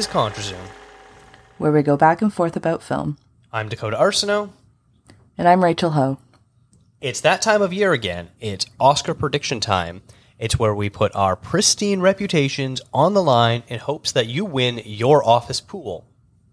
[0.00, 0.66] Is ContraZoom.
[1.58, 3.18] where we go back and forth about film.
[3.52, 4.48] I'm Dakota Arsenault.
[5.36, 6.16] And I'm Rachel Ho.
[7.02, 8.30] It's that time of year again.
[8.40, 10.00] It's Oscar prediction time.
[10.38, 14.80] It's where we put our pristine reputations on the line in hopes that you win
[14.86, 16.06] your office pool.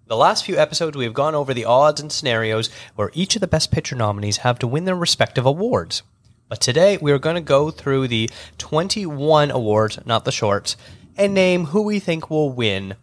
[0.08, 3.40] The last few episodes, we have gone over the odds and scenarios where each of
[3.40, 6.04] the Best Picture nominees have to win their respective awards.
[6.50, 10.76] But today, we are going to go through the 21 awards, not the shorts,
[11.16, 12.98] and name who we think will win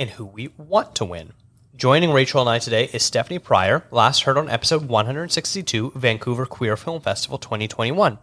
[0.00, 1.34] and who we want to win.
[1.76, 6.74] Joining Rachel and I today is Stephanie Pryor, last heard on episode 162, Vancouver Queer
[6.78, 8.16] Film Festival 2021.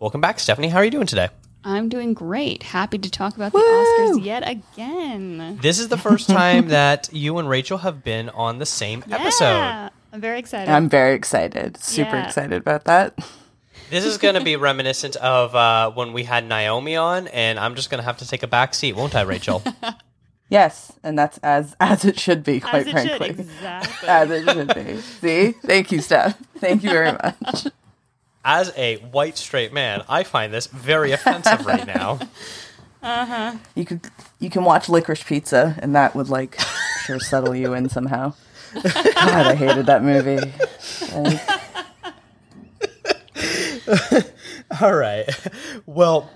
[0.00, 0.70] Welcome back, Stephanie.
[0.70, 1.28] How are you doing today?
[1.62, 2.64] I'm doing great.
[2.64, 5.58] Happy to talk about the Oscars yet again.
[5.62, 9.44] This is the first time that you and Rachel have been on the same episode.
[9.44, 10.68] Yeah, I'm very excited.
[10.72, 11.76] I'm very excited.
[11.76, 12.26] Super Yeah.
[12.26, 13.16] excited about that.
[13.88, 17.76] This is going to be reminiscent of uh, when we had Naomi on, and I'm
[17.76, 19.62] just going to have to take a back seat, won't I, Rachel?
[20.50, 23.28] Yes, and that's as as it should be, quite As it should, frankly.
[23.44, 24.08] exactly.
[24.08, 24.96] As it should be.
[25.00, 25.52] See?
[25.52, 26.36] Thank you, Steph.
[26.58, 27.68] Thank you very much.
[28.44, 32.18] As a white straight man, I find this very offensive right now.
[33.02, 33.54] Uh-huh.
[33.74, 34.02] You could
[34.40, 36.60] you can watch Licorice Pizza, and that would like
[37.06, 38.34] sure settle you in somehow.
[38.74, 40.52] God, I hated that movie.
[41.14, 41.40] And
[44.82, 45.26] All right.
[45.86, 46.30] Well,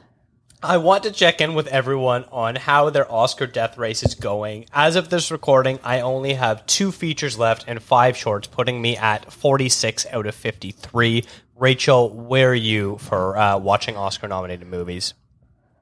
[0.64, 4.64] I want to check in with everyone on how their Oscar death race is going.
[4.72, 8.96] As of this recording, I only have two features left and five shorts, putting me
[8.96, 11.22] at 46 out of 53.
[11.56, 15.12] Rachel, where are you for uh, watching Oscar nominated movies?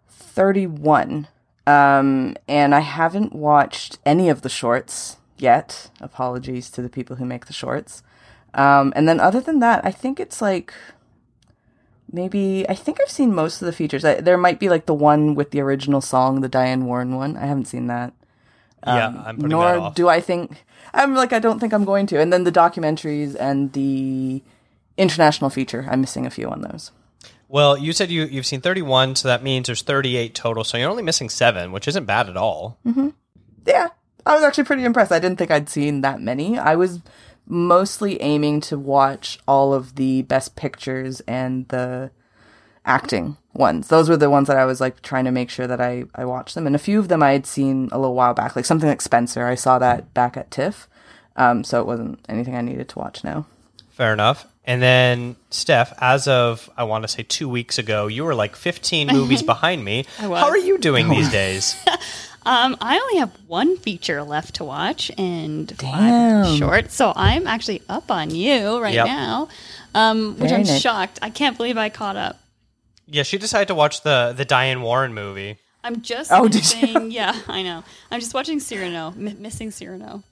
[0.08, 1.28] 31.
[1.64, 5.90] Um, and I haven't watched any of the shorts yet.
[6.00, 8.02] Apologies to the people who make the shorts.
[8.54, 10.74] Um, and then other than that, I think it's like
[12.12, 14.04] maybe I think I've seen most of the features.
[14.04, 17.36] I, there might be like the one with the original song, the Diane Warren one.
[17.36, 18.12] I haven't seen that.
[18.86, 19.94] yeah, um, I'm putting that Nor off.
[19.94, 20.64] do I think
[20.94, 22.20] I'm like I don't think I'm going to.
[22.20, 24.42] And then the documentaries and the
[24.96, 26.90] international feature, I'm missing a few on those.
[27.48, 30.90] well, you said you, you've seen 31, so that means there's 38 total, so you're
[30.90, 32.78] only missing seven, which isn't bad at all.
[32.86, 33.08] Mm-hmm.
[33.66, 33.88] yeah,
[34.26, 35.12] I was actually pretty impressed.
[35.12, 36.58] I didn't think I'd seen that many.
[36.58, 37.00] I was
[37.46, 42.10] mostly aiming to watch all of the best pictures and the
[42.84, 43.88] acting ones.
[43.88, 46.24] Those were the ones that I was like trying to make sure that I I
[46.24, 46.66] watched them.
[46.66, 49.02] And a few of them I had seen a little while back, like something like
[49.02, 49.46] Spencer.
[49.46, 50.88] I saw that back at TIFF.
[51.36, 53.46] Um, so it wasn't anything I needed to watch now.
[53.90, 54.46] Fair enough.
[54.64, 58.54] And then, Steph, as of, I want to say two weeks ago, you were like
[58.54, 60.06] 15 movies behind me.
[60.18, 61.76] How are you doing these days?
[62.44, 66.44] um, I only have one feature left to watch and Damn.
[66.44, 69.06] five shorts, so I'm actually up on you right Yep.
[69.06, 69.48] now,
[69.94, 70.80] um, which Very I'm nice.
[70.80, 71.18] shocked.
[71.22, 72.38] I can't believe I caught up.
[73.06, 75.58] yeah, she decided to watch the, the Diane Warren movie.
[75.84, 76.80] I'm just Oh, did you?
[76.88, 77.10] missing.
[77.18, 77.82] Yeah, I know.
[78.10, 80.22] I'm just watching Cyrano, m- missing Cyrano.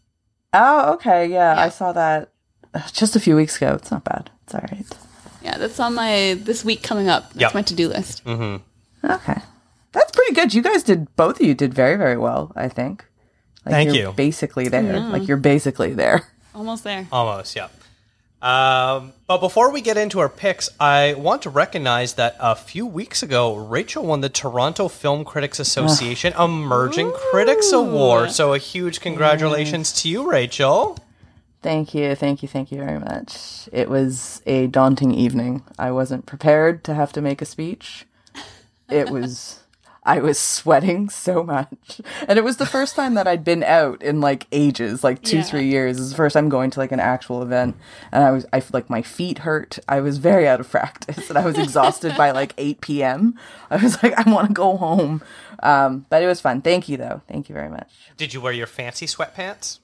[0.52, 2.30] Oh, okay, yeah, I saw that
[2.74, 3.74] uh, just a few weeks ago.
[3.74, 4.30] It's not bad.
[4.44, 4.86] It's all right.
[5.42, 7.28] Yeah, that's on my this week coming up.
[7.34, 7.54] That's Yep.
[7.54, 8.24] my to do list.
[8.24, 9.10] Mm-hmm.
[9.10, 9.40] Okay.
[9.92, 10.54] That's pretty good.
[10.54, 13.04] You guys did both of you did very, very well, I think.
[13.64, 14.12] Like Thank you're you.
[14.12, 15.00] Basically there.
[15.00, 16.28] Like you're basically there.
[16.54, 17.06] Almost there.
[17.12, 17.68] Almost, yeah.
[18.42, 22.86] Um, but before we get into our picks, I want to recognize that a few
[22.86, 28.30] weeks ago, Rachel won the Toronto Film Critics Association Emerging Critics Award.
[28.30, 30.96] So a huge congratulations to you, Rachel.
[31.62, 33.68] Thank you, thank you, thank you very much.
[33.70, 35.62] It was a daunting evening.
[35.78, 38.06] I wasn't prepared to have to make a speech.
[38.88, 39.59] It was
[40.02, 42.00] I was sweating so much.
[42.26, 45.36] And it was the first time that I'd been out in like ages, like two,
[45.38, 45.42] Yeah.
[45.42, 45.98] three years.
[45.98, 47.76] It was the first time I'm going to like an actual event.
[48.10, 49.78] And I was I like my feet hurt.
[49.88, 53.34] I was very out of practice and I was exhausted by like eight PM.
[53.70, 55.22] I was like, I want to go home.
[55.62, 56.62] Um, but it was fun.
[56.62, 57.20] Thank you though.
[57.28, 57.90] Thank you very much.
[58.16, 59.80] Did you wear your fancy sweatpants?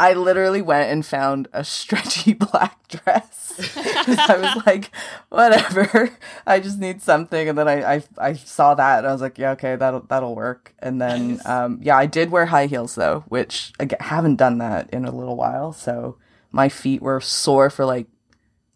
[0.00, 3.76] I literally went and found a stretchy black dress.
[3.76, 4.90] I was like,
[5.28, 6.16] whatever.
[6.46, 9.36] I just need something, and then I, I I saw that, and I was like,
[9.36, 10.74] yeah, okay, that'll that'll work.
[10.78, 14.88] And then, um, yeah, I did wear high heels though, which I haven't done that
[14.88, 15.74] in a little while.
[15.74, 16.16] So
[16.50, 18.06] my feet were sore for like,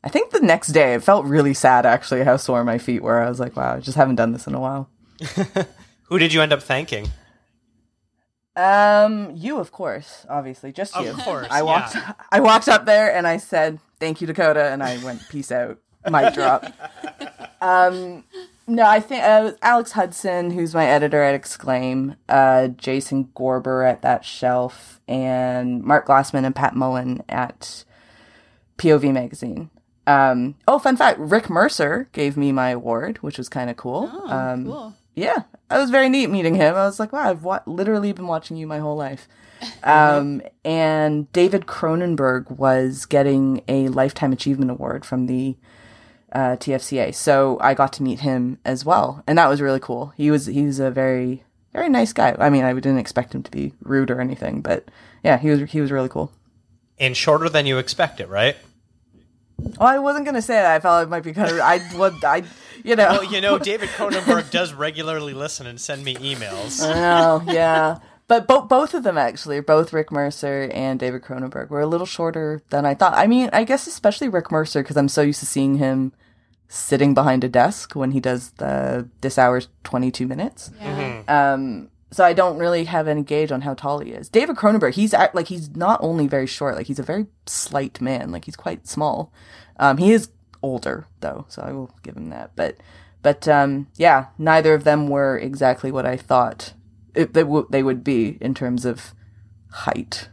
[0.05, 0.93] I think the next day.
[0.93, 3.23] It felt really sad actually how sore my feet were.
[3.23, 4.91] I was like, wow, I just haven't done this in a while.
[6.09, 7.09] Who did you end up thanking?
[8.56, 11.11] Um, you of course, obviously, just you.
[11.11, 11.95] Of course, I walked.
[11.95, 12.12] yeah.
[12.33, 15.79] I walked up there and I said, "Thank you, Dakota," and I went, "Peace out."
[16.11, 16.67] Mic drop.
[17.61, 18.25] um,
[18.67, 24.03] no, I think uh, Alex Hudson, who's my editor at Exclaim, uh, Jason Gorber at
[24.03, 27.85] That Shelf, and Mark Glassman and Pat Mullen at
[28.79, 29.71] POV Magazine.
[30.06, 34.11] Um, oh, fun fact: Rick Mercer gave me my award, which was kind of cool.
[34.12, 34.95] Oh, um, cool.
[35.14, 36.75] Yeah, it was very neat meeting him.
[36.75, 39.28] I was like, wow, I've wa- literally been watching you my whole life.
[39.82, 45.56] Um, and David Cronenberg was getting a Lifetime Achievement Award from the
[46.32, 50.12] uh, TFCA, so I got to meet him as well, and that was really cool.
[50.16, 52.37] He was he was a very very nice guy.
[52.38, 54.90] I mean, I didn't expect him to be rude or anything, but
[55.22, 56.31] yeah, he was he was really cool.
[56.99, 58.56] And shorter than you expected, right?
[59.78, 60.75] Oh, I wasn't gonna say that.
[60.75, 61.58] I felt it might be kind of.
[61.60, 62.22] I would.
[62.25, 62.43] I.
[62.88, 63.08] You know.
[63.12, 66.82] Well, you know, David Cronenberg does regularly listen and send me emails.
[66.84, 67.96] Oh, yeah.
[68.28, 72.06] But both both of them actually, both Rick Mercer and David Cronenberg, were a little
[72.06, 73.14] shorter than I thought.
[73.14, 76.12] I mean, I guess especially Rick Mercer because I'm so used to seeing him
[76.69, 80.70] sitting behind a desk when he does the this hour's 22 minutes.
[80.81, 81.22] Yeah.
[81.28, 84.28] Um, so I don't really have any gauge on how tall he is.
[84.28, 88.00] David Cronenberg, he's act, like he's not only very short, like he's a very slight
[88.00, 89.32] man, like he's quite small.
[89.78, 90.28] Um, he is
[90.64, 92.52] older though, so I will give him that.
[92.56, 92.78] But
[93.22, 96.72] but um, yeah, neither of them were exactly what I thought
[97.14, 99.12] it, they, w- they would be in terms of
[99.70, 100.28] height.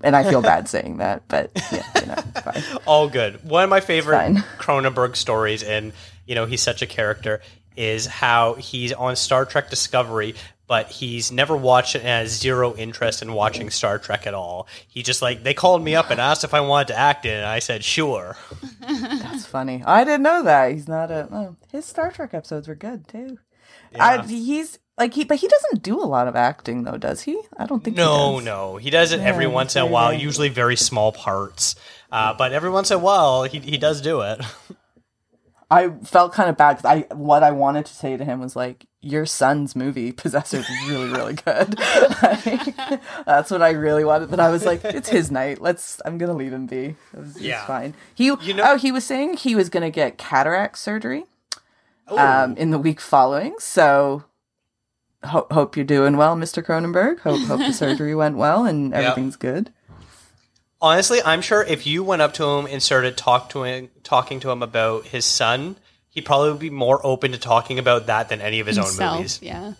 [0.00, 2.78] And I feel bad saying that, but yeah, you know, it's fine.
[2.86, 3.42] All good.
[3.44, 4.36] One of my favorite.
[4.58, 5.92] Cronenberg stories, and
[6.26, 7.40] you know he's such a character,
[7.76, 10.34] is how he's on Star Trek Discovery,
[10.68, 14.68] but he's never watched it and has zero interest in watching Star Trek at all.
[14.86, 17.32] He just like they called me up and asked if I wanted to act in
[17.32, 18.36] it, and I said sure.
[18.80, 19.82] That's funny.
[19.84, 20.72] I didn't know that.
[20.72, 21.26] He's not a.
[21.32, 23.38] Oh, his Star Trek episodes were good too.
[23.98, 24.22] I, Yeah.
[24.26, 27.40] he's like he, but he doesn't do a lot of acting though, does he?
[27.56, 27.96] I don't think.
[27.96, 31.74] No, he no, he does it every once in a while, usually very small parts.
[32.12, 34.40] Uh, but every once in a while, he he does do it.
[35.70, 38.56] I felt kind of bad because I what I wanted to say to him was
[38.56, 41.78] like, "Your son's movie Possessor is really, really good."
[42.22, 42.76] Like,
[43.26, 45.60] that's what I really wanted, but I was like, "It's his night.
[45.60, 46.00] Let's.
[46.06, 46.96] I'm gonna leave him be.
[47.12, 47.66] It was, it's Yeah.
[47.66, 51.24] fine." He, You know- oh, he was saying he was gonna get cataract surgery
[52.08, 53.54] um, in the week following.
[53.58, 54.24] So,
[55.24, 56.64] ho- hope you're doing well, Mr.
[56.64, 57.20] Cronenberg.
[57.20, 59.70] Hope hope the surgery went well and everything's good.
[60.80, 64.38] Honestly, I'm sure if you went up to him and started talk to him, talking
[64.40, 65.76] to him about his son,
[66.10, 69.16] he'd probably be more open to talking about that than any of his own Himself,
[69.16, 69.40] movies.
[69.42, 69.72] Yeah.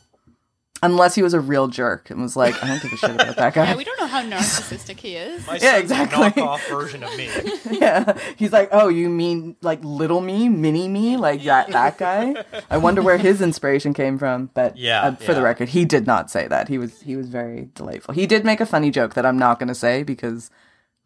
[0.81, 3.35] Unless he was a real jerk and was like, "I don't give a shit about
[3.35, 5.45] that guy." Yeah, we don't know how narcissistic he is.
[5.45, 6.27] My Yeah, exactly.
[6.27, 7.29] a knockoff version of me.
[7.81, 12.45] Yeah, he's like, oh, you mean like little me, mini me, like that that guy?
[12.71, 14.51] I wonder where his inspiration came from.
[14.55, 16.69] But Yeah, uh, for the record, he did not say that.
[16.69, 18.15] He was he was very delightful.
[18.15, 20.53] He did make a funny joke that I'm not going to say because it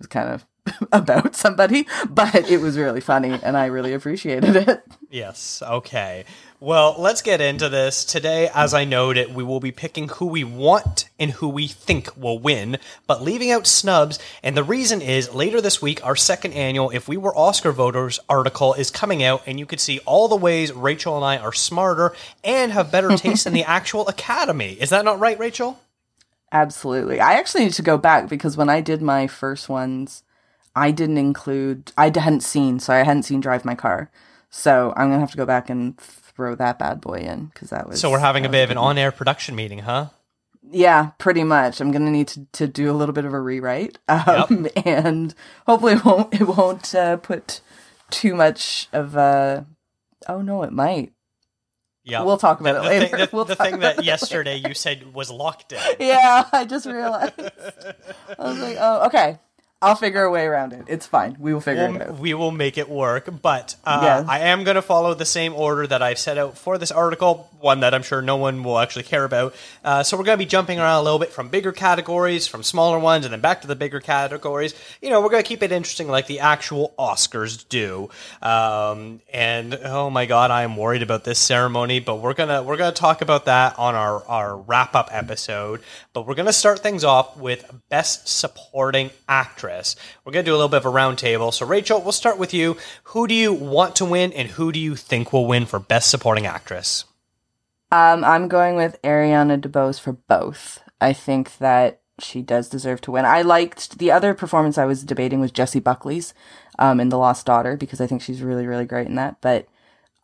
[0.03, 0.47] was kind of
[0.93, 4.85] about somebody, but it was really funny, and I really appreciated it.
[5.11, 5.63] Yes.
[5.67, 6.25] Okay.
[6.61, 8.05] Well, let's get into this.
[8.05, 12.17] Today, as I noted, we will be picking who we want and who we think
[12.17, 12.79] will win,
[13.09, 14.21] but leaving out snubs.
[14.45, 18.21] And the reason is later this week, our second annual If We Were Oscar Voters
[18.29, 21.53] article is coming out, and you can see all the ways Rachel and I are
[21.53, 22.15] smarter
[22.45, 24.75] and have better taste than the actual Academy.
[24.75, 25.81] Is that not right, Rachel?
[26.53, 27.19] Absolutely.
[27.19, 30.23] I actually need to go back because when I did my first ones,
[30.77, 34.11] I didn't include, I hadn't seen, so I hadn't seen Drive My Car.
[34.51, 37.71] So I'm going to have to go back and throw that bad boy in because
[37.71, 38.01] that was.
[38.01, 40.09] So we're having a bit of an on air production meeting, huh?
[40.71, 41.81] Yeah, pretty much.
[41.81, 43.99] I'm going to need to, to do a little bit of a rewrite.
[44.09, 45.35] Um, And
[45.67, 47.63] hopefully it won't, it won't uh, put
[48.11, 49.67] too much of a.
[50.29, 51.13] Oh, no, it might.
[52.05, 52.23] Yeah.
[52.23, 53.07] We'll talk about the, it the later.
[53.17, 55.79] Thing, the, We'll the thing that yesterday you said was locked in.
[56.01, 57.33] Yeah, I just realized.
[57.39, 59.39] I was like, oh, okay.
[59.83, 60.85] I'll figure a way around it.
[60.87, 61.37] It's fine.
[61.39, 62.19] We will figure it We'll, out.
[62.19, 63.29] we will make it work.
[63.43, 64.27] But uh, Yes.
[64.29, 67.51] I am going to follow the same order that I've set out for this article,
[67.61, 69.55] one that I'm sure no one will actually care about.
[69.85, 72.63] Uh, so we're going to be jumping around a little bit from bigger categories, from
[72.63, 74.75] smaller ones, and then back to the bigger categories.
[75.03, 78.09] You know, we're going to keep it interesting like the actual Oscars do.
[78.41, 82.77] Um, and oh my God, I am worried about this ceremony, but we're gonna we're
[82.77, 85.81] gonna talk about that on our our wrap up episode.
[86.13, 89.72] But we're gonna start things off with best supporting actress.
[90.25, 91.53] We're gonna do a little bit of a roundtable.
[91.53, 92.77] So Rachel, we'll start with you.
[93.05, 96.11] Who do you want to win, and who do you think will win for best
[96.11, 97.05] supporting actress?
[97.91, 100.81] Um, I'm going with Ariana DeBose for both.
[101.01, 103.25] I think that she does deserve to win.
[103.25, 106.33] I liked the other performance I was debating was Jessie Buckley's
[106.79, 109.41] um, in The Lost Daughter because I think she's really, really great in that.
[109.41, 109.67] But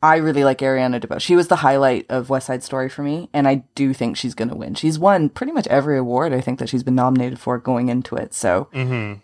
[0.00, 1.20] I really like Ariana DeBose.
[1.20, 4.34] She was the highlight of West Side Story for me, and I do think she's
[4.34, 4.74] going to win.
[4.74, 8.14] She's won pretty much every award I think that she's been nominated for going into
[8.14, 8.32] it.
[8.32, 8.68] So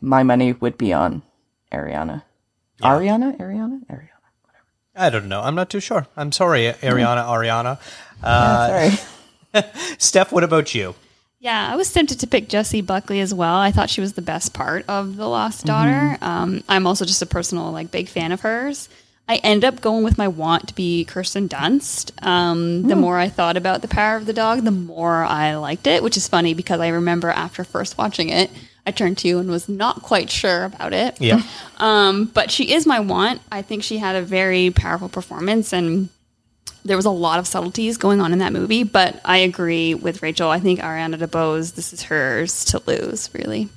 [0.00, 1.22] my money would be on
[1.70, 2.22] Ariana.
[2.82, 3.36] Ariana?
[3.38, 3.86] Ariana?
[3.86, 4.10] Ariana.
[4.42, 4.64] Whatever.
[4.96, 5.42] I don't know.
[5.42, 6.08] I'm not too sure.
[6.16, 7.24] I'm sorry, Ariana.
[7.24, 7.78] Ariana.
[8.22, 9.64] Uh, Sorry.
[9.98, 10.96] Steph, what about you?
[11.38, 13.56] Yeah, I was tempted to pick Jessie Buckley as well.
[13.56, 16.16] I thought she was the best part of The Lost Daughter.
[16.22, 18.88] Um, I'm also just a personal, like, big fan of hers.
[19.26, 22.10] I ended up going with my want to be Kirsten Dunst.
[22.24, 25.86] Um, the more I thought about The Power of the Dog, the more I liked
[25.86, 28.50] it, which is funny because I remember after first watching it,
[28.86, 31.20] I turned to you and was not quite sure about it.
[31.20, 31.42] Yeah.
[31.76, 33.42] Um, but she is my want.
[33.50, 36.08] I think she had a very powerful performance and
[36.84, 40.22] there was a lot of subtleties going on in that movie, but I agree with
[40.22, 40.50] Rachel.
[40.50, 43.68] I think Ariana DeBose, this is hers to lose, really.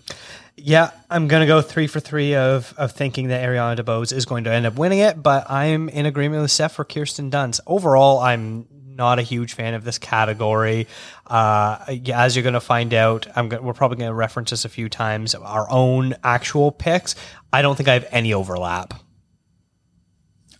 [0.59, 4.25] Yeah, I'm going to go three for three of, of thinking that Ariana DeBose is
[4.25, 7.59] going to end up winning it, but I'm in agreement with Steph for Kirsten Dunst.
[7.67, 10.87] Overall, I'm not a huge fan of this category.
[11.27, 13.27] Uh, as you're going to find out,
[13.61, 15.35] we're probably going to reference this a few times.
[15.35, 17.15] Our own actual picks.
[17.53, 18.95] I don't think I have any overlap.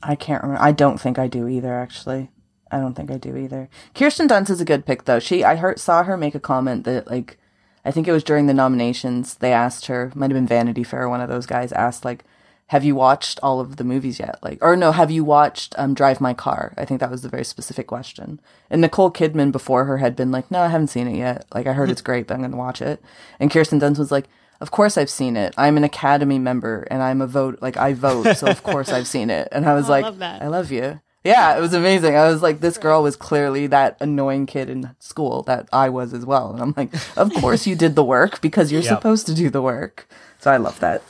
[0.03, 0.63] I can't remember.
[0.63, 1.73] I don't think I do either.
[1.73, 2.29] Actually,
[2.71, 3.67] I don't think I do either.
[3.95, 5.19] Kirsten Dunst is a good pick though.
[5.19, 7.39] She I heard saw her make a comment that like
[7.87, 11.07] I think it was during the nominations they asked her might have been Vanity Fair
[11.07, 12.25] one of those guys asked like
[12.71, 14.39] have you watched all of the movies yet?
[14.43, 16.73] Like or no have you watched um, Drive My Car?
[16.77, 18.41] I think that was the very specific question.
[18.69, 21.45] And Nicole Kidman before her had been like no I haven't seen it yet.
[21.55, 23.01] Like I heard it's great but I'm gonna watch it.
[23.39, 24.27] And Kirsten Dunst was like
[24.59, 25.53] of course I've seen it.
[25.57, 29.07] I'm an Academy member and I'm a vote like I vote so of course I've
[29.07, 29.47] seen it.
[29.53, 30.41] And I was Oh, I like love that.
[30.41, 32.15] I love you yeah, it was amazing.
[32.15, 36.13] I was like, this girl was clearly that annoying kid in school that I was
[36.13, 36.51] as well.
[36.51, 38.89] And I'm like, of course you did the work because you're Yep.
[38.97, 40.07] supposed to do the work.
[40.39, 41.03] So I love that.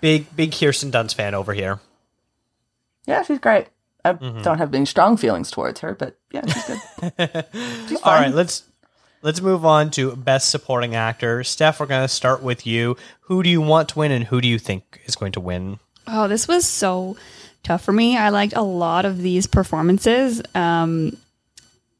[0.00, 1.80] Big, big Kirsten Dunst fan over here.
[3.06, 3.66] Yeah, she's great.
[4.04, 4.42] I Mm-hmm.
[4.42, 7.46] don't have any strong feelings towards her, but yeah, she's good.
[7.88, 8.22] she's All fine.
[8.24, 8.64] right, let's
[9.22, 11.42] let's move on to best supporting actor.
[11.42, 12.96] Steph, we're going to start with you.
[13.22, 15.78] Who do you want to win, and who do you think is going to win?
[16.06, 17.16] Oh, this was so
[17.64, 18.16] tough for me.
[18.16, 21.16] I liked a lot of these performances, um,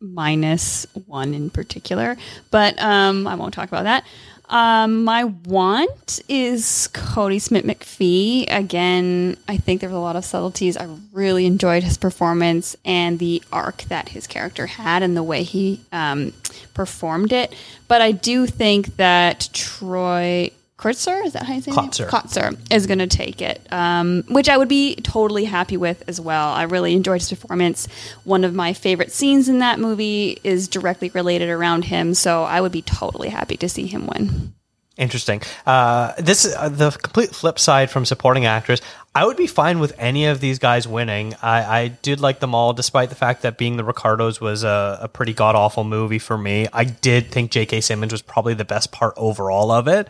[0.00, 2.16] minus one in particular,
[2.50, 4.04] but um, I won't talk about that.
[4.48, 8.44] Um, my want is Kodi Smit-McPhee.
[8.54, 10.76] Again, I think there was a lot of subtleties.
[10.76, 15.44] I really enjoyed his performance and the arc that his character had and the way
[15.44, 16.34] he um,
[16.74, 17.54] performed it.
[17.88, 20.50] But I do think that Troy
[20.84, 21.88] Kurtzer, is that how you say his name?
[21.88, 22.08] Kotsur.
[22.10, 26.20] Kotsur is going to take it, um, which I would be totally happy with as
[26.20, 26.52] well.
[26.52, 27.88] I really enjoyed his performance.
[28.24, 32.60] One of my favorite scenes in that movie is directly related around him, so I
[32.60, 34.52] would be totally happy to see him win.
[34.98, 35.40] Interesting.
[35.64, 38.82] Uh, this uh, the complete flip side from supporting actors.
[39.14, 41.34] I would be fine with any of these guys winning.
[41.40, 44.98] I, I did like them all, despite the fact that being the Ricardos was a,
[45.00, 46.68] a pretty god awful movie for me.
[46.72, 47.80] I did think J.K.
[47.80, 50.08] Simmons was probably the best part overall of it.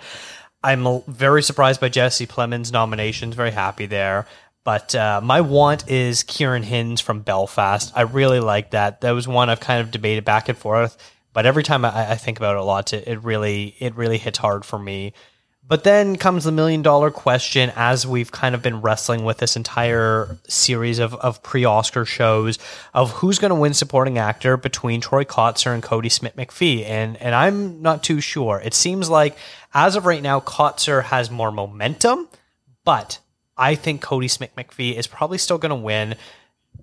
[0.64, 3.34] I'm very surprised by Jesse Plemons' nominations.
[3.34, 4.26] Very happy there.
[4.64, 7.92] But uh, my want is Ciarán Hinds from Belfast.
[7.94, 9.02] I really like that.
[9.02, 10.96] That was one I've kind of debated back and forth.
[11.34, 14.16] But every time I, I think about it a lot, it, it really it really
[14.16, 15.12] hits hard for me.
[15.66, 19.56] But then comes the million dollar question as we've kind of been wrestling with this
[19.56, 22.58] entire series of, of pre Oscar shows
[22.92, 26.84] of who's going to win supporting actor between Troy Kotsur and Kodi Smit-McPhee.
[26.84, 28.60] And, and I'm not too sure.
[28.62, 29.38] It seems like
[29.72, 32.28] as of right now, Kotsur has more momentum,
[32.84, 33.18] but
[33.56, 36.16] I think Kodi Smit-McPhee is probably still going to win.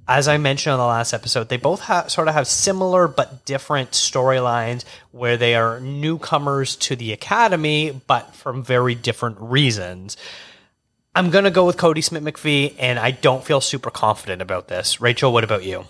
[0.08, 3.46] As I mentioned on the last episode, they both have sort of have similar but
[3.46, 10.18] different storylines where they are newcomers to the academy, but from very different reasons.
[11.14, 15.02] I'm going to go with Kodi Smit-McPhee, and I don't feel super confident about this.
[15.02, 15.86] Rachel, what about you?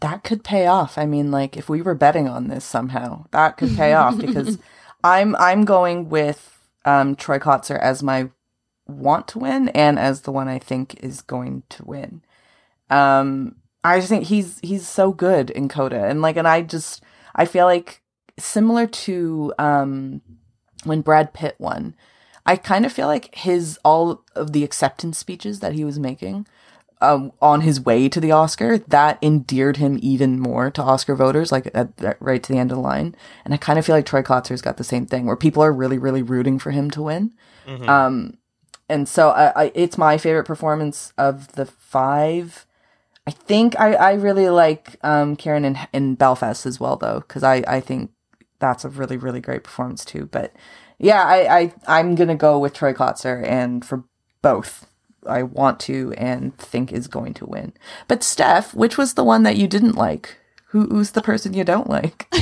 [0.00, 0.98] that could pay off.
[0.98, 4.58] I mean, like if we were betting on this somehow, that could pay off because
[5.04, 8.30] I'm I'm going with um, Troy Kotsur as my
[8.86, 12.22] want to win and as the one I think is going to win.
[12.90, 17.02] Um, I just think he's he's so good in Coda, and like, and I just
[17.34, 18.02] I feel like
[18.38, 20.20] similar to um
[20.84, 21.94] when Brad Pitt won.
[22.46, 26.46] I kind of feel like his all of the acceptance speeches that he was making
[27.02, 31.50] um, on his way to the Oscar, that endeared him even more to Oscar voters,
[31.52, 33.14] like at, at- right to the end of the line.
[33.44, 35.72] And I kind of feel like Troy Kotsur's got the same thing, where people are
[35.72, 37.32] really, really rooting for him to win.
[37.88, 38.36] Um,
[38.88, 42.66] and so I, I, it's my favorite performance of the five.
[43.30, 47.44] I think I, I really like um, Karen in, in Belfast as well, though, because
[47.44, 48.10] I, I think
[48.58, 50.26] that's a really, really great performance too.
[50.26, 50.52] But
[50.98, 54.02] yeah, I, I I'm gonna go with Troy Kotsur, and for
[54.42, 54.86] both,
[55.26, 57.72] I want to and think is going to win.
[58.08, 60.36] But Steph, which was the one that you didn't like?
[60.70, 62.26] Who, who's the person you don't like?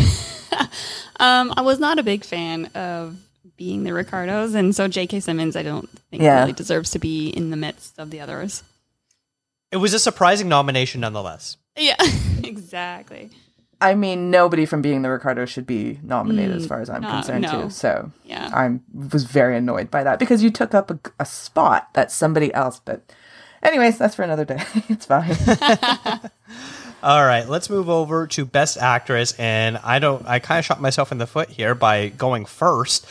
[1.21, 3.17] Um, I was not a big fan of
[3.57, 5.19] being the Ricardos, and so J.K.
[5.21, 6.41] Simmons, I don't think Yeah.
[6.41, 8.63] really deserves to be in the midst of the others.
[9.71, 11.57] It was a surprising nomination nonetheless.
[11.77, 11.97] Yeah,
[12.45, 13.31] exactly.
[13.81, 17.11] I mean, nobody from being the Ricardo should be nominated, as far as I'm no,
[17.11, 17.63] concerned, no.
[17.63, 17.71] too.
[17.71, 18.51] So Yeah.
[18.53, 22.53] I was very annoyed by that because you took up a, a spot that somebody
[22.53, 22.81] else.
[22.85, 23.13] But
[23.63, 24.63] Anyways, that's for another day.
[24.89, 25.37] it's fine.
[27.03, 30.27] All right, let's move over to Best Actress, and I don't.
[30.27, 33.07] I kind of shot myself in the foot here by going first.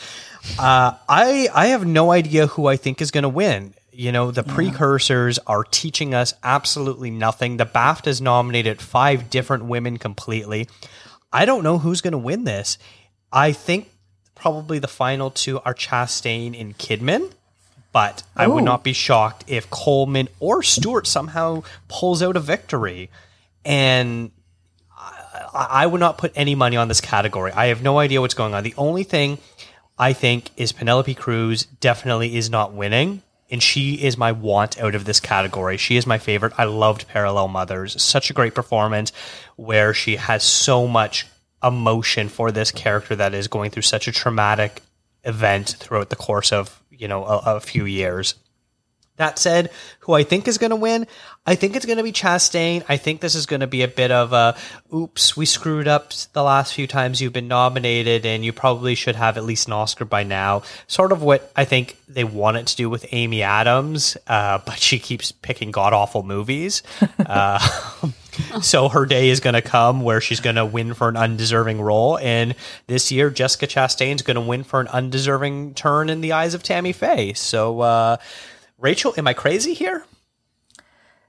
[0.58, 3.74] Uh, I I have no idea who I think is going to win.
[3.98, 7.56] You know, the precursors are teaching us absolutely nothing.
[7.56, 10.68] The BAFTA's nominated five different women completely.
[11.32, 12.78] I don't know who's going to win this.
[13.32, 13.90] I think
[14.36, 17.32] probably the final two are Chastain and Kidman,
[17.90, 23.10] but I would not be shocked if Colman or Stewart somehow pulls out a victory.
[23.64, 24.30] And
[24.96, 27.50] I, I would not put any money on this category.
[27.50, 28.62] I have no idea what's going on.
[28.62, 29.38] The only thing
[29.98, 33.22] I think is Penelope Cruz definitely is not winning.
[33.50, 35.78] And she is my want out of this category.
[35.78, 36.52] She is my favorite.
[36.58, 38.02] I loved Parallel Mothers.
[38.02, 39.12] Such a great performance
[39.56, 41.26] where she has so much
[41.62, 44.82] emotion for this character that is going through such a traumatic
[45.24, 48.34] event throughout the course of, you know, a, a few years.
[49.16, 51.06] That said, who I think is going to win,
[51.48, 52.84] I think it's going to be Chastain.
[52.90, 54.54] I think this is going to be a bit of a,
[54.94, 59.16] oops, we screwed up the last few times you've been nominated, and you probably should
[59.16, 60.60] have at least an Oscar by now.
[60.88, 64.98] Sort of what I think they wanted to do with Amy Adams, uh, but she
[64.98, 66.82] keeps picking god awful movies.
[67.18, 67.58] Uh,
[68.60, 71.80] so her day is going to come where she's going to win for an undeserving
[71.80, 72.18] role.
[72.18, 72.56] And
[72.88, 76.62] this year, Jessica Chastain's going to win for an undeserving turn in the eyes of
[76.62, 77.32] Tammy Faye.
[77.32, 78.16] So, uh,
[78.76, 80.04] Rachel, am I crazy here?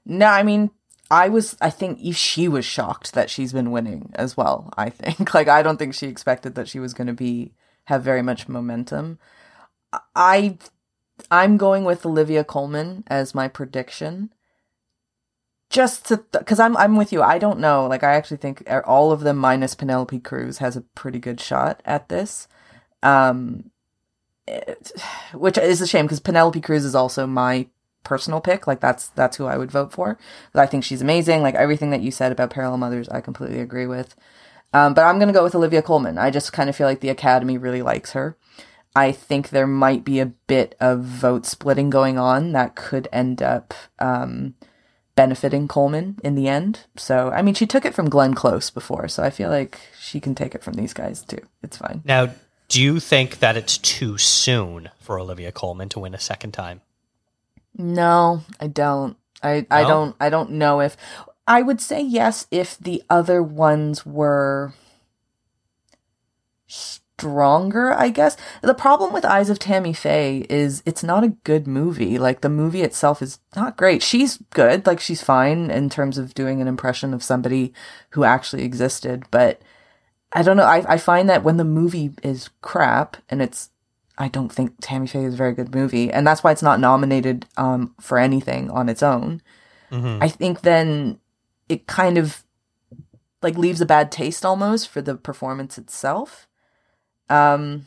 [0.04, 0.70] No, I mean,
[1.10, 1.56] I was.
[1.60, 4.72] I think she was shocked that she's been winning as well.
[4.76, 7.52] I think, like, I don't think she expected that she was going to be
[7.84, 9.18] have very much momentum.
[10.14, 10.58] I,
[11.30, 14.32] I'm going with Olivia Colman as my prediction.
[15.68, 17.22] Just to, because I'm I'm with you.
[17.22, 17.86] I don't know.
[17.86, 21.80] Like, I actually think all of them minus Penelope Cruz has a pretty good shot
[21.84, 22.48] at this.
[23.02, 23.70] Um,
[24.46, 24.92] it-
[25.34, 27.68] which is a shame because Penelope Cruz is also my
[28.04, 28.66] personal pick.
[28.66, 30.18] Like that's that's who I would vote for.
[30.54, 31.42] I think she's amazing.
[31.42, 34.14] Like everything that you said about Parallel Mothers, I completely agree with.
[34.72, 36.18] Um, but I'm gonna go with Olivia Colman.
[36.18, 38.36] I just kind of feel like the Academy really likes her.
[38.94, 43.40] I think there might be a bit of vote splitting going on that could end
[43.40, 44.54] up um,
[45.14, 46.86] benefiting Colman in the end.
[46.96, 50.20] So I mean, she took it from Glenn Close before, so I feel like she
[50.20, 51.40] can take it from these guys too.
[51.62, 52.02] It's fine.
[52.04, 52.30] Now,
[52.68, 56.80] do you think that it's too soon for Olivia Colman to win a second time?
[57.76, 59.16] No, I don't.
[59.42, 59.88] I I No?
[59.88, 60.96] don't I don't know if
[61.46, 64.74] I would say yes if the other ones were
[66.66, 68.36] stronger, I guess.
[68.62, 72.18] The problem with Eyes of Tammy Faye is it's not a good movie.
[72.18, 74.02] Like the movie itself is not great.
[74.02, 77.72] She's good, like she's fine in terms of doing an impression of somebody
[78.10, 79.60] who actually existed, but
[80.32, 80.64] I don't know.
[80.64, 83.70] I I find that when the movie is crap and it's
[84.20, 86.78] I don't think Tammy Faye is a very good movie, and that's why it's not
[86.78, 89.40] nominated um, for anything on its own.
[90.22, 91.18] I think then
[91.70, 92.44] it kind of
[93.42, 96.46] like leaves a bad taste almost for the performance itself.
[97.30, 97.86] Um,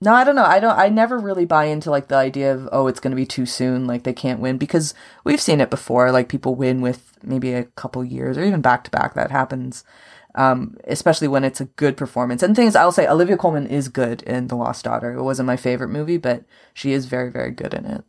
[0.00, 0.44] no, I don't know.
[0.44, 0.76] I don't.
[0.76, 3.46] I never really buy into like the idea of oh, it's going to be too
[3.46, 3.86] soon.
[3.86, 6.10] Like they can't win because we've seen it before.
[6.10, 9.14] Like people win with maybe a couple years or even back to back.
[9.14, 9.84] That happens
[10.34, 12.42] um, especially when it's a good performance.
[12.42, 15.12] And things I'll say, Olivia Colman is good in The Lost Daughter.
[15.14, 18.04] It wasn't my favorite movie, but she is very, very good in it.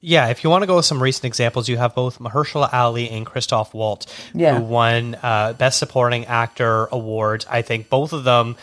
[0.00, 3.10] Yeah, if you want to go with some recent examples, you have both Mahershala Ali
[3.10, 4.58] and Christoph Waltz, Yeah.
[4.58, 7.46] who won uh, Best Supporting Actor awards.
[7.50, 8.56] I think both of them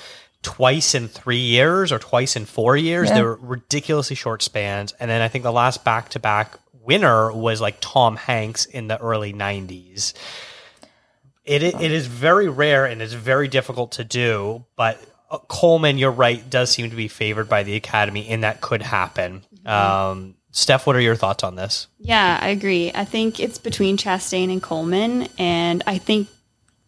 [0.43, 3.09] twice in three years or twice in four years.
[3.09, 3.15] Yeah.
[3.15, 4.93] They're ridiculously short spans.
[4.93, 8.87] And then I think the last back to back winner was like Tom Hanks in
[8.87, 10.13] the early 90s.
[11.45, 16.11] It, it is very rare and it's very difficult to do, but uh, Colman, you're
[16.11, 19.43] right, does seem to be favored by the Academy, and that could happen.
[19.65, 21.87] Um, Steph, what are your thoughts on this?
[21.99, 22.91] Yeah, I agree.
[22.93, 26.29] I think it's between Chastain and Colman, and I think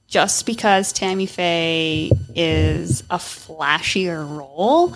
[0.07, 4.95] just because Tammy Faye is a flashier role,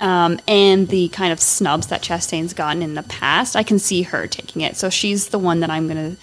[0.00, 4.02] um, and the kind of snubs that Chastain's gotten in the past, I can see
[4.02, 4.76] her taking it.
[4.76, 6.16] So she's the one that I'm gonna to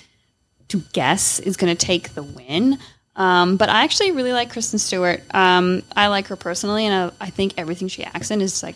[0.93, 2.77] guess is gonna take the win.
[3.15, 5.23] Um, but I actually really like Kristen Stewart.
[5.33, 8.75] Um, I like her personally, and I, I think everything she acts in is like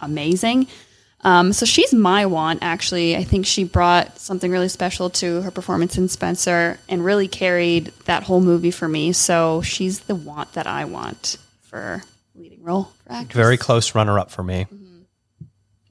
[0.00, 0.68] amazing.
[1.24, 3.16] Um, so she's my want, actually.
[3.16, 7.92] I think she brought something really special to her performance in Spencer and really carried
[8.06, 9.12] that whole movie for me.
[9.12, 12.02] So she's the want that I want for
[12.34, 12.92] leading role.
[13.06, 13.36] For actress.
[13.36, 14.66] Very close runner up for me.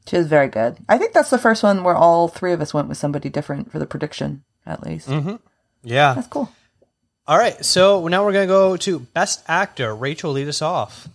[0.07, 0.77] She is very good.
[0.89, 3.71] I think that's the first one where all three of us went with somebody different
[3.71, 5.07] for the prediction, at least.
[5.07, 5.35] Mm-hmm.
[5.83, 6.13] Yeah.
[6.13, 6.51] That's cool.
[7.27, 7.63] All right.
[7.63, 9.95] So now we're going to go to Best Actor.
[9.95, 11.07] Rachel, lead us off.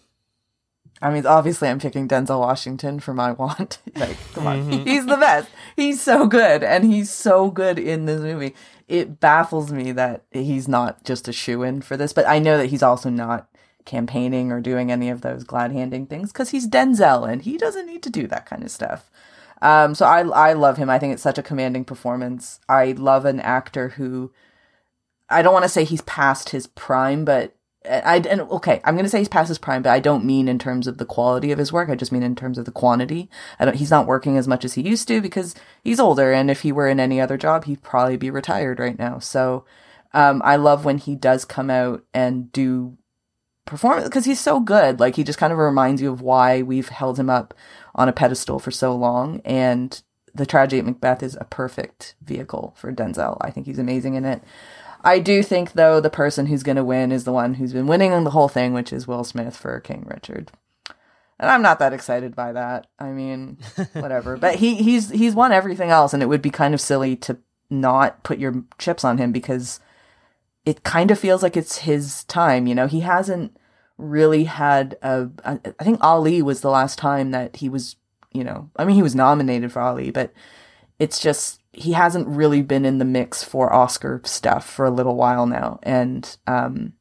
[1.02, 3.78] I mean, obviously, I'm picking Denzel Washington for my want.
[3.96, 4.84] like, come on, mm-hmm.
[4.88, 5.48] he's the best.
[5.76, 8.54] He's so good, and he's so good in this movie.
[8.88, 12.56] It baffles me that he's not just a shoe in for this, but I know
[12.56, 13.48] that he's also not
[13.84, 17.86] campaigning or doing any of those glad handing things because he's Denzel and he doesn't
[17.86, 19.10] need to do that kind of stuff.
[19.62, 20.90] Um, so I I love him.
[20.90, 22.60] I think it's such a commanding performance.
[22.68, 24.32] I love an actor who
[25.28, 27.54] I don't want to say he's past his prime, but
[27.88, 30.58] I and okay, I'm gonna say he's past his prime, but I don't mean in
[30.58, 31.88] terms of the quality of his work.
[31.88, 33.30] I just mean in terms of the quantity.
[33.58, 33.76] I don't.
[33.76, 36.72] He's not working as much as he used to because he's older, and if he
[36.72, 39.18] were in any other job, he'd probably be retired right now.
[39.18, 39.64] So,
[40.12, 42.96] um, I love when he does come out and do
[43.66, 44.98] perform because he's so good.
[44.98, 47.52] Like he just kind of reminds you of why we've held him up
[47.96, 50.02] on a pedestal for so long, and
[50.34, 53.38] the tragedy at Macbeth is a perfect vehicle for Denzel.
[53.40, 54.42] I think he's amazing in it.
[55.02, 57.86] I do think though the person who's going to win is the one who's been
[57.86, 60.52] winning the whole thing, which is Will Smith for King Richard.
[61.38, 62.86] And I'm not that excited by that.
[62.98, 63.58] I mean,
[63.92, 64.36] whatever.
[64.36, 67.38] but he he's he's won everything else and it would be kind of silly to
[67.70, 69.80] not put your chips on him because
[70.64, 72.86] it kind of feels like it's his time, you know.
[72.86, 73.56] He hasn't
[73.98, 77.96] really had a I think Ali was the last time that he was,
[78.32, 80.32] you know, I mean he was nominated for Ali, but
[80.98, 85.16] it's just he hasn't really been in the mix for Oscar stuff for a little
[85.16, 85.78] while now.
[85.82, 86.94] And um,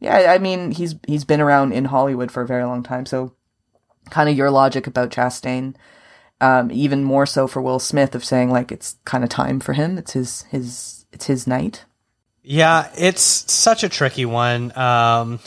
[0.00, 3.06] yeah, I mean he's he's been around in Hollywood for a very long time.
[3.06, 3.34] So
[4.10, 5.74] kind of your logic about Chastain,
[6.40, 9.72] um, even more so for Will Smith of saying like it's kind of time for
[9.72, 9.98] him.
[9.98, 11.84] It's his his it's his night.
[12.42, 14.76] Yeah, it's such a tricky one.
[14.78, 15.40] Um,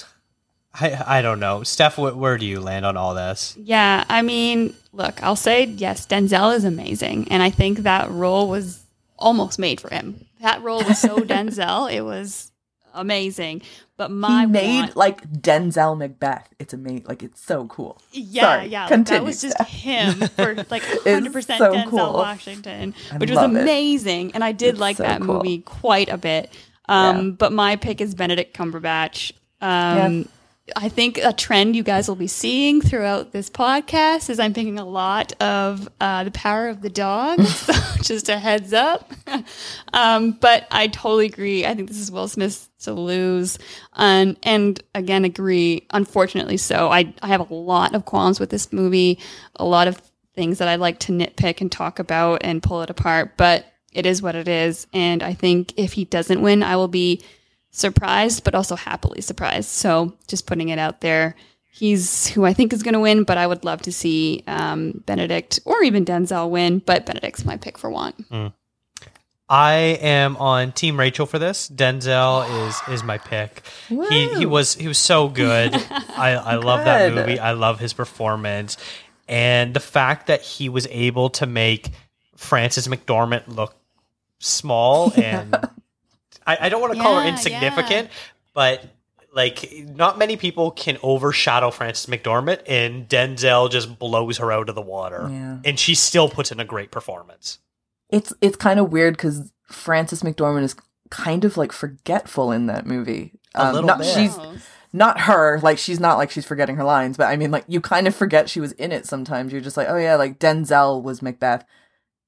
[0.82, 1.96] I I don't know, Steph.
[1.96, 3.56] Wh- where do you land on all this?
[3.58, 8.48] Yeah, I mean, look, I'll say yes, Denzel is amazing, and I think that role
[8.50, 8.84] was
[9.18, 10.26] almost made for him.
[10.42, 12.52] That role was so Denzel, it was
[12.94, 13.62] amazing.
[13.98, 16.48] But my he made want- like Denzel Macbeth.
[16.58, 17.06] It's amazing.
[17.08, 18.02] Like it's so cool.
[18.14, 19.68] yeah, Sorry, yeah, like, that was just Steph.
[19.68, 22.14] him for like hundred percent so Denzel cool.
[22.14, 23.62] Washington, I which was love it.
[23.62, 25.36] amazing, and I did It's like so that cool.
[25.36, 26.52] movie quite a bit.
[26.88, 27.32] Um, Yeah.
[27.38, 29.34] But my pick is Benedict Cumberbatch.
[29.62, 29.68] Um,
[30.22, 30.24] Yeah.
[30.76, 34.80] I think a trend you guys will be seeing throughout this podcast is I'm picking
[34.80, 37.42] a lot of uh, the power of the dog.
[37.46, 39.12] so just a heads up.
[39.94, 41.66] um, but I totally agree.
[41.66, 43.60] I think this is Will Smith to lose,
[43.94, 45.88] and and again agree.
[45.92, 49.20] Unfortunately, so I I have a lot of qualms with this movie.
[49.56, 50.02] A lot of
[50.36, 54.06] things that I like to nitpick and talk about and pull it apart, but it
[54.06, 54.88] is what it is.
[54.94, 57.22] And I think if he doesn't win, I will be
[57.80, 59.70] surprised, but also happily surprised.
[59.70, 61.36] So just putting it out there.
[61.72, 65.02] He's who I think is going to win, but I would love to see um,
[65.06, 66.80] Benedict or even Denzel win.
[66.80, 68.54] But Benedict's my pick for one.
[69.50, 71.70] I am on Team Rachel for this.
[71.70, 73.64] Denzel is is my pick.
[73.88, 75.74] He he was he was so good.
[76.16, 77.40] I I love that movie.
[77.40, 78.78] I love his performance,
[79.28, 81.90] and the fact that he was able to make
[82.36, 83.76] Frances McDormand look
[84.38, 85.56] small and
[86.50, 88.10] I, I don't want to call her Yeah, insignificant,
[88.54, 88.84] but
[89.34, 94.76] like not many people can overshadow Frances McDormand, and Denzel just blows her out of
[94.76, 95.60] the water, Yeah.
[95.64, 97.60] and she still puts in a great performance.
[98.10, 100.76] It's it's kind of weird because Frances McDormand is
[101.12, 103.34] kind of like forgetful in that movie.
[103.56, 104.08] A um, little not, bit.
[104.08, 104.58] She's oh.
[104.92, 105.60] not her.
[105.62, 108.16] Like she's not like she's forgetting her lines, but I mean, like you kind of
[108.16, 109.06] forget she was in it.
[109.06, 111.66] Sometimes you're just like, oh yeah, like Denzel was Macbeth.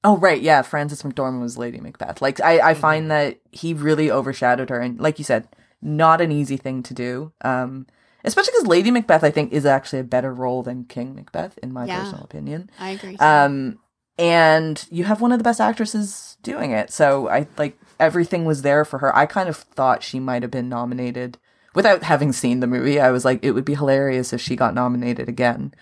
[0.04, 2.22] Oh right, yeah, Frances McDormand was Lady Macbeth.
[2.22, 5.48] Like I, I find that he really overshadowed her, and like you said,
[5.82, 7.32] not an easy thing to do.
[7.42, 7.86] Um,
[8.24, 11.72] especially because Lady Macbeth, I think, is actually a better role than King Macbeth, in
[11.72, 12.00] my Yeah.
[12.00, 12.70] personal opinion.
[12.80, 13.16] I agree.
[13.18, 13.78] Um,
[14.18, 16.92] and you have one of the best actresses doing it.
[16.92, 19.16] So I like everything was there for her.
[19.16, 21.38] I kind of thought she might have been nominated
[21.76, 23.00] without having seen the movie.
[23.00, 25.74] I was like, it would be hilarious if she got nominated again.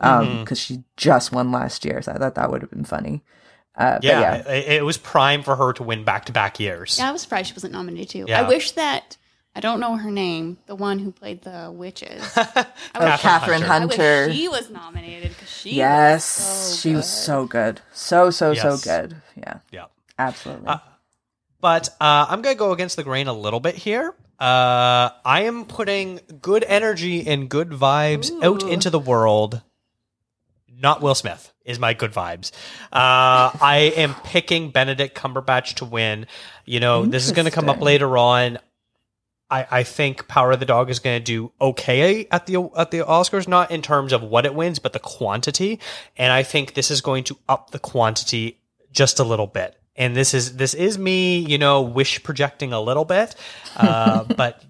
[0.00, 2.02] Um, because she just won last year.
[2.02, 3.22] So I thought that would have been funny.
[3.76, 4.52] Uh, Yeah, yeah.
[4.52, 6.96] It, it was prime for her to win back to back years.
[6.98, 8.24] yeah, I was surprised she wasn't nominated too.
[8.28, 8.40] Yeah.
[8.40, 9.16] I wish that
[9.54, 12.22] I don't know her name, the one who played the witches.
[12.36, 14.26] Oh, wish- Kathryn I Hunter.
[14.28, 17.80] wish she was nominated because she Yes, was so she was so good.
[17.92, 19.16] So, so, so good.
[19.36, 19.84] Yeah, Yeah.
[20.18, 20.68] absolutely.
[20.68, 20.78] Uh,
[21.60, 24.14] But uh, I'm going to go against the grain a little bit here.
[24.38, 29.62] Uh, I am putting good energy and good vibes out into the world.
[30.68, 32.52] Not Will Smith is my good vibes.
[32.92, 36.26] Uh, I am picking Benedict Cumberbatch to win.
[36.64, 38.58] You know, this is going to come up later on.
[39.50, 42.90] I, I think Power of the Dog is going to do okay at the at
[42.90, 45.78] the Oscars, not in terms of what it wins, but the quantity.
[46.16, 48.58] And I think this is going to up the quantity
[48.90, 49.76] just a little bit.
[49.94, 53.34] And this is this is me, you know, wish projecting a little bit,
[53.76, 54.62] uh, but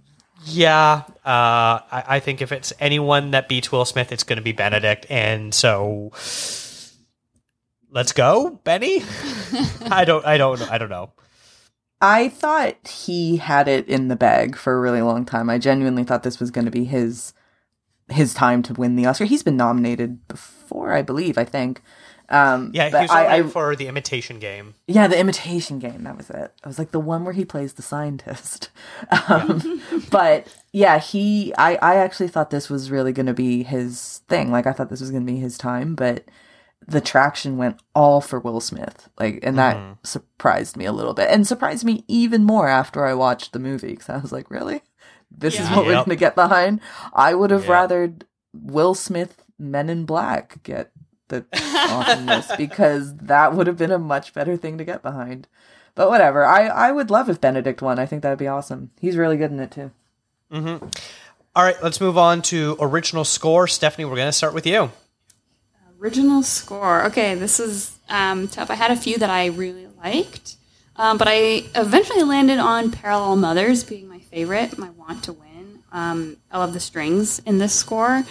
[0.45, 4.43] Yeah, uh, I, I think if it's anyone that beats Will Smith, it's going to
[4.43, 6.13] be Benedict, and so
[7.91, 9.03] let's go, Benny.
[9.91, 11.13] I don't, I don't, I don't know.
[12.01, 15.49] I thought he had it in the bag for a really long time.
[15.49, 17.33] I genuinely thought this was going to be his
[18.09, 19.25] his time to win the Oscar.
[19.25, 21.39] He's been nominated before, I believe.
[21.39, 21.83] I think.
[22.29, 24.75] Um, Yeah, he was I, nominated I- for the Imitation Game.
[24.87, 26.03] yeah, the Imitation Game.
[26.05, 26.53] That was it.
[26.63, 28.71] I was like the one where he plays the scientist.
[29.29, 31.53] Um, but yeah, he.
[31.57, 34.51] I I actually thought this was really going to be his thing.
[34.51, 36.25] Like I thought this was going to be his time, but
[36.87, 39.09] the traction went all for Will Smith.
[39.19, 39.93] Like, and that mm-hmm.
[40.03, 43.89] surprised me a little bit, and surprised me even more after I watched the movie
[43.91, 44.83] because I was like, really,
[45.31, 45.77] this is Yeah.
[45.77, 46.81] what we're going to get behind.
[47.13, 47.87] I would have Yeah.
[47.87, 50.91] rathered Will Smith Men in Black get
[51.29, 55.49] the awesomeness because that would have been a much better thing to get behind.
[55.95, 56.45] But whatever.
[56.45, 57.99] I I would love if Benedict won.
[57.99, 58.91] I think that'd be awesome.
[59.01, 59.91] He's really good in it too.
[60.53, 60.87] Mm-hmm.
[61.57, 63.67] All right, let's move on to original score.
[63.67, 64.91] Stephanie, we're going to start with you.
[66.01, 67.05] Original score.
[67.07, 68.71] Okay, this is um, tough.
[68.71, 70.57] I had a few that I really liked,
[70.97, 75.83] um, but I eventually landed on Parallel Mothers being my favorite, my want to win.
[75.93, 78.25] Um, I love the strings in this score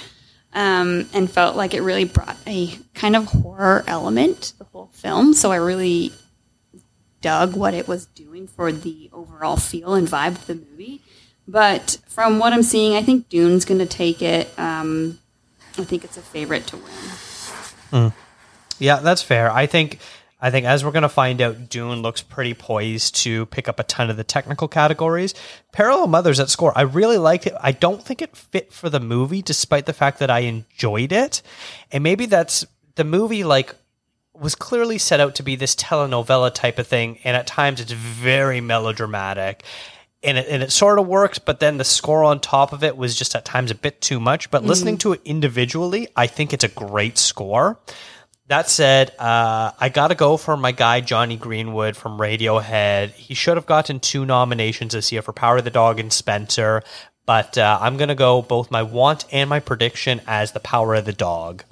[0.54, 4.90] um, and felt like it really brought a kind of horror element to the whole
[4.94, 5.34] film.
[5.34, 6.14] So I really
[7.22, 11.02] dug what it was doing for the overall feel and vibe of the movie.
[11.48, 14.48] But from what I'm seeing, I think Dune's going to take it.
[14.58, 15.20] Um,
[15.78, 17.35] I think it's a favorite to win.
[17.96, 18.14] Mm.
[18.78, 19.50] Yeah, that's fair.
[19.50, 20.00] I think
[20.42, 23.80] I think as we're going to find out, Dune looks pretty poised to pick up
[23.80, 25.34] a ton of the technical categories.
[25.72, 27.54] Parallel Mothers at score, I really liked it.
[27.60, 31.42] I don't think it fit for the movie, despite the fact that I enjoyed it.
[31.92, 33.74] And maybe that's the movie, like,
[34.34, 37.18] was clearly set out to be this telenovela type of thing.
[37.24, 39.64] And at times it's very melodramatic.
[40.26, 42.98] And it, and it sort of worked, but then the score on top of it
[42.98, 44.50] was just at times a bit too much.
[44.50, 47.80] But listening to it individually, I think it's a great score.
[48.48, 53.12] That said, uh, I got to go for my guy Jonny Greenwood from Radiohead.
[53.12, 56.84] He should have gotten two nominations this year for Power of the Dog and Spencer,
[57.26, 60.94] but uh, I'm going to go both my want and my prediction as the Power
[60.94, 61.64] of the Dog.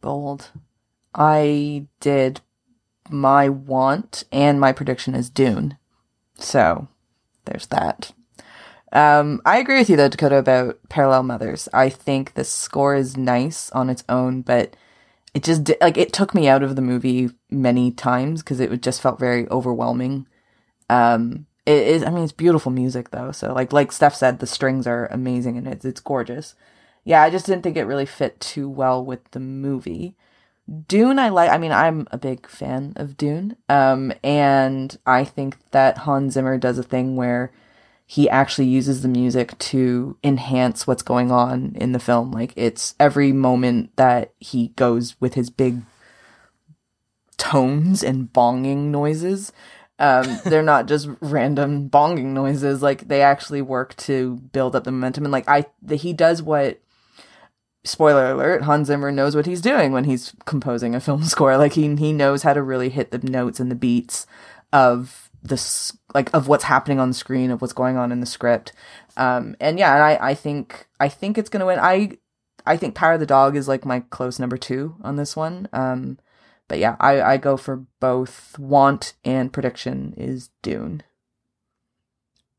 [0.00, 0.50] Bold.
[1.14, 2.40] I did
[3.10, 5.76] my want and my prediction is Dune.
[6.36, 6.88] So
[7.48, 8.12] there's that.
[8.92, 11.68] Um, I agree with you though, Dakota, about Parallel Mothers.
[11.72, 14.76] I think the score is nice on its own, but
[15.34, 19.02] it just like it took me out of the movie many times because it just
[19.02, 20.26] felt very overwhelming.
[20.90, 22.02] Um, it is.
[22.04, 23.32] I mean, it's beautiful music though.
[23.32, 26.54] So like like Steph said, the strings are amazing and it's it's gorgeous.
[27.04, 30.16] Yeah, I just didn't think it really fit too well with the movie.
[30.86, 31.50] Dune, I like.
[31.50, 36.58] I mean, I'm a big fan of Dune, um, and I think that Hans Zimmer
[36.58, 37.52] does a thing where
[38.10, 42.32] he actually uses the music to enhance what's going on in the film.
[42.32, 45.82] Like it's every moment that he goes with his big
[47.36, 49.52] tones and bonging noises.
[49.98, 52.80] Um, they're not just random bonging noises.
[52.80, 55.24] Like they actually work to build up the momentum.
[55.24, 56.80] And like I, the, he does what
[57.84, 61.56] spoiler alert, Hans Zimmer knows what he's doing when he's composing a film score.
[61.56, 64.26] Like he he knows how to really hit the notes and the beats
[64.72, 68.26] of this like of what's happening on the screen, of what's going on in the
[68.26, 68.72] script.
[69.16, 71.78] Um and yeah, and I I think I think it's gonna win.
[71.80, 72.18] I
[72.66, 75.68] I think Power of the Dog is like my close number two on this one.
[75.72, 76.18] Um
[76.68, 81.02] but yeah, I, I go for both want and prediction is Dune.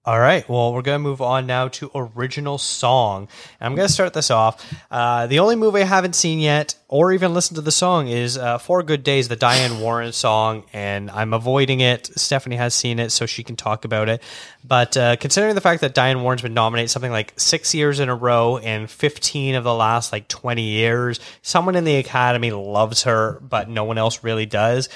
[0.06, 0.48] All right.
[0.48, 3.28] Well, we're going to move on now to original song.
[3.60, 4.66] And I'm going to start this off.
[4.90, 8.38] Uh, the only movie I haven't seen yet or even listened to the song is
[8.38, 10.64] uh, Four Good Days, the Diane Warren song.
[10.72, 12.08] And I'm avoiding it.
[12.18, 14.24] Stephanie has seen it, so she can talk about it.
[14.64, 18.08] But uh, considering the fact that Diane Warren's been nominated something like six years in
[18.08, 23.04] a row and 15 of the last like 20 years, someone in the Academy loves
[23.04, 24.88] her, but no one else really does.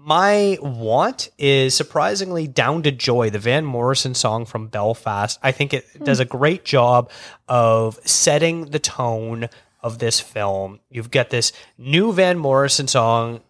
[0.00, 5.38] My want is surprisingly Down to Joy, the Van Morrison song from Belfast.
[5.42, 6.04] I think it hmm.
[6.04, 7.10] does a great job
[7.48, 9.48] of setting the tone
[9.82, 10.78] of this film.
[10.88, 13.40] You've got this new Van Morrison song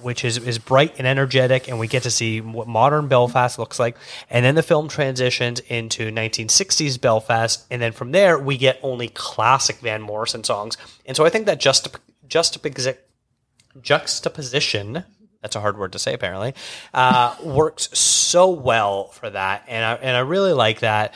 [0.00, 3.78] which is, is bright and energetic, and we get to see what modern Belfast looks
[3.78, 3.96] like.
[4.28, 9.08] And then the film transitions into 1960s Belfast, and then from there we get only
[9.08, 10.76] classic Van Morrison songs.
[11.06, 12.96] And so I think that juxtap- juxtapos-
[13.80, 15.04] juxtaposition
[15.42, 16.54] that's a hard word to say apparently.
[16.94, 21.14] Uh, works so well for that and I, and I really like that.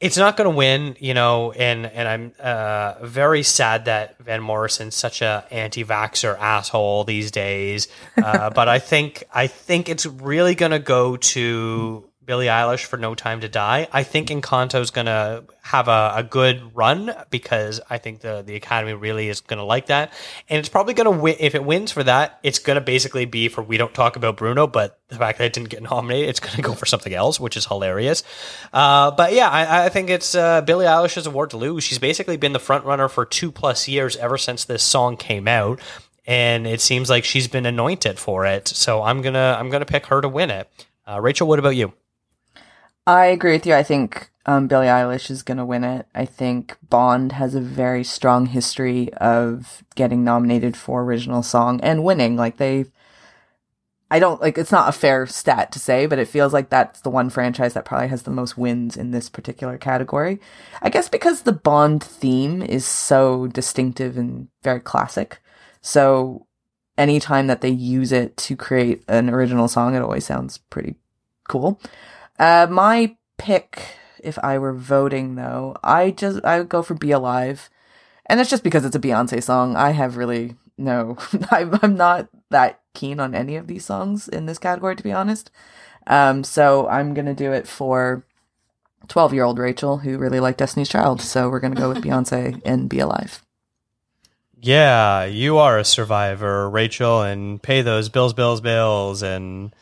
[0.00, 4.42] It's not going to win you know and and I'm uh, very sad that Van
[4.42, 7.88] Morrison's such a anti-vaxxer asshole these days.
[8.16, 12.96] Uh, but I think I think it's really going to go to Billie Eilish for
[12.96, 13.88] No Time to Die.
[13.92, 18.54] I think Encanto's going to have a, a good run because I think the, the
[18.54, 20.12] Academy really is going to like that.
[20.48, 21.36] And it's probably going to win.
[21.40, 24.36] If it wins for that, it's going to basically be for We Don't Talk About
[24.36, 27.12] Bruno, but the fact that it didn't get nominated, it's going to go for something
[27.12, 28.22] else, which is hilarious.
[28.72, 31.82] Uh, but yeah, I, I think it's uh, Billie Eilish's award to lose.
[31.82, 35.48] She's basically been the front runner for two plus years ever since this song came
[35.48, 35.80] out.
[36.24, 40.06] And it seems like she's been anointed for it, so I'm gonna I'm gonna pick
[40.06, 40.70] her to win it.
[41.04, 41.92] Uh, Rachel, what about you?
[43.06, 43.74] I agree with you.
[43.74, 46.06] I think um, Billie Eilish is going to win it.
[46.14, 52.04] I think Bond has a very strong history of getting nominated for original song and
[52.04, 52.36] winning.
[52.36, 52.86] Like they,
[54.10, 54.56] I don't like.
[54.56, 57.74] It's not a fair stat to say, but it feels like that's the one franchise
[57.74, 60.40] that probably has the most wins in this particular category.
[60.80, 65.40] I guess because the Bond theme is so distinctive and very classic.
[65.80, 66.46] So
[66.96, 70.96] anytime that they use it to create an original song, it always sounds pretty
[71.48, 71.80] cool.
[72.38, 73.82] Uh, my pick,
[74.22, 77.70] if I were voting though, I just I would go for "Be Alive,"
[78.26, 79.76] and it's just because it's a Beyonce song.
[79.76, 81.16] I have really no,
[81.50, 85.12] I'm, I'm not that keen on any of these songs in this category, to be
[85.12, 85.50] honest.
[86.06, 88.24] Um, so I'm gonna do it for
[89.08, 91.20] 12 year old Rachel, who really liked Destiny's Child.
[91.20, 93.42] So we're gonna go with Beyonce and "Be Alive."
[94.64, 99.74] Yeah, you are a survivor, Rachel, and pay those bills, bills, bills, and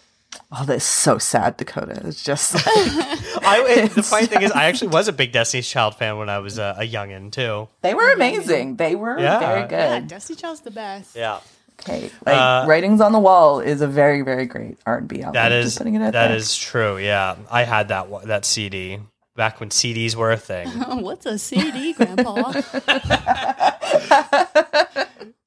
[0.52, 2.00] Oh, that's so sad, Dakota.
[2.04, 5.68] It's just like, I, it- the funny thing is, I actually was a big Destiny's
[5.68, 7.68] Child fan when I was a, a youngin too.
[7.82, 8.76] they were amazing.
[8.76, 9.38] They were Yeah.
[9.40, 10.08] very Yeah, good.
[10.08, 11.16] Destiny Child's the best.
[11.16, 11.40] Yeah,
[11.80, 15.20] Okay, like Uh, "Writings on the Wall" is a very, very great R and B
[15.22, 15.32] album.
[15.34, 16.36] that Just putting it out that there.
[16.36, 16.98] is true.
[16.98, 18.98] Yeah, I had that that CD
[19.34, 20.68] back when CDs were a thing.
[21.00, 22.52] What's a CD, Grandpa?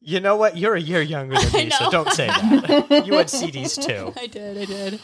[0.03, 0.57] You know what?
[0.57, 3.03] You're a year younger than I me, so don't say that.
[3.05, 4.13] you had CDs too.
[4.19, 4.99] I did, I did.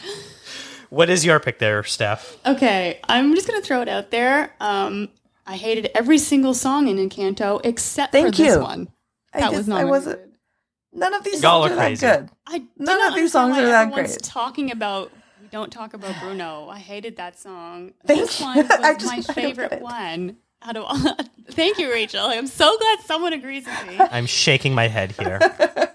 [0.90, 2.36] What is your pick there, Steph?
[2.44, 4.54] Okay, I'm just gonna throw it out there.
[4.60, 5.08] Um,
[5.46, 8.88] I hated every single song in Encanto except Thank for this one.
[9.32, 10.20] I That just- was I wasn't-
[10.92, 12.30] None of these Y'all songs are are that good.
[12.48, 14.18] I None of these songs why are that great.
[14.24, 16.68] Talking about we don't talk about Bruno.
[16.68, 17.92] I hated that song.
[18.04, 18.46] Thank this you.
[18.46, 19.82] one was I just- my I don't favorite it.
[19.82, 20.36] one.
[20.62, 21.16] Out of all,
[21.50, 22.24] thank you, Rachel.
[22.24, 23.98] I'm so glad someone agrees with me.
[23.98, 25.40] I'm shaking my head here.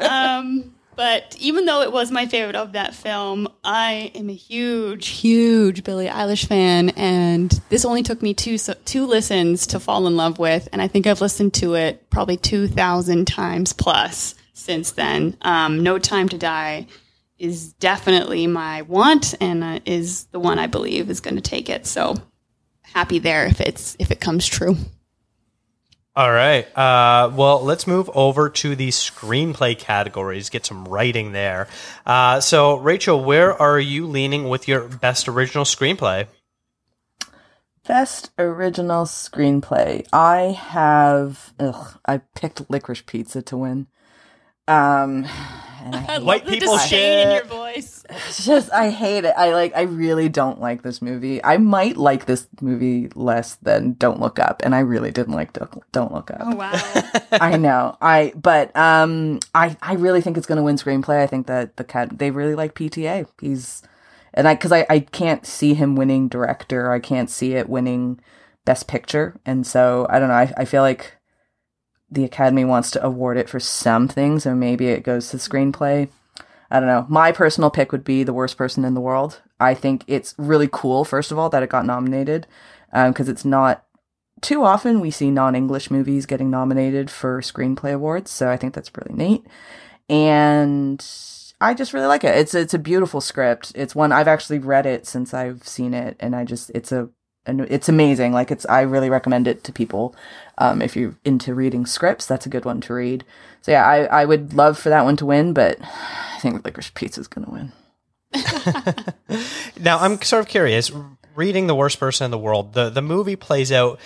[0.06, 5.08] Um, but even though it was my favorite of that film, I am a huge,
[5.08, 10.08] huge Billie Eilish fan, and this only took me two so, two listens to fall
[10.08, 14.36] in love with, and I think I've listened to it probably two thousand times plus
[14.54, 15.36] since then.
[15.42, 16.88] Um, no Time to Die
[17.38, 21.70] is definitely my want, and uh, is the one I believe is going to take
[21.70, 21.86] it.
[21.86, 22.16] So
[22.96, 24.78] happy there if it's if it comes true.
[26.16, 26.66] All right.
[26.78, 31.68] Uh, well, let's move over to the screenplay categories, get some writing there.
[32.06, 36.28] Uh, so, Rachel, where are you leaning with your best original screenplay?
[37.86, 40.08] Best original screenplay.
[40.14, 41.54] I have.
[41.60, 43.88] Ugh, I picked Licorice Pizza to win.
[44.70, 45.28] Um,
[45.86, 47.36] and I I hate, White love the people disdain in shit.
[47.36, 48.04] your voice.
[48.10, 49.34] it's just I hate it.
[49.38, 49.76] I like.
[49.76, 51.44] I really don't like this movie.
[51.44, 55.54] I might like this movie less than Don't Look Up, and I really didn't like
[55.54, 56.42] Don't, Don't Look Up.
[56.42, 56.72] Oh wow.
[57.32, 57.98] I know.
[58.02, 61.22] I but um I I really think it's going to win screenplay.
[61.22, 63.28] I think that the cat they really like PTA.
[63.40, 63.84] He's
[64.34, 66.92] and I cuz I I can't see him winning director.
[66.92, 68.20] I can't see it winning
[68.66, 69.40] best picture.
[69.46, 70.36] And so I don't know.
[70.36, 71.15] I I feel like
[72.10, 76.08] the academy wants to award it for something, so maybe it goes to screenplay.
[76.70, 77.06] I don't know.
[77.10, 79.42] My personal pick would be The Worst Person in the World.
[79.60, 82.46] I think it's really cool first of all that it got nominated
[82.92, 83.86] um, because it's not
[84.42, 88.92] too often we see non-English movies getting nominated for screenplay awards, so I think that's
[88.96, 89.46] really neat.
[90.10, 91.04] And
[91.62, 92.36] I just really like it.
[92.38, 93.72] It's it's a beautiful script.
[93.76, 97.10] It's one I've actually read it since I've seen it, and I just it's a
[97.46, 98.34] and it's amazing.
[98.34, 100.16] Like it's I really recommend it to people.
[100.58, 103.24] Um, if you're into reading scripts, that's a good one to read.
[103.62, 106.94] So yeah, I I would love for that one to win, but I think Licorice
[106.94, 107.72] Pizza's gonna win.
[109.80, 110.92] Now, I'm sort of curious.
[111.36, 114.00] Reading The Worst Person in the World, the, the movie plays out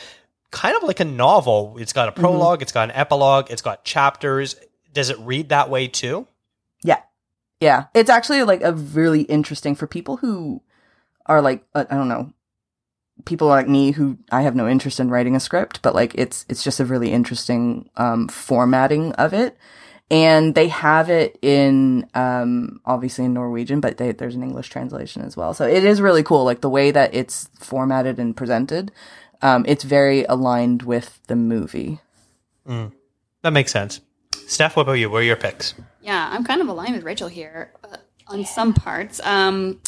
[0.51, 1.75] kind of like a novel.
[1.79, 4.55] It's got a prolog it's got an epilogue, it's got chapters.
[4.93, 6.27] Does it read that way too?
[6.83, 7.01] Yeah.
[7.59, 7.85] Yeah.
[7.93, 10.61] It's actually like a really interesting for people who
[11.27, 12.33] are like uh, I don't know,
[13.25, 16.45] people like me who I have no interest in writing a script, but like it's
[16.49, 19.57] it's just a really interesting um formatting of it.
[20.11, 25.21] And they have it in um obviously in Norwegian, but they, there's an English translation
[25.21, 25.53] as well.
[25.53, 28.91] So it is really cool like the way that it's formatted and presented.
[29.41, 31.99] Um it's very aligned with the movie.
[33.41, 34.01] That makes sense.
[34.47, 35.09] Steph, what about you?
[35.09, 35.75] Where are your picks?
[36.01, 37.97] Yeah, I'm kind of aligned with Rachel here uh,
[38.27, 39.19] on some parts.
[39.23, 39.79] Um,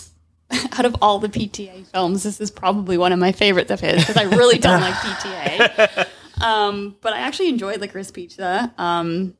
[0.71, 4.01] out of all the PTA films, this is probably one of my favorites of his
[4.01, 6.07] because I really don't like PTA.
[6.41, 8.73] Um, but I actually enjoyed Licorice Pizza.
[8.77, 9.35] Um,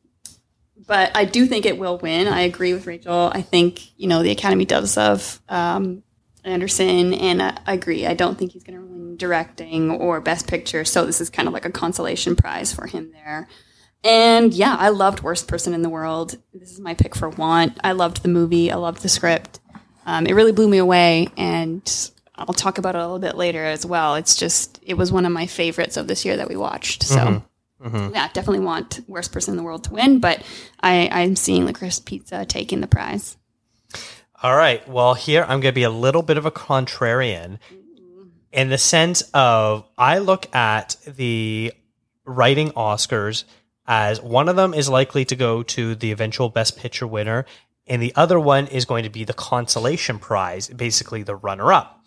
[0.88, 2.28] but I do think it will win.
[2.28, 3.32] I agree with Rachel.
[3.34, 6.04] I think you know the Academy does love um,
[6.44, 8.06] Anderson, and I, I agree.
[8.06, 10.84] I don't think he's going to win directing or Best Picture.
[10.84, 13.48] So this is kind of like a consolation prize for him there.
[14.04, 16.36] And yeah, I loved Worst Person in the World.
[16.54, 17.80] This is my pick for Want.
[17.84, 18.72] I loved the movie.
[18.72, 19.60] I loved the script.
[20.06, 23.64] Um, it really blew me away, and I'll talk about it a little bit later
[23.64, 24.16] as well.
[24.16, 27.04] It's just it was one of my favorites of this year that we watched.
[27.04, 27.88] So mm-hmm.
[27.88, 28.14] Mm-hmm.
[28.14, 30.44] yeah, definitely want Worst Person in the World to win, but
[30.82, 33.38] I, I'm seeing Licorice Pizza taking the prize.
[34.44, 34.88] All right.
[34.88, 38.24] Well, here I'm going to be a little bit of a contrarian mm-hmm.
[38.52, 41.74] in the sense of I look at the
[42.26, 43.44] writing Oscars
[43.88, 47.46] as one of them is likely to go to the eventual Best Picture winner,
[47.88, 52.06] and the other one is going to be the consolation prize, basically the runner up.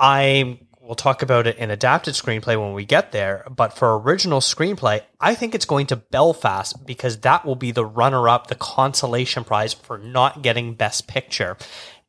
[0.00, 4.40] I will talk about it in adapted screenplay when we get there, but for original
[4.40, 8.56] screenplay, I think it's going to Belfast because that will be the runner up, the
[8.56, 11.56] consolation prize for not getting Best Picture.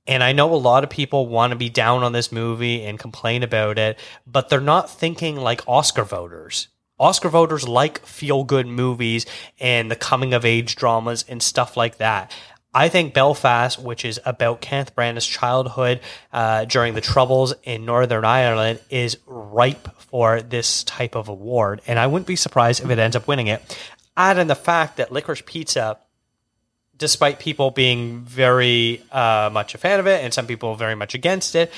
[0.07, 2.99] And I know a lot of people want to be down on this movie and
[2.99, 6.68] complain about it, but they're not thinking like Oscar voters.
[6.99, 9.26] Oscar voters like feel good movies
[9.59, 12.32] and the coming of age dramas and stuff like that.
[12.74, 15.99] I think Belfast, which is about Kenneth Branagh's childhood
[16.32, 21.82] uh, during the Troubles in Northern Ireland, is ripe for this type of award.
[21.86, 23.61] And I wouldn't be surprised if it ends up winning it.
[24.17, 25.99] Add in the fact that Licorice Pizza,
[26.97, 31.13] despite people being very uh, much a fan of it and some people very much
[31.13, 31.71] against it,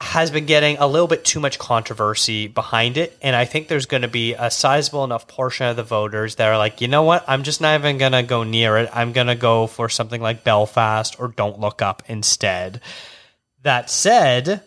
[0.00, 3.16] has been getting a little bit too much controversy behind it.
[3.22, 6.48] And I think there's going to be a sizable enough portion of the voters that
[6.48, 7.24] are like, you know what?
[7.26, 8.90] I'm just not even going to go near it.
[8.92, 12.82] I'm going to go for something like Belfast or Don't Look Up instead.
[13.62, 14.62] That said,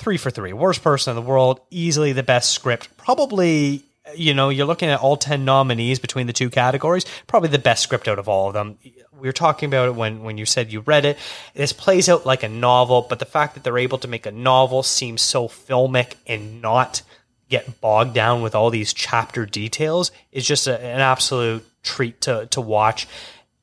[0.00, 0.52] three for three.
[0.52, 2.96] Worst person in the world, easily the best script.
[2.96, 3.84] Probably,
[4.16, 7.06] you know, you're looking at all 10 nominees between the two categories.
[7.28, 8.78] Probably the best script out of all of them
[9.20, 11.18] we were talking about it when when you said you read it.
[11.54, 14.32] This plays out like a novel, but the fact that they're able to make a
[14.32, 17.02] novel seem so filmic and not
[17.48, 22.46] get bogged down with all these chapter details is just a, an absolute treat to
[22.46, 23.06] to watch.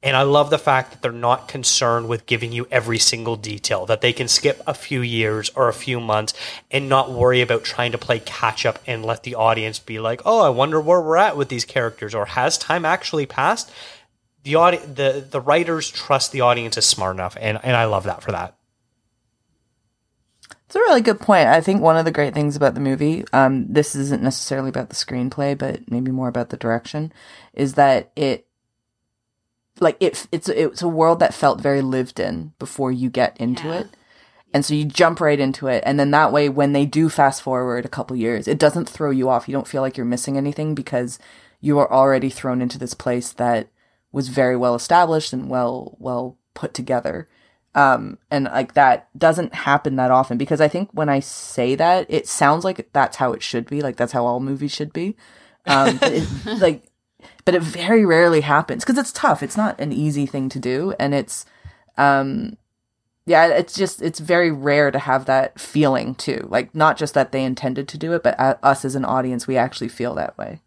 [0.04, 3.88] And I love the fact that they're not concerned with giving you every single detail,
[3.88, 6.36] that they can skip a few years or a few months
[6.70, 10.22] and not worry about trying to play catch up and let the audience be like,
[10.24, 13.72] oh, I wonder where we're at with these characters, or has time actually passed?
[14.48, 18.06] The audi- the the writers trust the audience is smart enough, and and I love
[18.06, 18.56] that for that.
[20.66, 21.48] It's a really good point.
[21.48, 24.90] I think one of the great things about the movie, um, this isn't necessarily about
[24.90, 27.14] the screenplay, but maybe more about the direction,
[27.54, 28.48] is that it,
[29.80, 33.68] like it, it's it's a world that felt very lived in before you get into
[33.68, 33.80] Yeah.
[33.80, 33.88] it,
[34.54, 37.42] and so you jump right into it, and then that way, when they do fast
[37.42, 39.48] forward a couple years, it doesn't throw you off.
[39.48, 41.20] You don't feel like you're missing anything because
[41.60, 43.68] you are already thrown into this place that
[44.18, 47.28] was very well established and well well put together.
[47.76, 52.08] Um and like that doesn't happen that often because i think when i say that
[52.10, 55.16] it sounds like that's how it should be like that's how all movies should be.
[55.68, 56.28] Um but it,
[56.60, 56.90] like
[57.46, 59.44] but it very rarely happens because it's tough.
[59.44, 61.46] It's not an easy thing to do and it's
[61.96, 62.58] um
[63.28, 66.48] yeah it's just it's very rare to have that feeling too.
[66.50, 69.46] Like not just that they intended to do it but uh, us as an audience
[69.46, 70.62] we actually feel that way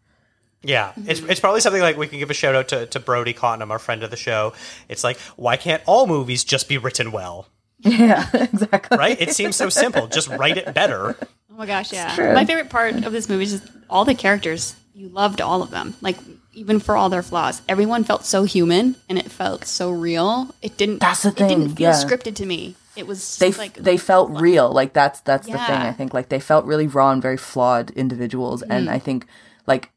[0.63, 3.33] Yeah, it's it's probably something like we can give a shout out to, to Brody
[3.33, 4.53] Cottenham, our friend of the show.
[4.89, 7.47] It's like, why can't all movies just be written well?
[7.79, 9.19] yeah exactly Right?
[9.19, 10.05] It seems so simple.
[10.07, 11.17] Just write it better.
[11.51, 12.33] Oh my gosh, yeah.
[12.33, 14.75] My favorite part of this movie is just all the characters.
[14.93, 15.95] You loved all of them.
[15.99, 16.17] Like
[16.53, 20.53] even for all their flaws, everyone felt so human and it felt so real.
[20.61, 20.99] It didn't.
[20.99, 21.45] That's the thing.
[21.45, 22.03] It didn't feel yeah.
[22.03, 22.75] scripted to me.
[22.95, 26.13] It was just they like they felt real like that's that's the thing i think
[26.13, 28.91] like they felt really raw and very flawed individuals and Mm.
[28.91, 29.27] i think
[29.65, 29.91] like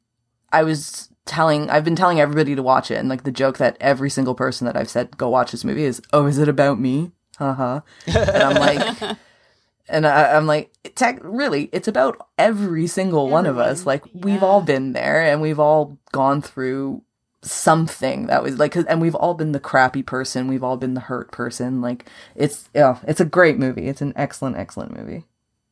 [0.55, 3.77] i was telling i've been telling everybody to watch it and like the joke that
[3.81, 6.79] every single person that i've said go watch this movie is oh is it about
[6.79, 7.11] me?
[7.39, 7.81] Huh.
[8.07, 9.17] and i'm like
[9.89, 13.81] and I, i'm like tech really it's about every single one of us.
[13.81, 17.03] Everyone, like we've all been there and we've all gone through
[17.43, 20.95] something that was like 'cause- and we've all been the crappy person we've all been
[20.95, 25.25] the hurt person like it's yeah it's a great movie it's an excellent excellent movie.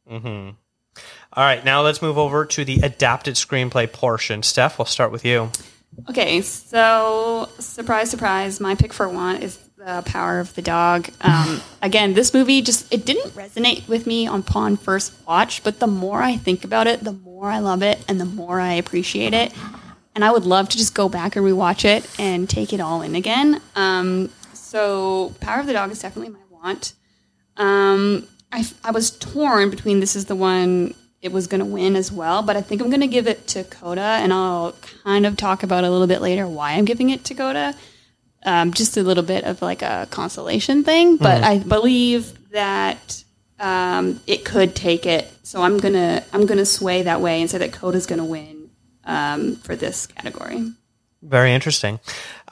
[0.08, 0.50] Hmm
[1.34, 4.42] All right, now let's move over to the adapted screenplay portion.
[4.42, 5.50] Steph, we'll start with you.
[6.10, 11.08] Okay, so surprise, surprise, my pick for one is the Power of the Dog.
[11.22, 15.80] Um, again, this movie just it didn't resonate with me on upon first watch, but
[15.80, 18.74] the more I think about it, the more I love it and the more I
[18.74, 19.54] appreciate it.
[20.14, 23.00] And I would love to just go back and rewatch it and take it all
[23.00, 23.62] in again.
[23.74, 26.92] Um, so Power of the Dog is definitely my want.
[27.56, 31.94] Um, I, I was torn between this is the one it was going to win
[31.94, 34.72] as well, but I think I'm going to give it to Coda, and I'll
[35.04, 37.74] kind of talk about a little bit later why I'm giving it to Coda.
[38.44, 43.22] Um, just a little bit of like a consolation thing, but I believe that
[43.60, 45.32] um, it could take it.
[45.44, 48.68] So I'm gonna I'm gonna sway that way and say that Coda's going to win
[49.04, 50.72] um, for this category.
[51.22, 52.00] Very interesting.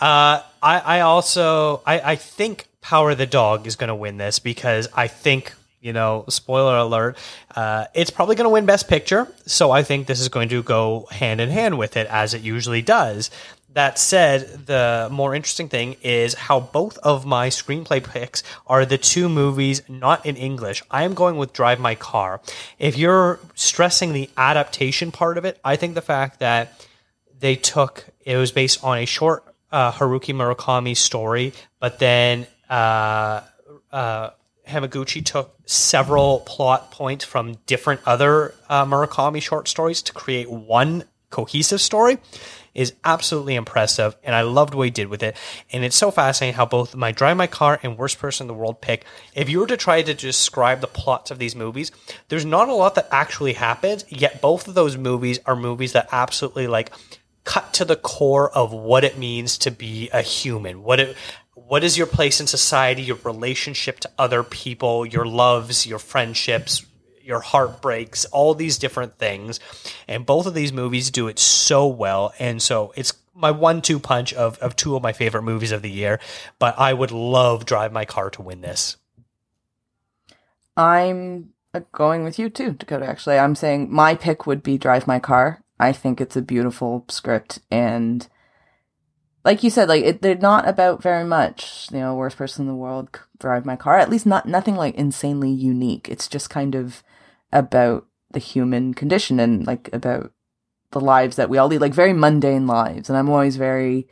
[0.01, 4.16] Uh, I, I also I, I think Power of the Dog is going to win
[4.16, 7.16] this because I think you know spoiler alert
[7.57, 9.26] uh, it's probably going to win Best Picture.
[9.47, 12.43] So I think this is going to go hand in hand with it as it
[12.43, 13.31] usually does.
[13.72, 18.99] That said, the more interesting thing is how both of my screenplay picks are the
[18.99, 20.83] two movies not in English.
[20.91, 22.41] I am going with Drive My Car.
[22.81, 26.85] If you're stressing the adaptation part of it, I think the fact that
[27.39, 33.43] they took it was based on a short uh, Haruki Murakami story, but then uh,
[33.93, 34.31] uh,
[34.71, 41.05] Hamaguchi took several plot points from different other uh, Murakami short stories to create one
[41.31, 42.18] cohesive story
[42.75, 45.37] is absolutely impressive and I loved what he did with it.
[45.73, 48.55] And it's so fascinating how both my Drive My Car and Worst Person in the
[48.55, 49.05] World pick,
[49.35, 51.91] if you were to try to describe the plots of these movies,
[52.29, 56.09] there's not a lot that actually happens, yet both of those movies are movies that
[56.12, 56.91] absolutely like
[57.45, 60.83] cut to the core of what it means to be a human.
[60.83, 61.16] What it
[61.71, 66.85] what is your place in society, your relationship to other people, your loves, your friendships,
[67.23, 69.61] your heartbreaks, all these different things.
[70.09, 72.35] And both of these movies do it so well.
[72.41, 75.83] And so it's my one two punch of, of two of my favorite movies of
[75.83, 76.18] the year.
[76.59, 78.97] But I would love Drive My Car to win this.
[80.77, 81.51] I'm
[81.93, 83.07] going with you too, Dakota.
[83.07, 85.62] Actually, I'm saying my pick would be Drive My Car.
[85.79, 88.27] I think it's a beautiful script, and
[89.45, 91.88] like you said, like it, they're not about very much.
[91.93, 93.99] You know, worst person in the world, Drive My Car.
[93.99, 96.09] At least not nothing like insanely unique.
[96.09, 97.03] It's just kind of
[97.53, 100.32] about the human condition and like about
[100.93, 103.09] the lives that we all lead, like very mundane lives.
[103.09, 104.09] And I'm always very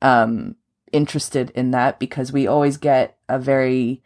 [0.00, 0.54] um
[0.92, 4.02] interested in that because we always get a very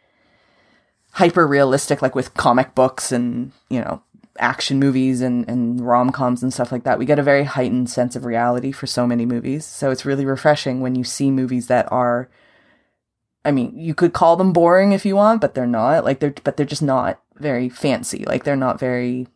[1.11, 4.01] hyper realistic, like with comic books and, you know,
[4.39, 6.97] action movies and, and rom coms and stuff like that.
[6.97, 9.65] We get a very heightened sense of reality for so many movies.
[9.65, 12.29] So it's really refreshing when you see movies that are,
[13.45, 16.03] I mean, you could call them boring if you want, but they're not.
[16.03, 18.25] Like they're, but they're just not very fancy.
[18.25, 19.27] Like they're not very,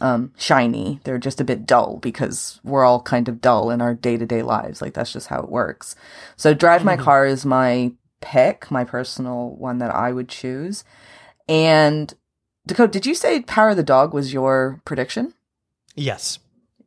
[0.00, 1.00] um, shiny.
[1.04, 4.26] They're just a bit dull because we're all kind of dull in our day to
[4.26, 4.80] day lives.
[4.80, 5.96] Like that's just how it works.
[6.36, 10.84] So Drive My Car is my pick, my personal one that I would choose.
[11.48, 12.12] And
[12.68, 15.34] Dakota, did you say Power of the Dog was your prediction?
[15.96, 16.38] Yes.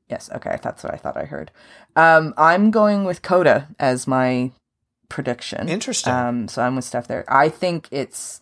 [0.10, 1.52] Yes, okay, that's what I thought I heard.
[1.96, 4.52] Um, I'm going with Coda as my
[5.10, 5.68] prediction.
[5.70, 6.14] Interesting.
[6.14, 7.26] Um, so I'm with Steph there.
[7.28, 8.42] I think it's.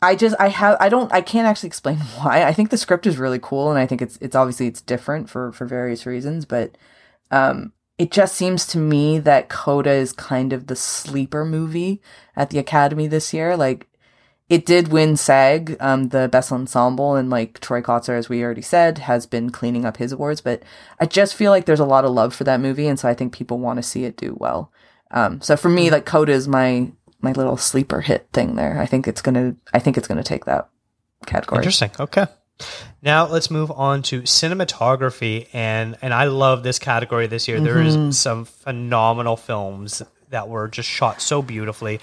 [0.00, 2.42] I just I have I don't I can't actually explain why.
[2.42, 5.30] I think the script is really cool, and I think it's it's obviously it's different
[5.30, 6.76] for for various reasons, but
[7.30, 12.02] um, it just seems to me that Coda is kind of the sleeper movie
[12.34, 13.56] at the Academy this year.
[13.56, 13.86] Like
[14.52, 18.60] it did win SAG, um, the best ensemble, and like Troy Kotsur, as we already
[18.60, 20.42] said, has been cleaning up his awards.
[20.42, 20.62] But
[21.00, 23.14] I just feel like there's a lot of love for that movie, and so I
[23.14, 24.70] think people want to see it do well.
[25.10, 26.92] Um, so for me, like Coda is my
[27.22, 28.78] my little sleeper hit thing there.
[28.78, 30.68] I think it's gonna I think it's gonna take that
[31.24, 31.60] category.
[31.60, 31.90] Interesting.
[31.98, 32.26] Okay.
[33.00, 37.58] Now let's move on to cinematography, and and I love this category this year.
[37.58, 42.00] There is some phenomenal films that were just shot so beautifully,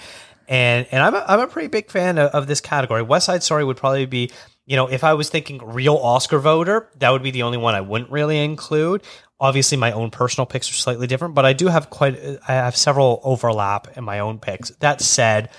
[0.50, 3.02] and and I'm a, I'm a pretty big fan of, of this category.
[3.02, 4.32] West Side Story would probably be,
[4.66, 7.76] you know, if I was thinking real Oscar voter, that would be the only one
[7.76, 9.04] I wouldn't really include.
[9.40, 12.76] Obviously, my own personal picks are slightly different, but I do have quite I have
[12.76, 14.72] several overlap in my own picks.
[14.80, 15.50] That said,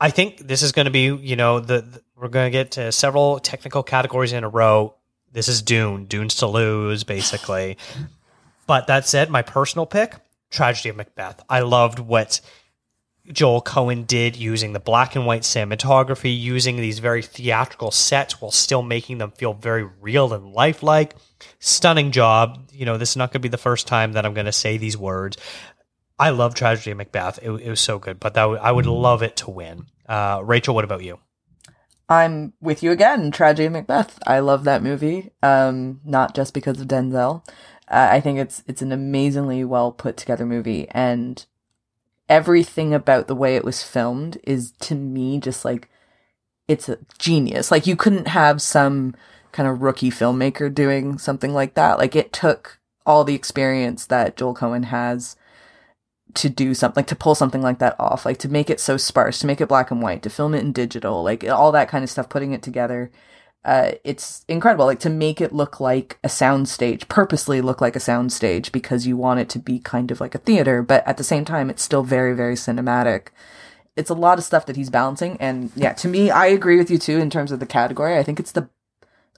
[0.00, 2.70] I think this is going to be, you know, the, the- we're going to get
[2.72, 4.94] to several technical categories in a row.
[5.32, 7.76] This is Dune, Dune's to lose, basically.
[8.68, 10.14] But that said, my personal pick,
[10.50, 11.42] Tragedy of Macbeth.
[11.50, 12.40] I loved what
[13.32, 18.50] Joel Coen did using the black and white cinematography, using these very theatrical sets while
[18.50, 21.16] still making them feel very real and lifelike.
[21.58, 22.68] Stunning job.
[22.72, 24.52] You know, this is not going to be the first time that I'm going to
[24.52, 25.38] say these words.
[26.18, 27.38] I love Tragedy of Macbeth.
[27.42, 29.86] It, it was so good, but that w- I would love it to win.
[30.06, 31.18] Uh, Rachel, what about you?
[32.08, 33.30] I'm with you again.
[33.30, 34.18] Tragedy of Macbeth.
[34.26, 35.30] I love that movie.
[35.42, 37.46] Um, not just because of Denzel.
[37.88, 41.44] Uh, I think it's it's an amazingly well put together movie, and
[42.28, 45.88] everything about the way it was filmed is to me just like
[46.66, 47.70] it's a genius.
[47.70, 49.14] Like you couldn't have some
[49.52, 51.98] kind of rookie filmmaker doing something like that.
[51.98, 55.36] Like it took all the experience that Joel Coen has
[56.34, 58.96] to do something like to pull something like that off like to make it so
[58.96, 61.88] sparse to make it black and white to film it in digital like all that
[61.88, 63.10] kind of stuff putting it together
[63.64, 68.00] uh, it's incredible like to make it look like a soundstage purposely look like a
[68.00, 71.24] soundstage because you want it to be kind of like a theater but at the
[71.24, 73.28] same time it's still very very cinematic
[73.96, 76.90] it's a lot of stuff that he's balancing and yeah to me i agree with
[76.90, 78.68] you too in terms of the category i think it's the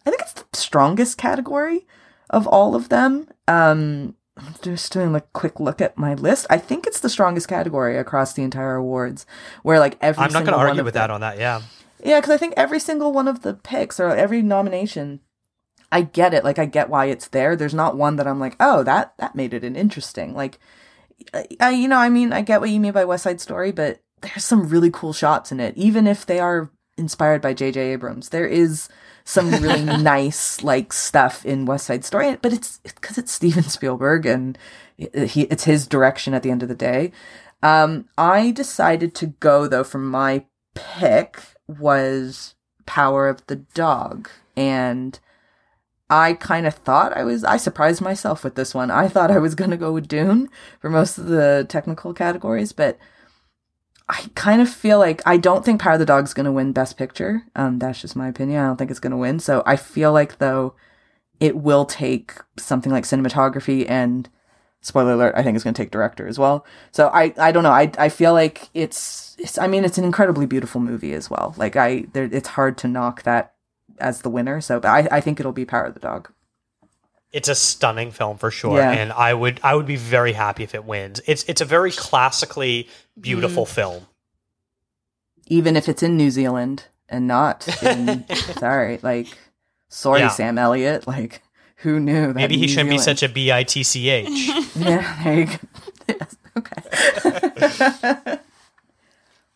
[0.05, 1.87] i think it's the strongest category
[2.31, 6.47] of all of them um I'm just doing a quick look at my list.
[6.51, 9.25] I think it's the strongest category across the entire awards,
[9.63, 10.25] where like every.
[10.25, 11.39] I'm not going to argue with that on that.
[11.39, 11.63] Yeah.
[12.07, 15.19] Yeah, because I think every single one of the picks or every nomination,
[15.91, 16.45] I get it.
[16.45, 17.57] Like I get why it's there.
[17.57, 20.33] There's not one that I'm like, oh, that that made it an interesting.
[20.33, 20.61] Like,
[21.61, 24.01] I, you know, I mean, I get what you mean by West Side Story, but
[24.21, 27.81] there's some really cool shots in it, even if they are inspired by J.J.
[27.81, 28.29] Abrams.
[28.29, 28.89] There is
[29.25, 34.27] some really nice like stuff in West Side Story, but it's because it's Steven Spielberg
[34.27, 34.57] and
[34.97, 37.11] he it's his direction at the end of the day.
[37.65, 40.45] Um, I decided to go though for my
[40.77, 42.55] pick was
[42.87, 45.19] Power of the Dog, and
[46.09, 48.91] I kind of thought I was I surprised myself with this one.
[48.91, 50.49] I thought I was going to go with Dune
[50.81, 52.99] for most of the technical categories, but
[54.09, 56.73] I kind of feel like I don't think Power of the Dog's going to win
[56.73, 57.43] Best Picture.
[57.57, 58.61] Um, that's just my opinion.
[58.61, 59.41] I don't think it's going to win.
[59.41, 60.75] So I feel like though
[61.41, 64.29] it will take something like cinematography and
[64.87, 66.65] spoiler alert, I think it's going to take director as well.
[66.93, 67.71] So I, I don't know.
[67.73, 71.55] I, I feel like it's, it's, I mean, it's an incredibly beautiful movie as well.
[71.57, 73.55] Like I, there, it's hard to knock that
[73.99, 74.61] as the winner.
[74.61, 76.31] So, but I, I think it'll be Power of the Dog.
[77.33, 78.93] It's a stunning film for sure, Yeah.
[78.93, 81.21] and I would I would be very happy if it wins.
[81.27, 82.89] It's it's a very classically
[83.21, 83.69] beautiful mm.
[83.69, 84.07] film.
[85.49, 88.25] even if it's in New Zealand and not in,
[88.59, 89.27] sorry, like,
[89.89, 90.29] sorry, Yeah.
[90.29, 91.07] Sam Elliott.
[91.07, 91.43] Like,
[91.77, 92.37] who knew that?
[92.37, 94.29] Maybe he New shouldn't be Zealand- such a b i t c h.
[94.77, 95.53] Yeah, there you go.
[96.09, 98.39] Yes, okay.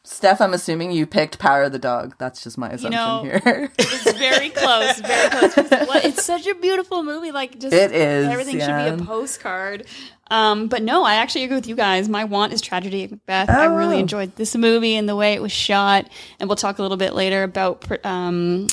[0.02, 2.16] Steph, I'm assuming you picked Power of the Dog.
[2.18, 3.70] That's just my assumption know, here.
[3.78, 5.70] It's very close, very close.
[5.70, 7.30] Well, it's such a beautiful movie.
[7.30, 8.88] Like, just It is, Everything yeah.
[8.90, 9.86] should be a postcard.
[10.30, 12.08] Um, but no, I actually agree with you guys.
[12.08, 13.48] My want is Tragedy of Macbeth.
[13.50, 16.08] I Oh, really enjoyed this movie and the way it was shot.
[16.40, 18.66] And we'll talk a little bit later about um,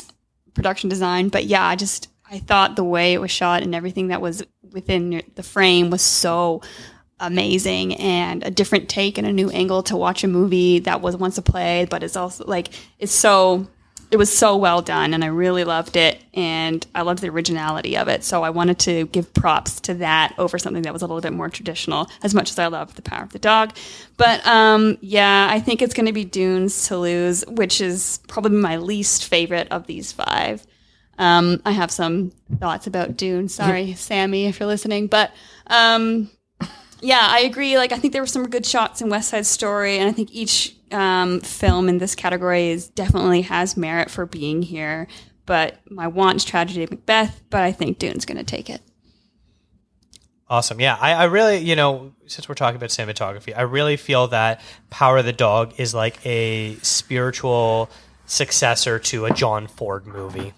[0.55, 1.29] production design.
[1.29, 4.43] But yeah, I just I thought the way it was shot and everything that was
[4.71, 6.61] within the frame was so
[7.19, 11.15] amazing and a different take and a new angle to watch a movie that was
[11.15, 12.69] once a play, but it's also like
[12.99, 13.67] it's so
[14.09, 17.97] it was so well done and I really loved it and I loved the originality
[17.97, 18.23] of it.
[18.23, 21.33] So I wanted to give props to that over something that was a little bit
[21.33, 23.73] more traditional, as much as I love the power of the dog.
[24.17, 28.77] But um yeah, I think it's gonna be Dunes to lose, which is probably my
[28.77, 30.66] least favorite of these five.
[31.17, 33.49] Um, I have some thoughts about Dune.
[33.49, 35.07] Sorry, Sammy, if you're listening.
[35.07, 35.31] But
[35.67, 36.29] um,
[37.01, 37.77] yeah, I agree.
[37.77, 40.29] Like, I think there were some good shots in West Side Story, and I think
[40.31, 45.07] each um, film in this category is definitely has merit for being here.
[45.45, 48.81] But my want is Tragedy of Macbeth, but I think Dune's going to take it.
[50.49, 50.79] Awesome.
[50.79, 54.61] Yeah, I, I really, you know, since we're talking about cinematography, I really feel that
[54.89, 57.89] Power of the Dog is like a spiritual
[58.25, 60.53] successor to a John Ford movie.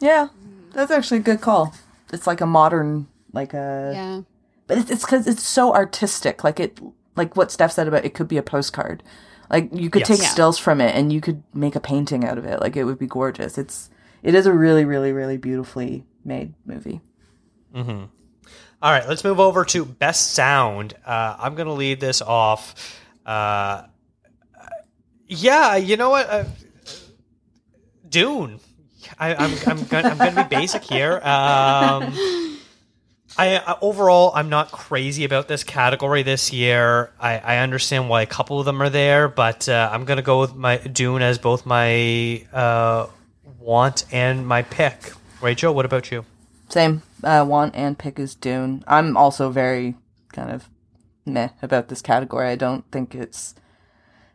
[0.00, 0.28] Yeah,
[0.72, 1.74] that's actually a good call.
[2.12, 4.20] It's like a modern, like a, Yeah.
[4.66, 6.42] but it's it's because it's so artistic.
[6.44, 6.80] Like it,
[7.16, 9.02] like what Steph said about it could be a postcard.
[9.50, 10.08] Like you could Yes.
[10.08, 10.28] take Yeah.
[10.28, 12.60] stills from it and you could make a painting out of it.
[12.60, 13.58] Like it would be gorgeous.
[13.58, 13.90] It's
[14.22, 17.00] it is a really really really beautifully made movie.
[17.74, 18.04] Mm-hmm.
[18.82, 20.94] All right, let's move over to best sound.
[21.04, 22.74] Uh, I'm going to lead this off.
[23.26, 23.82] Uh,
[25.26, 26.28] yeah, you know what?
[26.30, 26.44] Uh,
[28.08, 28.58] Dune.
[29.18, 31.14] I, I'm I'm going I'm to be basic here.
[31.14, 32.14] Um,
[33.38, 37.12] I uh, overall I'm not crazy about this category this year.
[37.20, 40.22] I, I understand why a couple of them are there, but uh, I'm going to
[40.22, 43.06] go with my Dune as both my uh,
[43.58, 45.12] want and my pick.
[45.40, 46.24] Rachel, what about you?
[46.68, 47.02] Same.
[47.22, 48.84] Uh, want and pick is Dune.
[48.86, 49.96] I'm also very
[50.32, 50.68] kind of
[51.26, 52.48] meh about this category.
[52.48, 53.54] I don't think it's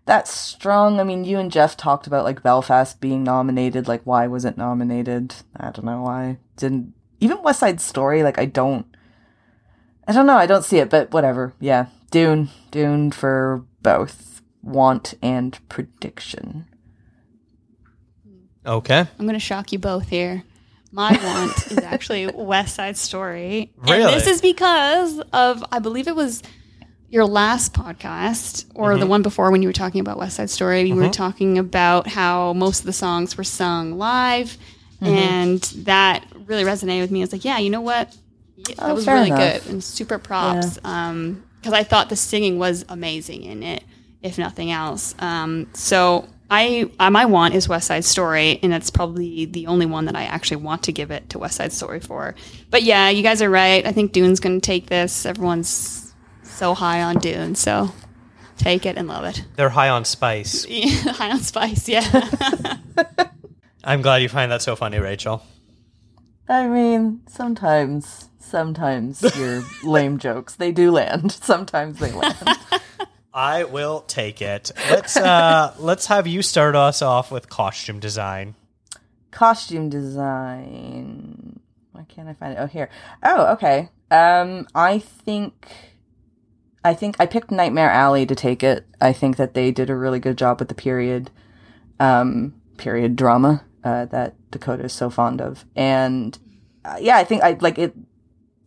[0.06, 0.99] that strong.
[0.99, 3.88] I mean, you and Jeff talked about like Belfast being nominated.
[3.88, 5.36] Like, why was it nominated?
[5.56, 6.38] I don't know why.
[6.58, 8.24] Didn't even West Side Story.
[8.24, 8.86] Like, I don't.
[10.08, 10.38] I don't know.
[10.38, 11.53] I don't see it, but whatever.
[11.60, 12.49] Yeah, Dune.
[12.72, 16.68] Dune for both want and prediction.
[18.66, 18.99] Okay.
[18.99, 20.43] I'm going to shock you both here.
[20.91, 23.74] My want is actually West Side Story.
[23.78, 24.03] Really?
[24.03, 26.41] And this is because of, I believe it was
[27.16, 30.82] your last podcast or the one before when you were talking about West Side Story.
[30.82, 34.57] You were talking about how most of the songs were sung live.
[34.99, 37.24] And that really resonated with me.
[37.24, 38.13] It's like, yeah, you know what?
[38.57, 39.63] Yeah, that Oh, was really enough.
[39.63, 40.78] good and super props.
[40.84, 43.84] Um, because I thought the singing was amazing in it,
[44.22, 45.16] if nothing else.
[45.20, 49.86] Um, so I uh, my want is West Side Story, and that's probably the only
[49.86, 52.36] one that I actually want to give it to West Side Story for.
[52.70, 53.86] But yeah, you guys are right.
[53.86, 55.26] I think Dune's going to take this.
[55.26, 56.05] Everyone's
[56.56, 57.91] so high on Dune, so
[58.58, 59.43] take it and love it.
[59.56, 60.66] They're high on spice.
[60.70, 62.30] high on spice, yeah.
[63.84, 65.43] I'm glad you find that so funny, Rachel.
[66.47, 71.32] I mean, sometimes, sometimes your lame jokes they do land.
[71.32, 72.38] Sometimes they land.
[73.34, 74.72] I will take it.
[74.89, 78.56] Let's uh let's have you start us off with costume design.
[79.32, 81.60] Costume design.
[81.91, 82.62] Why can't I find it?
[82.62, 82.89] Oh, here.
[83.24, 83.89] Oh, okay.
[84.12, 85.68] Um, I think,
[86.86, 88.86] I think I picked Nightmare Alley to take it.
[89.01, 91.31] I think that they did a really good job with the period,
[91.99, 96.38] um, period drama uh, that Dakota is so fond of, and
[96.86, 97.95] uh, yeah, I think I like it.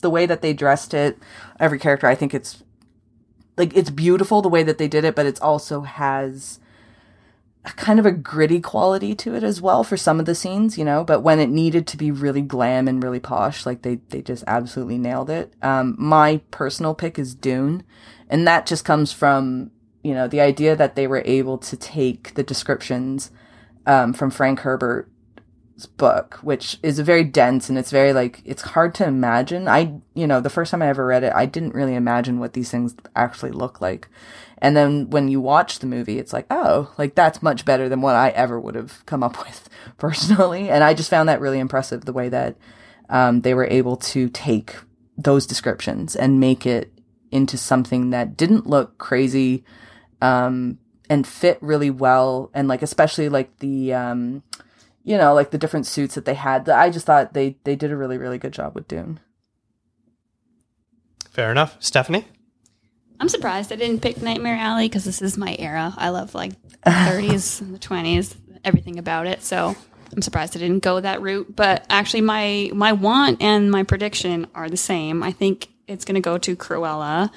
[0.01, 1.17] The way that they dressed it,
[1.61, 2.65] every character, I think it's
[3.57, 6.59] like it's beautiful the way that they did it, but it's also has
[7.77, 10.85] kind of a gritty quality to it as well for some of the scenes, you
[10.85, 11.05] know.
[11.05, 14.45] But when it needed to be really glam and really posh, like they they just
[14.47, 15.53] absolutely nailed it.
[15.63, 17.85] Um, my personal pick is Dune,
[18.29, 19.71] and that just comes from
[20.03, 23.31] you know the idea that they were able to take the descriptions
[23.87, 28.95] um, from Frank Herbert's book, which is very dense and it's very like it's hard
[28.97, 29.69] to imagine.
[29.69, 32.53] I you know the first time I ever read it, I didn't really imagine what
[32.53, 34.09] these things actually look like.
[34.61, 38.01] And then when you watch the movie, it's like, oh, like that's much better than
[38.01, 40.69] what I ever would have come up with personally.
[40.69, 42.57] And I just found that really impressive the way that
[43.09, 44.77] um, they were able to take
[45.17, 46.93] those descriptions and make it
[47.31, 49.65] into something that didn't look crazy
[50.23, 50.79] um,
[51.11, 52.51] and fit really well.
[52.55, 54.43] And like, especially like the, um,
[55.05, 56.69] you know, like the different suits that they had.
[56.69, 59.21] I just thought they, they did a really, really good job with Dune.
[61.31, 61.77] Fair enough.
[61.79, 62.27] Stephanie?
[63.21, 65.93] I'm surprised I didn't pick Nightmare Alley because this is my era.
[65.97, 66.53] I love like
[66.85, 69.43] the 30s and the 20s, everything about it.
[69.43, 69.75] So
[70.15, 71.55] I'm surprised I didn't go that route.
[71.55, 75.23] But actually, my my want and my prediction are the same.
[75.23, 77.31] I think it's going to go to Cruella.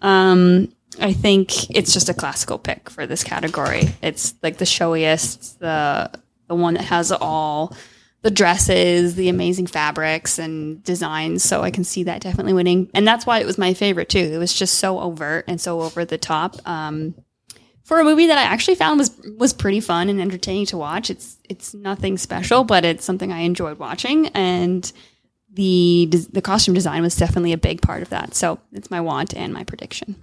[0.00, 3.94] Um, I think it's just a classical pick for this category.
[4.02, 6.10] It's like the showiest, the
[6.48, 7.74] the one that has it all
[8.22, 11.42] the dresses, the amazing fabrics and designs.
[11.42, 12.90] So I can see that definitely winning.
[12.94, 14.30] And that's why it was my favorite too.
[14.32, 16.56] It was just so overt and so over the top.
[16.66, 17.14] Um,
[17.82, 21.10] for a movie that I actually found was was pretty fun and entertaining to watch.
[21.10, 24.90] It's it's nothing special, but it's something I enjoyed watching and
[25.52, 28.34] the the costume design was definitely a big part of that.
[28.34, 30.22] So it's my want and my prediction.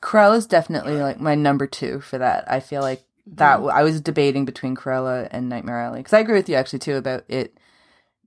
[0.00, 2.50] Cruella's definitely like my number two for that.
[2.50, 6.34] I feel like that I was debating between Cruella and Nightmare Alley because I agree
[6.34, 7.58] with you actually too about it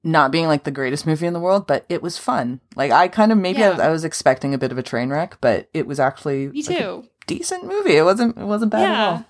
[0.04, 2.60] not being like the greatest movie in the world, but it was fun.
[2.76, 3.70] Like I kind of maybe I, Yeah.
[3.72, 6.64] was, I was expecting a bit of a train wreck, but it was actually Me
[6.64, 7.04] like, a too.
[7.28, 7.96] decent movie.
[7.98, 9.06] It wasn't it wasn't bad at Yeah.
[9.10, 9.26] all.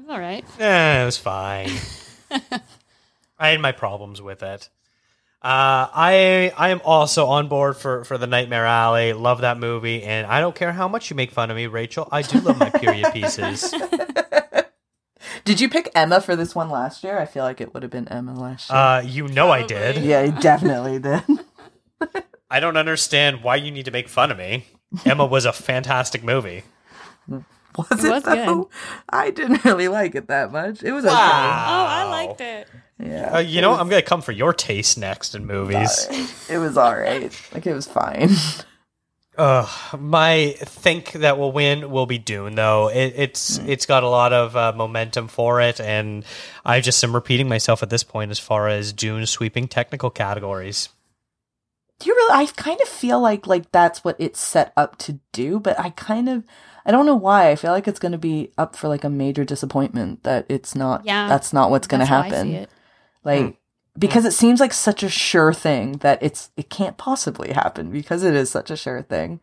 [0.00, 0.44] It's all right.
[0.60, 1.70] Eh, it was fine.
[3.38, 4.68] I had my problems with it.
[5.40, 9.12] Uh, I I am also on board for, for the Nightmare Alley.
[9.12, 12.08] Love that movie, and I don't care how much you make fun of me, Rachel.
[12.10, 13.72] I do love my period pieces.
[15.44, 17.18] Did you pick Emma for this one last year?
[17.18, 18.78] I feel like it would have been Emma last year.
[18.78, 19.98] Uh, you know I did.
[20.04, 21.22] yeah, you definitely did.
[22.50, 24.66] I don't understand why you need to make fun of me.
[25.04, 26.62] Emma was a fantastic movie.
[27.28, 28.64] Was it, was though?
[28.64, 28.66] good.
[29.08, 30.82] I didn't really like it that much.
[30.82, 31.12] It was Wow.
[31.12, 31.14] Oh,
[31.86, 32.66] I liked it.
[32.98, 33.34] Yeah.
[33.34, 36.08] Uh, you know, I'm gonna come for your taste next in movies.
[36.50, 37.30] It was all right.
[37.52, 38.30] Like it was fine.
[39.38, 42.88] Uh, my think that will win will be Dune, though.
[42.88, 46.24] It, it's it's got a lot of uh, momentum for it, and
[46.64, 50.88] I just am repeating myself at this point as far as Dune sweeping technical categories.
[52.00, 52.32] Do you really?
[52.34, 55.90] I kind of feel like like that's what it's set up to do, but I
[55.90, 56.42] kind of
[56.84, 57.50] I don't know why.
[57.50, 60.74] I feel like it's going to be up for like a major disappointment that it's
[60.74, 61.04] not.
[61.04, 62.48] Yeah, that's not what's going to That's I happen.
[62.48, 62.70] see it.
[63.98, 67.90] Like because it seems like such a sure thing that it's it can't possibly happen
[67.90, 69.40] because it is such a sure thing.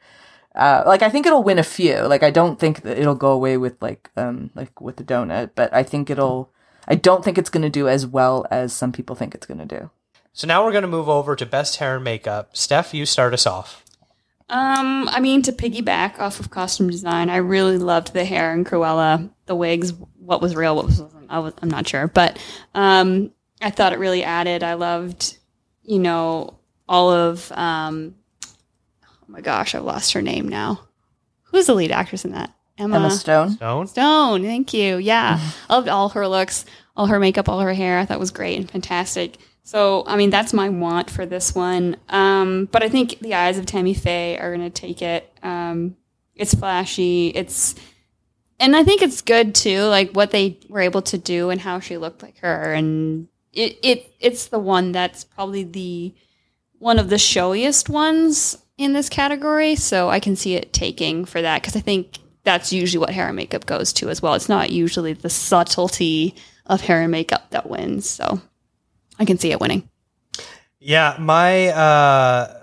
[0.55, 1.99] Uh, like I think it'll win a few.
[2.01, 5.51] Like I don't think that it'll go away with like um like with the donut,
[5.55, 6.51] but I think it'll.
[6.87, 9.57] I don't think it's going to do as well as some people think it's going
[9.57, 9.89] to do.
[10.33, 12.55] So now we're going to move over to best hair and makeup.
[12.55, 13.83] Steph, you start us off.
[14.49, 18.63] Um, I mean, to piggyback off of costume design, I really loved the hair in
[18.63, 22.37] Cruella, the wigs, what was real, what was I was I'm not sure, but
[22.75, 23.31] um,
[23.66, 24.63] I thought it really added.
[24.63, 25.38] I loved,
[25.84, 28.13] you know, all of um,
[28.45, 30.82] oh my gosh, I've lost her name now.
[31.45, 32.53] Who's the lead actress in that?
[32.78, 33.53] Emma Stone.
[33.53, 33.88] Stone.
[33.88, 34.43] Stone.
[34.43, 34.97] Thank you.
[34.97, 37.97] Yeah, I loved all her looks, all her makeup, all her hair.
[37.97, 39.38] I thought was great and fantastic.
[39.63, 41.97] So, I mean, that's my want for this one.
[42.09, 45.28] Um, but I think the eyes of Tammy Faye are going to take it.
[45.41, 45.95] Um,
[46.36, 47.30] It's flashy.
[47.30, 47.74] It's
[48.59, 51.80] and I think it's good too, like what they were able to do and how
[51.80, 56.13] she looked like her, and it it it's the one that's probably the
[56.77, 59.75] one of the showiest ones in this category.
[59.75, 63.27] So I can see it taking for that because I think that's usually what hair
[63.27, 64.35] and makeup goes to as well.
[64.35, 66.35] It's not usually the subtlety
[66.65, 68.07] of hair and makeup that wins.
[68.09, 68.41] So
[69.17, 69.89] I can see it winning.
[70.79, 72.54] Yeah, my uh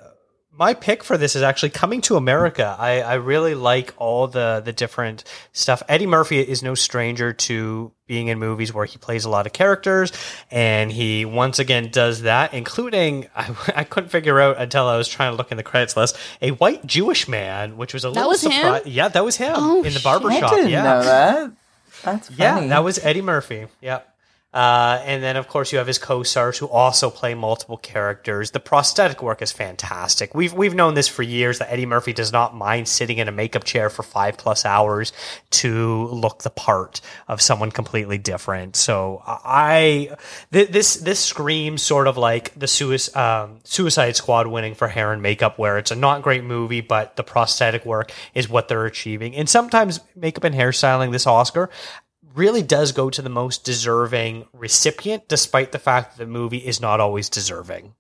[0.63, 2.77] my pick for this is actually coming to America.
[2.79, 5.83] I, I really like all the the different stuff.
[5.89, 9.53] Eddie Murphy is no stranger to being in movies where he plays a lot of
[9.53, 10.13] characters,
[10.53, 15.09] and he once again does that, including I, I couldn't figure out until I was
[15.09, 18.33] trying to look in the credits list a white Jewish man, which was a little
[18.35, 18.87] surprise.
[18.87, 20.07] Yeah, that was him Oh, in the shit.
[20.07, 20.51] I barbershop.
[20.51, 21.53] didn't yeah, know that.
[22.05, 22.39] That's funny.
[22.39, 23.67] yeah, that was Eddie Murphy.
[23.81, 24.01] Yeah.
[24.53, 28.51] Uh, and then, of course, you have his co-stars who also play multiple characters.
[28.51, 30.35] The prosthetic work is fantastic.
[30.35, 33.33] We've we've known this for years that Eddie Murphy does not mind sitting in a
[33.33, 35.13] makeup chair for five plus hours
[35.51, 38.77] to look the part of someone completely different.
[38.77, 40.17] So I
[40.53, 45.23] th- this this screams sort of like the um, Suicide Squad winning for hair and
[45.23, 49.35] makeup, where it's a not great movie, but the prosthetic work is what they're achieving.
[49.35, 51.71] And sometimes makeup and hairstyling this Oscar
[52.35, 56.80] really does go to the most deserving recipient, despite the fact that the movie is
[56.80, 57.95] not always deserving.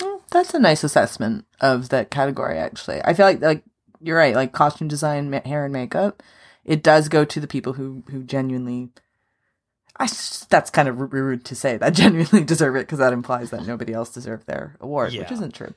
[0.00, 2.58] Well, that's a nice assessment of that category.
[2.58, 3.64] Actually, I feel like like
[4.00, 4.34] you're right.
[4.34, 6.22] Like costume design, hair and makeup,
[6.64, 8.90] it does go to the people who who genuinely.
[9.98, 10.06] I
[10.48, 13.92] that's kind of rude to say that genuinely deserve it because that implies that nobody
[13.92, 15.74] else deserved their award, which isn't true.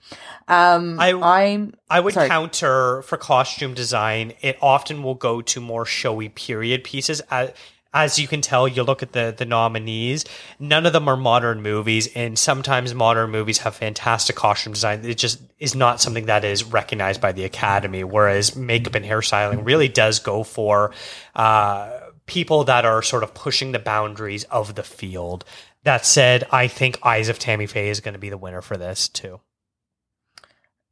[0.48, 2.28] Um, I- I, am I would Sorry.
[2.28, 7.22] counter for costume design, it often will go to more showy period pieces.
[7.32, 7.52] As,
[7.92, 10.24] as you can tell, you look at the, the nominees,
[10.60, 15.04] none of them are modern movies, and sometimes modern movies have fantastic costume design.
[15.04, 19.66] It just is not something that is recognized by the Academy, whereas makeup and hairstyling
[19.66, 20.92] really does go for
[21.36, 22.00] uh,
[22.30, 25.44] people that are sort of pushing the boundaries of the field.
[25.84, 28.78] That said, I think Eyes of Tammy Faye is going to be the winner for
[28.78, 29.42] this, too.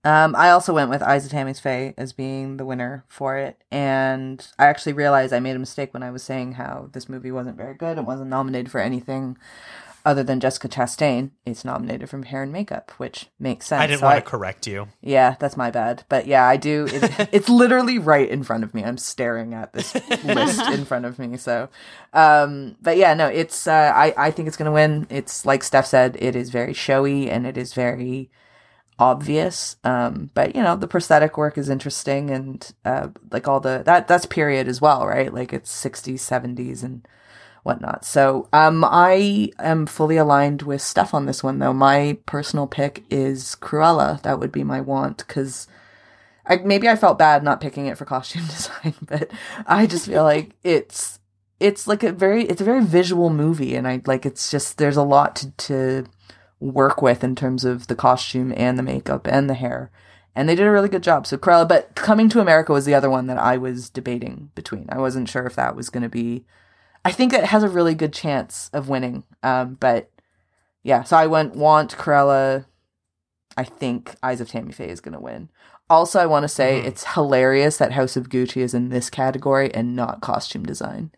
[0.03, 3.61] Um, I also went with Eyes of Tammy's Faye as being the winner for it,
[3.71, 7.31] and I actually realized I made a mistake when I was saying how this movie
[7.31, 7.97] wasn't very good.
[7.97, 9.37] It wasn't nominated for anything
[10.07, 11.31] other than Jessica Chastain.
[11.45, 13.81] It's nominated for hair and makeup, which makes sense.
[13.81, 14.87] I didn't So want to correct you.
[15.01, 16.05] Yeah, that's my bad.
[16.07, 16.87] But yeah, I do.
[16.89, 18.85] It, it's literally right in front of me.
[18.85, 19.93] I'm staring at this
[20.23, 21.35] list in front of me.
[21.35, 21.67] So,
[22.13, 23.67] um, but yeah, no, it's.
[23.67, 25.07] Uh, I I think it's gonna win.
[25.09, 26.15] It's like Steph said.
[26.19, 28.31] It is very showy and it is very
[28.99, 29.75] obvious.
[29.83, 34.07] Um, but you know, the prosthetic work is interesting and uh, like all the that
[34.07, 35.33] that's period as well, right?
[35.33, 37.05] Like it's 60s, 70s, and
[37.67, 38.05] whatnot.
[38.05, 41.73] So um, I am fully aligned with Steph on this one, though.
[41.73, 44.21] My personal pick is Cruella.
[44.23, 45.67] That would be my want because
[46.45, 49.29] I maybe I felt bad not picking it for costume design, but
[49.67, 51.19] I just feel like it's
[51.59, 54.97] it's like a very it's a very visual movie, and I like it's just there's
[54.97, 56.05] a lot to, to
[56.59, 59.91] work with in terms of the costume and the makeup and the hair.
[60.35, 61.25] And they did a really good job.
[61.27, 64.85] So Cruella, but Coming to America was the other one that I was debating between.
[64.89, 66.45] I wasn't sure if that was going to be
[67.07, 69.23] I think it has a really good chance of winning.
[69.43, 70.11] Um, but
[70.83, 72.65] yeah, so I went want Cruella.
[73.55, 75.49] I think Eyes of Tammy Faye is going to win.
[75.89, 79.73] Also, I want to say it's hilarious that House of Gucci is in this category
[79.73, 81.11] and not costume design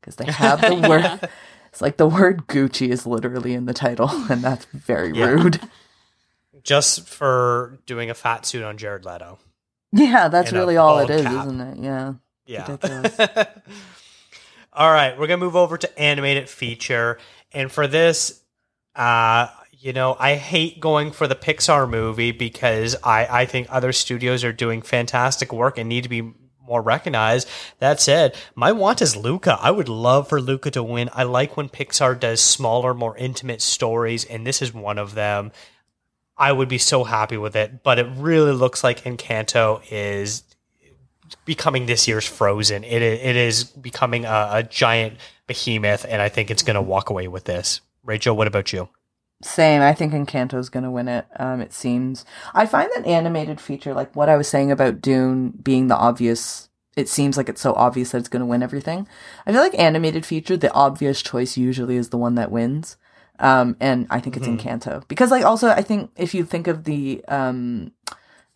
[0.00, 1.28] because they have the word.
[1.68, 5.26] It's like the word Gucci is literally in the title, and that's very Yeah.
[5.26, 5.60] rude.
[6.62, 9.38] just for doing a fat suit on Jared Leto.
[9.92, 11.46] Yeah, that's really all it is, is, cap.
[11.46, 11.78] isn't it?
[11.78, 12.14] Yeah.
[12.46, 13.44] Yeah.
[14.76, 17.16] All right, we're gonna move over to animated feature,
[17.50, 18.42] and for this,
[18.94, 23.94] uh, you know, I hate going for the Pixar movie because I I think other
[23.94, 27.48] studios are doing fantastic work and need to be more recognized.
[27.78, 29.58] That said, my want is Luca.
[29.62, 31.08] I would love for Luca to win.
[31.14, 35.52] I like when Pixar does smaller, more intimate stories, and this is one of them.
[36.36, 40.42] I would be so happy with it, but it really looks like Encanto is
[41.46, 42.84] becoming this year's Frozen.
[42.84, 45.16] It it is becoming a, a giant
[45.46, 47.80] behemoth, and I think it's going to walk away with this.
[48.04, 48.90] Rachel, what about you?
[49.42, 49.80] Same.
[49.80, 51.26] I think Encanto's going to win it.
[51.38, 52.24] Um, it seems.
[52.52, 56.68] I find that animated feature, like what I was saying about Dune being the obvious.
[56.96, 59.06] It seems like it's so obvious that it's going to win everything.
[59.46, 62.96] I feel like animated feature, the obvious choice usually is the one that wins.
[63.38, 66.84] Um, and I think it's Encanto because, like, also I think if you think of
[66.84, 67.92] the um,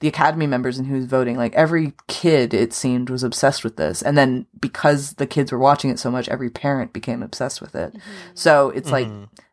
[0.01, 4.03] the Academy members and who's voting, like every kid it seemed was obsessed with this,
[4.03, 7.75] and then because the kids were watching it so much, every parent became obsessed with
[7.75, 7.95] it.
[8.35, 9.09] So it's like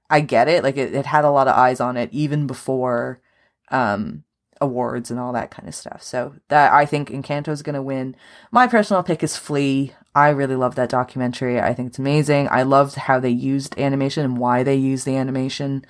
[0.10, 0.64] I get it.
[0.64, 3.22] Like it, it had a lot of eyes on it even before
[3.70, 4.24] um
[4.60, 6.02] awards and all that kind of stuff.
[6.02, 8.16] So that I think Encanto is going to win.
[8.50, 11.62] My personal pick is Flee I really love that documentary.
[11.62, 12.48] I think it's amazing.
[12.50, 15.86] I loved how they used animation and why they used the animation,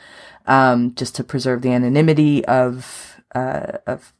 [0.45, 4.16] um, just to preserve the anonymity of uh, of the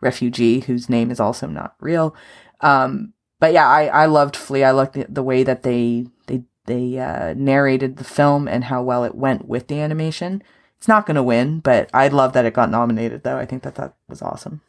[0.00, 2.14] refugee whose name is also not real.
[2.60, 4.64] Um, but yeah, I, I loved Flee.
[4.64, 8.82] I liked the, the way that they they they uh, narrated the film and how
[8.82, 10.42] well it went with the animation.
[10.78, 13.22] It's not going to win, but I love that it got nominated.
[13.22, 14.60] Though I think that that was awesome.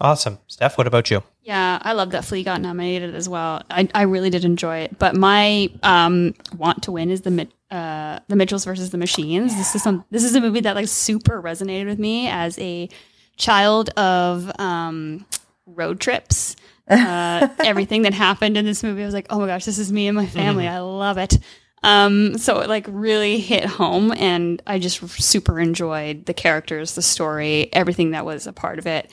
[0.00, 0.38] Awesome.
[0.46, 1.22] Steph, what about you?
[1.42, 3.62] Yeah, I love that Flee got nominated as well.
[3.70, 4.98] I, I really did enjoy it.
[4.98, 9.56] But my um, want to win is the Mi- uh, the Mitchells versus the Machines.
[9.56, 12.88] This is some this is a movie that like super resonated with me as a
[13.36, 15.26] child of um,
[15.66, 16.56] road trips.
[16.88, 19.92] Uh, everything that happened in this movie, I was like, oh my gosh, this is
[19.92, 20.68] me and my family.
[20.68, 21.38] I love it.
[21.82, 27.02] Um, so it like really hit home, and I just super enjoyed the characters, the
[27.02, 29.10] story, everything that was a part of it.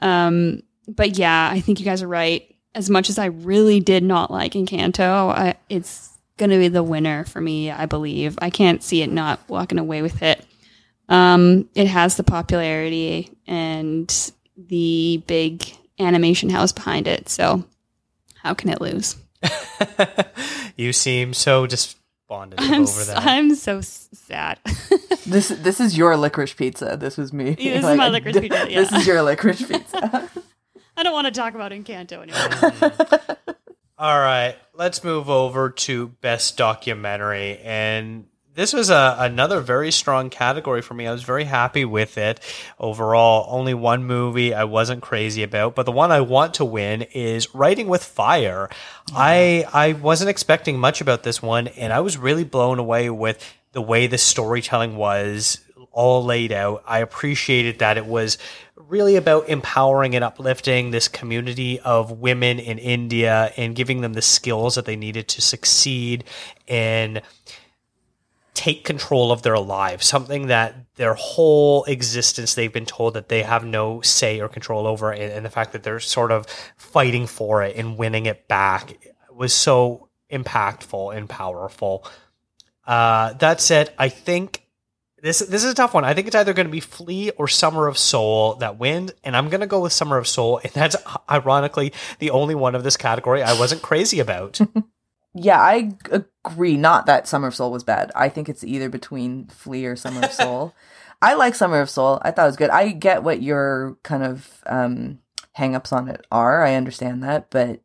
[0.00, 2.54] Um, but yeah, I think you guys are right.
[2.74, 6.82] As much as I really did not like Encanto, I, it's going to be the
[6.82, 8.38] winner for me, I believe.
[8.40, 10.44] I can't see it not walking away with it.
[11.10, 15.66] Um, it has the popularity and the big
[15.98, 17.28] animation house behind it.
[17.28, 17.64] So
[18.36, 19.16] how can it lose?
[20.76, 23.18] you seem so despondent I'm, over that.
[23.18, 24.58] I'm so sad.
[25.26, 26.96] This this is your licorice pizza.
[26.96, 27.54] This was me.
[27.56, 30.30] Yeah, this is my licorice pizza, This is your licorice pizza.
[30.96, 33.22] I don't want to talk about Encanto anymore.
[33.98, 40.28] All right, let's move over to best documentary, and this was a, another very strong
[40.28, 41.06] category for me.
[41.06, 42.40] I was very happy with it
[42.78, 43.46] overall.
[43.48, 47.54] Only one movie I wasn't crazy about, but the one I want to win is
[47.54, 48.68] Writing with Fire.
[49.14, 53.56] I I wasn't expecting much about this one, and I was really blown away with
[53.72, 55.60] the way the storytelling was
[55.92, 56.82] all laid out.
[56.86, 58.38] I appreciated that it was
[58.76, 64.22] really about empowering and uplifting this community of women in India and giving them the
[64.22, 66.24] skills that they needed to succeed
[66.66, 67.22] and
[68.60, 73.42] take control of their lives, something that their whole existence they've been told that they
[73.42, 76.46] have no say or control over, and, and the fact that they're sort of
[76.76, 78.98] fighting for it and winning it back
[79.32, 82.04] was so impactful and powerful.
[82.86, 84.66] Uh, that said, I think
[85.22, 86.04] this this is a tough one.
[86.04, 89.34] I think it's either going to be Flee or Summer of Soul that wins, and
[89.34, 90.96] I'm going to go with Summer of Soul, and that's
[91.30, 94.60] ironically the only one of this category I wasn't crazy about.
[95.34, 96.76] yeah, I agree.
[96.76, 98.10] Not that Summer of Soul was bad.
[98.14, 100.74] I think it's either between Flee or Summer of Soul.
[101.22, 102.18] I like Summer of Soul.
[102.22, 102.70] I thought it was good.
[102.70, 105.20] I get what your kind of um
[105.56, 106.64] hangups on it are.
[106.64, 107.80] I understand that, but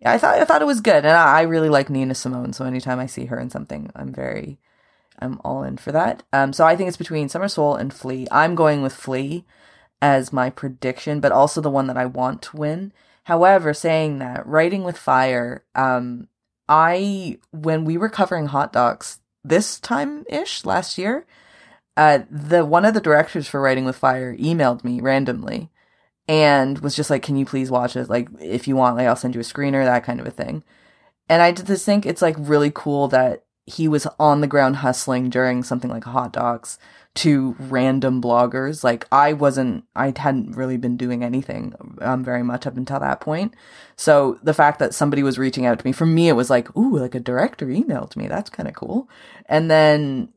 [0.00, 2.52] yeah, I thought I thought it was good, and I, I really like Nina Simone.
[2.52, 4.58] So anytime I see her in something, I'm very,
[5.18, 6.24] I'm all in for that.
[6.32, 8.26] Um, so I think it's between Summer Soul and Flee.
[8.30, 9.44] I'm going with Flee
[10.02, 12.92] as my prediction, but also the one that I want to win.
[13.24, 16.26] However, saying that, Writing with Fire, um,
[16.68, 21.26] I when we were covering hot dogs this time ish last year,
[21.96, 25.70] uh, the one of the directors for Writing with Fire emailed me randomly
[26.28, 28.08] and was just like, "Can you please watch it?
[28.08, 30.62] Like, if you want, like, I'll send you a screener, that kind of a thing."
[31.28, 35.30] And I just think it's like really cool that he was on the ground hustling
[35.30, 36.78] during something like hot dogs
[37.14, 38.82] to random bloggers.
[38.82, 43.20] Like I wasn't, I hadn't really been doing anything um, very much up until that
[43.20, 43.54] point.
[43.96, 46.74] So the fact that somebody was reaching out to me, for me, it was like,
[46.76, 48.28] ooh, like a director emailed me.
[48.28, 49.10] That's kind of cool.
[49.46, 50.30] And then,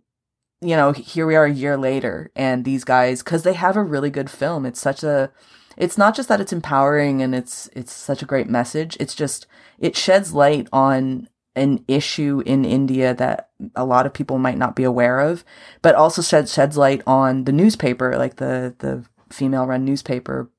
[0.61, 3.83] you know, here we are a year later, and these guys, because they have a
[3.83, 4.65] really good film.
[4.65, 5.31] It's such a,
[5.77, 8.97] it's not just that it's empowering and it's it's such a great message.
[8.99, 9.47] It's just
[9.79, 14.75] it sheds light on an issue in India that a lot of people might not
[14.75, 15.43] be aware of,
[15.81, 20.49] but also sheds sheds light on the newspaper, like the the female run newspaper,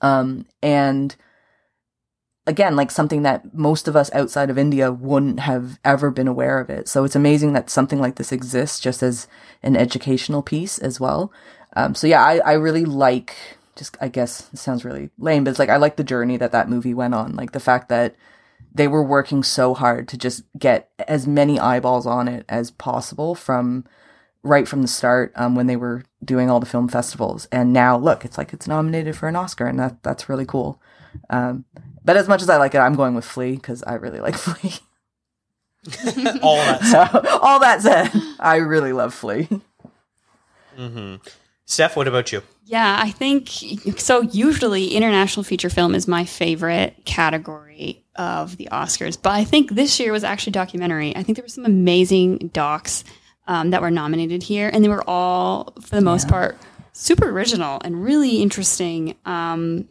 [0.00, 1.16] um, and
[2.46, 6.58] again, like something that most of us outside of India wouldn't have ever been aware
[6.58, 6.88] of it.
[6.88, 9.28] So it's amazing that something like this exists just as
[9.62, 11.32] an educational piece as well.
[11.76, 13.36] Um, so yeah, I I really like
[13.76, 16.52] just I guess it sounds really lame, but it's like I like the journey that
[16.52, 18.16] that movie went on, like the fact that
[18.74, 23.34] they were working so hard to just get as many eyeballs on it as possible
[23.34, 23.84] from
[24.42, 27.96] right from the start um, when they were doing all the film festivals and now
[27.96, 30.80] look it's like it's nominated for an oscar and that that's really cool
[31.30, 31.64] um,
[32.04, 34.34] but as much as i like it i'm going with flee because i really like
[34.36, 34.74] flee
[36.42, 37.24] All that stuff.
[37.42, 39.48] all that said i really love flee
[41.64, 42.42] Steph, what about you?
[42.64, 43.48] Yeah, I think
[43.98, 44.22] so.
[44.22, 49.98] Usually, international feature film is my favorite category of the Oscars, but I think this
[49.98, 51.16] year was actually documentary.
[51.16, 53.04] I think there were some amazing docs
[53.46, 56.58] um, that were nominated here, and they were all, for the most part,
[56.92, 59.14] super original and really interesting.
[59.24, 59.88] Um,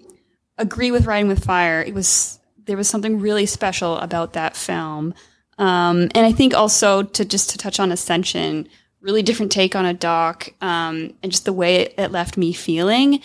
[0.57, 1.81] agree with Writing with Fire.
[1.81, 5.13] It was there was something really special about that film,
[5.57, 8.67] um, and I think also to just to touch on Ascension,
[9.01, 12.53] really different take on a doc, um, and just the way it, it left me
[12.53, 13.21] feeling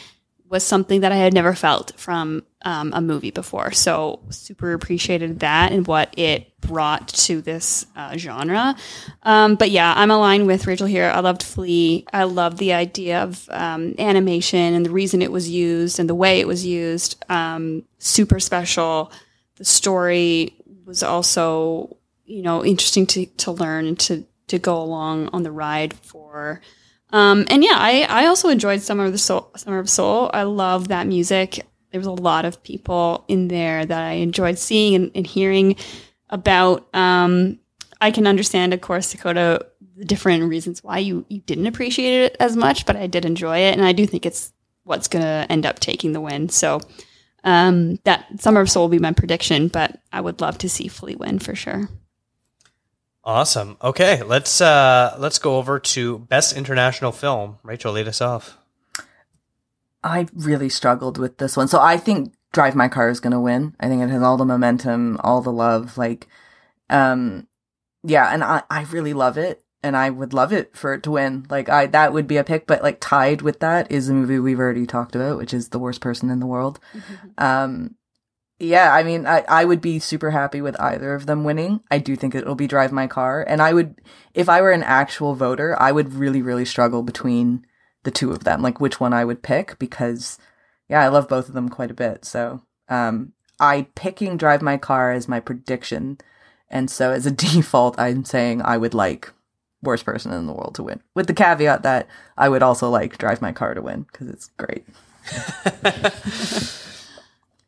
[0.48, 3.72] was something that I had never felt from um, a movie before.
[3.72, 8.76] So super appreciated that and what it brought to this uh, genre.
[9.22, 11.06] Um, but yeah, I'm aligned with Rachel here.
[11.06, 12.06] I loved Flee.
[12.12, 16.14] I love the idea of um, animation and the reason it was used and the
[16.14, 17.22] way it was used.
[17.28, 19.12] Um, super special.
[19.56, 25.30] The story was also, you know, interesting to, to learn and to, to go along
[25.32, 26.60] on the ride for.
[27.10, 29.50] Um, and yeah, I, I also enjoyed Summer of the Soul.
[29.56, 30.30] Summer of Soul.
[30.32, 31.66] I love that music.
[31.92, 35.76] There was a lot of people in there that I enjoyed seeing and, and hearing
[36.30, 36.88] about.
[36.94, 37.60] Um,
[38.00, 39.66] I can understand, of course, Dakota,
[39.96, 43.58] the different reasons why you, you didn't appreciate it as much, but I did enjoy
[43.58, 44.52] it, and I do think it's
[44.84, 46.48] what's going to end up taking the win.
[46.48, 46.80] So
[47.44, 50.88] um, that Summer of Soul will be my prediction, but I would love to see
[50.88, 51.88] Flee win for sure.
[53.24, 53.76] Awesome.
[53.80, 57.58] Okay, let's uh let's go over to best international film.
[57.62, 58.58] Rachel, lead us off.
[60.04, 61.68] I really struggled with this one.
[61.68, 63.74] So I think Drive My Car is going to win.
[63.80, 65.96] I think it has all the momentum, all the love.
[65.96, 66.28] Like,
[66.90, 67.46] um,
[68.02, 69.62] yeah, and I, I really love it.
[69.84, 71.44] And I would love it for it to win.
[71.50, 74.38] Like, I, that would be a pick, but like tied with that is a movie
[74.38, 76.78] we've already talked about, which is The Worst Person in the World.
[77.36, 77.96] Um,
[78.60, 81.80] yeah, I mean, I, I would be super happy with either of them winning.
[81.90, 83.42] I do think it'll be Drive My Car.
[83.42, 84.00] And I would,
[84.34, 87.66] if I were an actual voter, I would really, really struggle between
[88.04, 90.38] the two of them, like which one I would pick because,
[90.88, 92.24] yeah, I love both of them quite a bit.
[92.24, 96.18] So, um, I picking Drive My Car as my prediction.
[96.68, 99.32] And so as a default, I'm saying I would like
[99.82, 102.06] worst person in the world to win with the caveat that
[102.38, 104.86] I would also like Drive My Car to win because it's great.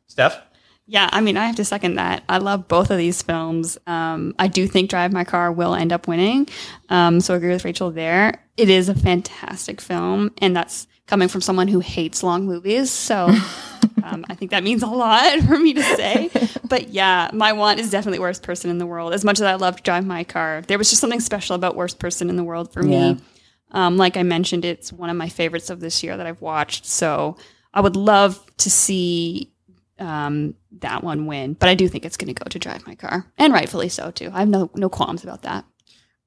[0.07, 0.41] Steph?
[0.87, 2.23] Yeah, I mean, I have to second that.
[2.29, 3.77] I love both of these films.
[3.87, 6.47] Um, I do think Drive My Car will end up winning.
[6.89, 8.43] Um, so I agree with Rachel there.
[8.55, 12.91] It is a fantastic film, and that's coming from someone who hates long movies.
[12.91, 13.25] So
[14.03, 16.29] um, I think that means a lot for me to say.
[16.69, 19.13] But yeah, my want is definitely Worst Person in the World.
[19.13, 21.97] As much as I love Drive My Car, there was just something special about Worst
[21.99, 23.13] Person in the World for Yeah.
[23.13, 23.19] me.
[23.71, 26.85] Um, like I mentioned, it's one of my favorites of this year that I've watched.
[26.85, 27.37] So
[27.73, 29.51] I would love to see
[29.99, 32.95] um, that one win, but I do think it's going to go to Drive My
[32.95, 34.29] Car, and rightfully so too.
[34.33, 35.65] I have no no qualms about that.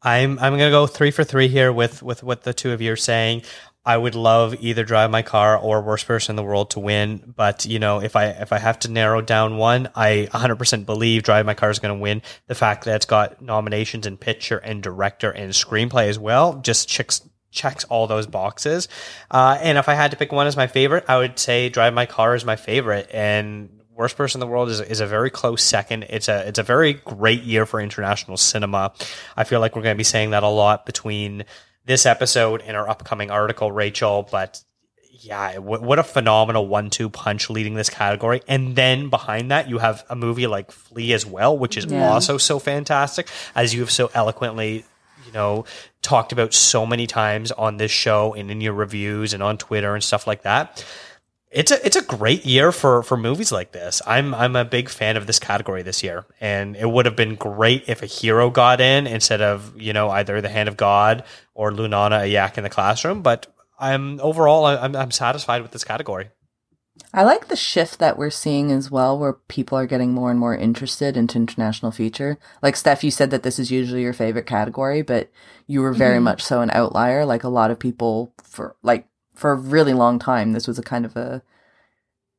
[0.02, 2.92] I'm I'm gonna go three for three here with with what the two of you
[2.92, 3.42] are saying.
[3.84, 7.32] I would love either drive my car or worst person in the world to win,
[7.36, 11.22] but you know if I if I have to narrow down one, I 100% believe
[11.22, 12.22] drive my car is going to win.
[12.48, 16.88] The fact that it's got nominations in picture and director and screenplay as well just
[16.88, 18.88] checks checks all those boxes.
[19.30, 21.94] Uh, and if I had to pick one as my favorite, I would say drive
[21.94, 25.28] my car is my favorite and Worst Person in the World is, is a very
[25.28, 26.04] close second.
[26.08, 28.92] It's a it's a very great year for international cinema.
[29.36, 31.44] I feel like we're going to be saying that a lot between
[31.84, 34.28] this episode and our upcoming article, Rachel.
[34.30, 34.62] But
[35.10, 38.40] yeah, what, what a phenomenal one-two punch leading this category.
[38.46, 42.08] And then behind that, you have a movie like Flee as well, which is Yeah.
[42.12, 43.26] also so fantastic,
[43.56, 44.84] as you have so eloquently
[45.28, 45.64] you know
[46.02, 49.94] talked about so many times on this show and in your reviews and on Twitter
[49.94, 50.84] and stuff like that.
[51.50, 54.02] It's a it's a great year for for movies like this.
[54.06, 57.36] I'm I'm a big fan of this category this year, and it would have been
[57.36, 61.24] great if a hero got in instead of you know either the Hand of God
[61.54, 63.22] or Lunana, a yak in the classroom.
[63.22, 63.46] But
[63.78, 66.30] I'm overall I'm I'm satisfied with this category.
[67.12, 70.38] I like the shift that we're seeing as well, where people are getting more and
[70.38, 72.38] more interested into international feature.
[72.62, 75.30] Like Steph, you said that this is usually your favorite category, but
[75.66, 77.24] you were very much so an outlier.
[77.24, 80.82] Like a lot of people for like for a really long time, this was a
[80.82, 81.42] kind of a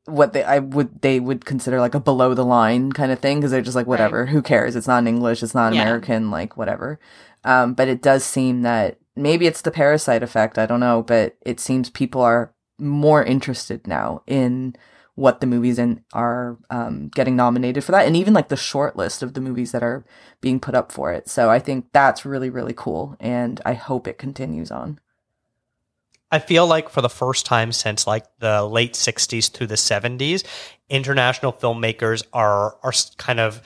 [0.05, 3.39] what they I would they would consider like a below the line kind of thing
[3.39, 4.75] because they're just like whatever, who cares?
[4.75, 5.81] It's not in English, it's not Yeah.
[5.83, 6.99] American, like whatever.
[7.43, 10.57] Um, but it does seem that maybe it's the parasite effect.
[10.57, 14.75] I don't know, but it seems people are more interested now in
[15.15, 18.95] what the movies in are um, getting nominated for that, and even like the short
[18.95, 20.05] list of the movies that are
[20.39, 21.27] being put up for it.
[21.27, 24.99] So I think that's really really cool, and I hope it continues on.
[26.31, 30.43] I feel like for the first time since like the late 60s through the 70s,
[30.89, 33.61] international filmmakers are are kind of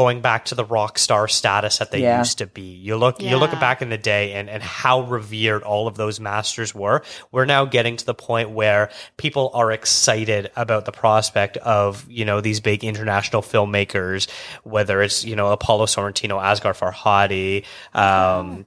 [0.00, 2.18] going back to the rock star status that they Yeah.
[2.20, 2.62] used to be.
[2.86, 3.60] You look you look Yeah.
[3.60, 7.02] back in the day and and how revered all of those masters were.
[7.32, 12.24] We're now getting to the point where people are excited about the prospect of, you
[12.24, 14.26] know, these big international filmmakers,
[14.64, 17.64] whether it's, you know, Paolo Sorrentino, Asghar Farhadi,
[17.94, 18.64] um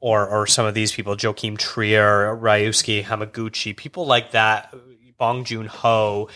[0.00, 4.74] or or some of these people, Joachim Trier, Ryusuke Hamaguchi, people like that,
[5.18, 6.28] Bong Joon Ho,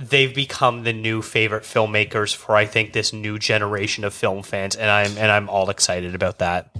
[0.00, 4.76] they've become the new favorite filmmakers for I think this new generation of film fans,
[4.76, 6.76] and I'm and I'm all excited about that.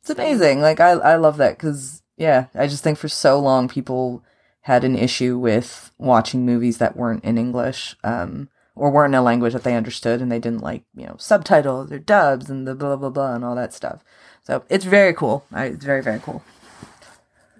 [0.00, 0.60] It's amazing.
[0.60, 4.22] Like I I love that because yeah, I just think for so long people
[4.62, 7.96] had an issue with watching movies that weren't in English.
[8.04, 11.14] Um, or weren't in a language that they understood and they didn't like, you know,
[11.18, 14.02] subtitles or dubs and the blah blah blah and all that stuff.
[14.42, 15.44] So it's very cool.
[15.52, 16.42] I, it's very very cool.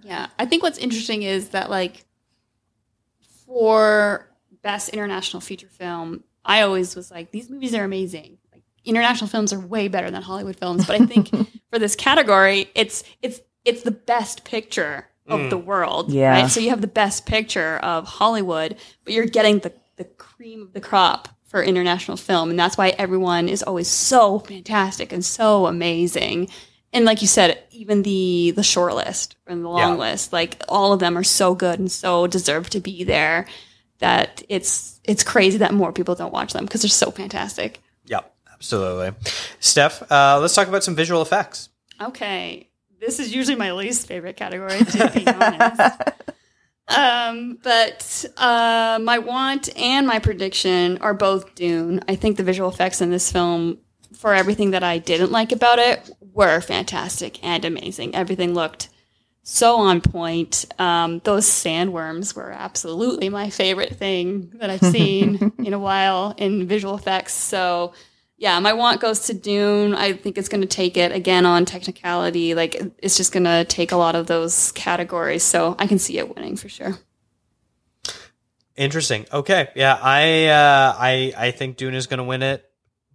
[0.02, 2.04] Yeah, I think what's interesting is that like
[3.46, 4.28] for
[4.64, 8.38] best international feature film, I always was like these movies are amazing.
[8.52, 11.28] Like international films are way better than Hollywood films, but I think
[11.70, 15.50] for this category, it's it's it's the best picture of mm.
[15.50, 16.10] the world.
[16.10, 16.30] Yeah.
[16.30, 16.50] Right?
[16.50, 20.72] So you have the best picture of Hollywood, but you're getting the the cream of
[20.72, 25.66] the crop for international film, and that's why everyone is always so fantastic and so
[25.66, 26.48] amazing.
[26.92, 30.10] And like you said, even the the short list and the long Yeah.
[30.10, 33.46] list, like all of them are so good and so deserve to be there
[33.98, 37.80] that it's it's crazy that more people don't watch them because they're so fantastic.
[38.06, 39.12] Yep, absolutely.
[39.60, 41.68] Steph, uh, let's talk about some visual effects.
[42.00, 42.68] Okay,
[43.00, 46.00] this is usually my least favorite category to be honest.
[46.88, 52.04] Um, but uh, my want and my prediction are both Dune.
[52.08, 53.78] I think the visual effects in this film,
[54.12, 58.14] for everything that I didn't like about it, were fantastic and amazing.
[58.14, 58.90] Everything looked
[59.44, 60.64] so on point.
[60.78, 66.66] Um, those sandworms were absolutely my favorite thing that I've seen in a while in
[66.66, 67.34] visual effects.
[67.34, 67.92] So,
[68.38, 69.94] yeah, my want goes to Dune.
[69.94, 72.54] I think it's going to take it again on technicality.
[72.54, 75.44] Like, it's just going to take a lot of those categories.
[75.44, 76.98] So, I can see it winning for sure.
[78.76, 79.26] Interesting.
[79.32, 82.68] Okay, yeah, I uh, I I think Dune is going to win it.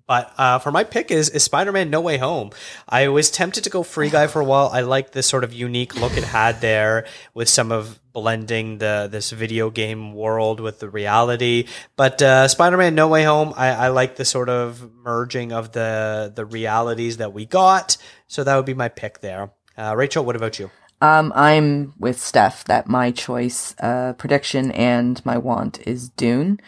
[0.10, 2.50] But uh, for my pick is, is Spider-Man No Way Home.
[2.90, 4.72] I was tempted to go Free Guy for a while.
[4.74, 7.06] I like this sort of unique look it had there
[7.36, 11.68] with some of blending the this video game world with the reality.
[11.96, 16.34] But uh, Spider-Man No Way Home, I, I like the sort of merging of the
[16.36, 17.96] the realities that we got.
[18.26, 19.52] So that would be my pick there.
[19.78, 20.72] Uh, Rachel, what about you?
[21.02, 26.60] Um, I'm with Steph that my choice, uh, prediction and my want is Dune.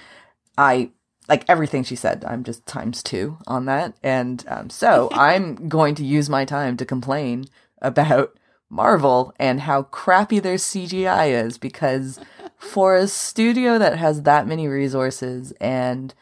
[0.60, 0.92] I
[1.32, 2.26] like everything she said.
[2.28, 6.76] I'm just times two on that, and um, so I'm going to use my time
[6.78, 7.46] to complain
[7.82, 8.38] about
[8.70, 12.20] Marvel and how crappy their CGI is because
[12.58, 16.14] for a studio that has that many resources and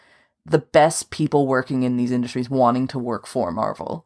[0.45, 4.05] the best people working in these industries wanting to work for Marvel.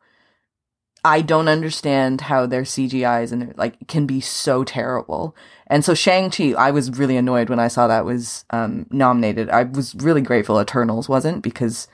[1.06, 5.36] I don't understand how their CGIs and like can be so terrible.
[5.68, 9.50] And so Shang-Chi, I was really annoyed when I saw that was um, nominated.
[9.50, 11.88] I was really grateful Eternals wasn't because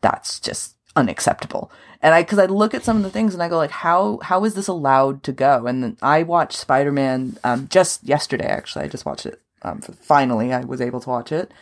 [0.00, 1.70] that's just unacceptable.
[2.00, 4.18] And I cuz I look at some of the things and I go like how
[4.22, 5.66] how is this allowed to go?
[5.66, 8.86] And I watched Spider-Man um, just yesterday actually.
[8.86, 9.42] I just watched it.
[9.60, 11.52] Um, finally I was able to watch it.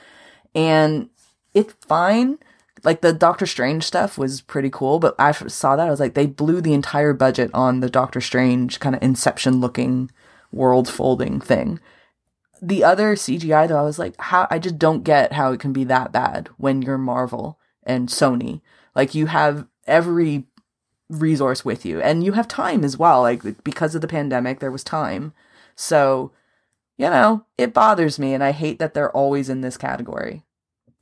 [0.54, 1.08] And
[1.52, 2.38] it's fine
[2.84, 6.14] like the Doctor Strange stuff was pretty cool, but I saw that I was like,
[6.14, 10.10] they blew the entire budget on the Doctor Strange kind of Inception looking
[10.52, 11.80] world folding thing.
[12.62, 15.72] The other CGI though, I was like, how I just don't get how it can
[15.72, 18.60] be that bad when you're Marvel and Sony.
[18.94, 20.44] Like you have every
[21.10, 23.22] resource with you, and you have time as well.
[23.22, 25.32] Like because of the pandemic, there was time,
[25.74, 26.32] so
[26.96, 30.44] you know it bothers me, and I hate that they're always in this category.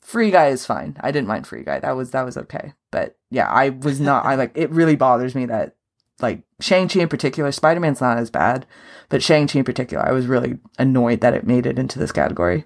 [0.02, 0.96] Free Guy is fine.
[1.00, 1.78] I didn't mind Free Guy.
[1.80, 2.74] That was that was okay.
[2.90, 4.24] But yeah, I was not.
[4.24, 4.70] I like it.
[4.70, 5.76] Really bothers me that
[6.20, 7.52] like Shang Chi in particular.
[7.52, 8.66] Spider Man's not as bad,
[9.08, 12.12] but Shang Chi in particular, I was really annoyed that it made it into this
[12.12, 12.64] category.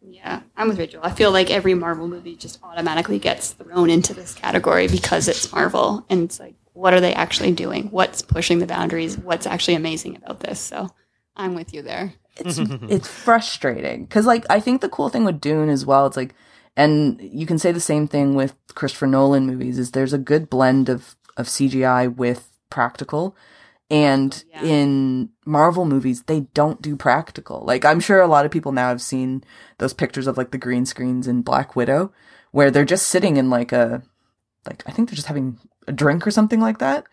[0.00, 1.00] Yeah, I'm with Rachel.
[1.02, 5.52] I feel like every Marvel movie just automatically gets thrown into this category because it's
[5.52, 6.04] Marvel.
[6.08, 7.88] And it's like, what are they actually doing?
[7.90, 9.18] What's pushing the boundaries?
[9.18, 10.60] What's actually amazing about this?
[10.60, 10.88] So
[11.36, 12.14] I'm with you there.
[12.38, 12.58] It's
[12.88, 16.06] it's frustrating because like I think the cool thing with Dune as well.
[16.06, 16.34] It's like,
[16.76, 19.78] and you can say the same thing with Christopher Nolan movies.
[19.78, 23.36] Is there's a good blend of of CGI with practical.
[23.90, 24.64] And Yeah.
[24.64, 27.62] in Marvel movies, they don't do practical.
[27.64, 29.42] Like, I'm sure a lot of people now have seen
[29.78, 32.12] those pictures of like the green screens in Black Widow,
[32.50, 34.02] where they're just sitting in like a,
[34.66, 37.06] like, I think they're just having a drink or something like that.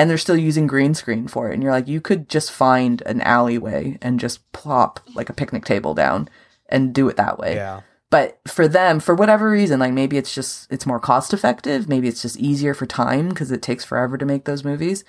[0.00, 1.52] And they're still using green screen for it.
[1.52, 5.66] And you're like, you could just find an alleyway and just plop like a picnic
[5.66, 6.26] table down
[6.70, 7.56] and do it that way.
[7.56, 7.82] Yeah.
[8.08, 12.08] But for them, for whatever reason, like maybe it's just it's more cost effective, maybe
[12.08, 15.04] it's just easier for time because it takes forever to make those movies.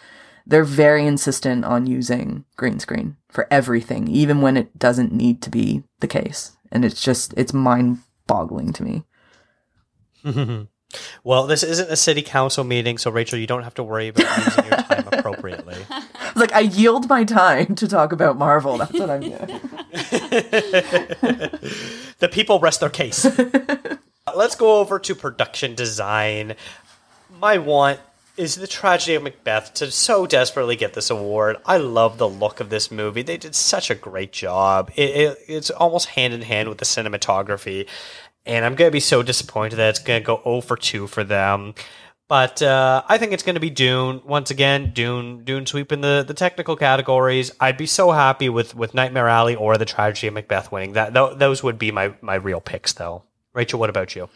[0.45, 5.49] They're very insistent on using green screen for everything, even when it doesn't need to
[5.49, 6.57] be the case.
[6.69, 9.05] And it's just it's mind boggling to me.
[11.23, 14.37] Well, this isn't a city council meeting, so Rachel, you don't have to worry about
[14.37, 15.77] using your time appropriately.
[16.35, 18.77] Like, I yield my time to talk about Marvel.
[18.77, 19.37] That's what I'm doing.
[22.19, 23.25] the people rest their case.
[24.35, 26.55] Let's go over to production design.
[27.39, 27.99] My want
[28.37, 31.57] is the tragedy of Macbeth to so desperately get this award.
[31.65, 33.21] I love the look of this movie.
[33.21, 34.91] They did such a great job.
[34.95, 37.87] It, it, it's almost hand in hand with the cinematography.
[38.45, 41.07] And I'm going to be so disappointed that it's going to go 0 for 2
[41.07, 41.73] for them.
[42.31, 44.93] But uh, I think it's going to be Dune once again.
[44.93, 47.51] Dune, Dune sweeping the, the technical categories.
[47.59, 50.93] I'd be so happy with, with Nightmare Alley or The Tragedy of Macbeth winning.
[50.93, 53.23] That th- those would be my my real picks, though.
[53.53, 54.29] Rachel, what about you?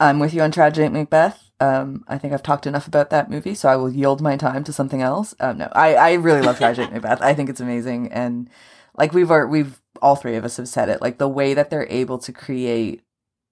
[0.00, 1.50] I'm with you on Tragedy of Macbeth.
[1.60, 4.64] Um, I think I've talked enough about that movie, so I will yield my time
[4.64, 5.34] to something else.
[5.38, 7.20] Um, no, I, I really love Tragedy of Macbeth.
[7.20, 8.48] I think it's amazing, and
[8.96, 11.86] like we've we've all three of us have said it, like the way that they're
[11.90, 13.02] able to create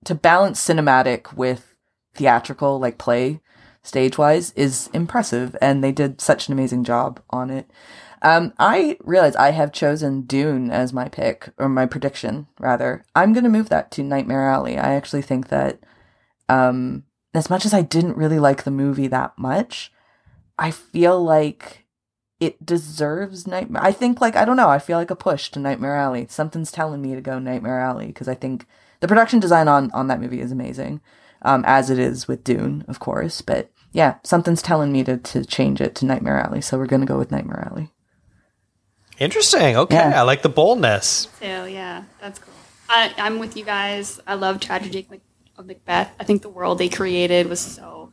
[0.04, 1.74] to balance cinematic with
[2.14, 3.40] theatrical, like play
[3.82, 7.70] stage wise, is impressive, and they did such an amazing job on it.
[8.22, 13.04] Um, I realize I have chosen Dune as my pick or my prediction, rather.
[13.14, 14.78] I'm going to move that to Nightmare Alley.
[14.78, 15.80] I actually think that,
[16.48, 17.04] um,
[17.34, 19.92] as much as I didn't really like the movie that much,
[20.58, 21.84] I feel like
[22.40, 23.82] it deserves Nightmare.
[23.82, 24.68] I think like I don't know.
[24.68, 26.26] I feel like a push to Nightmare Alley.
[26.28, 28.66] Something's telling me to go Nightmare Alley because I think
[29.04, 31.02] the production design on on that movie is amazing,
[31.42, 33.42] um, as it is with Dune, of course.
[33.42, 36.62] But yeah, something's telling me to to change it to Nightmare Alley.
[36.62, 37.90] So we're gonna go with Nightmare Alley.
[39.18, 39.76] Interesting.
[39.76, 40.20] Okay, Yeah.
[40.20, 41.28] I like the boldness.
[41.38, 42.54] So yeah, that's cool.
[42.88, 44.20] I, I'm with you guys.
[44.26, 45.20] I love Tragedy of
[45.58, 46.10] of Macbeth.
[46.18, 48.10] I think the world they created was so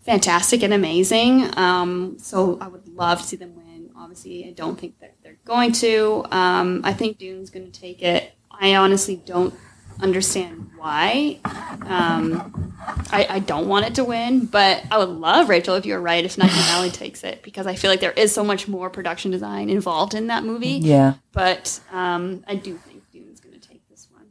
[0.00, 1.46] fantastic and amazing.
[1.58, 3.90] Um, so I would love to see them win.
[3.94, 6.24] Obviously, I don't think that they're going to.
[6.30, 8.32] Um, I think Dune's going to take it.
[8.50, 9.54] I honestly don't
[10.02, 11.38] understand why.
[11.86, 12.74] Um,
[13.10, 16.24] I, I don't want it to win, but I would love Rachel if you're right
[16.24, 19.30] if Nightmare Alley takes it because I feel like there is so much more production
[19.30, 20.78] design involved in that movie.
[20.82, 21.14] Yeah.
[21.32, 24.26] But um, I do think Dune's going to take this one.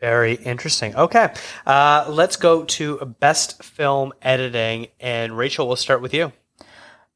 [0.00, 0.94] Very interesting.
[0.94, 1.32] Okay,
[1.66, 6.32] uh, let's go to best film editing, and Rachel, we'll start with you.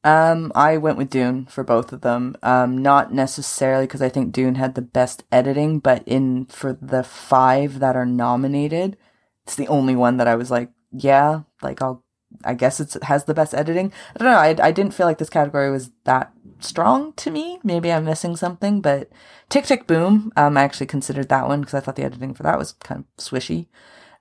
[0.05, 2.37] Um, I went with Dune for both of them.
[2.43, 7.03] Um, not necessarily because I think Dune had the best editing, but in for the
[7.03, 8.99] five that are nominated,
[9.45, 12.05] it's the only one that I was like, yeah, like I'll,
[12.45, 13.93] I guess it has the best editing.
[14.15, 14.65] I don't know.
[14.65, 17.59] I, I didn't feel like this category was that strong to me.
[17.65, 19.11] Maybe I'm missing something, but
[19.49, 22.43] Tick Tick Boom, um, I actually considered that one because I thought the editing for
[22.43, 23.69] that was kind of swishy.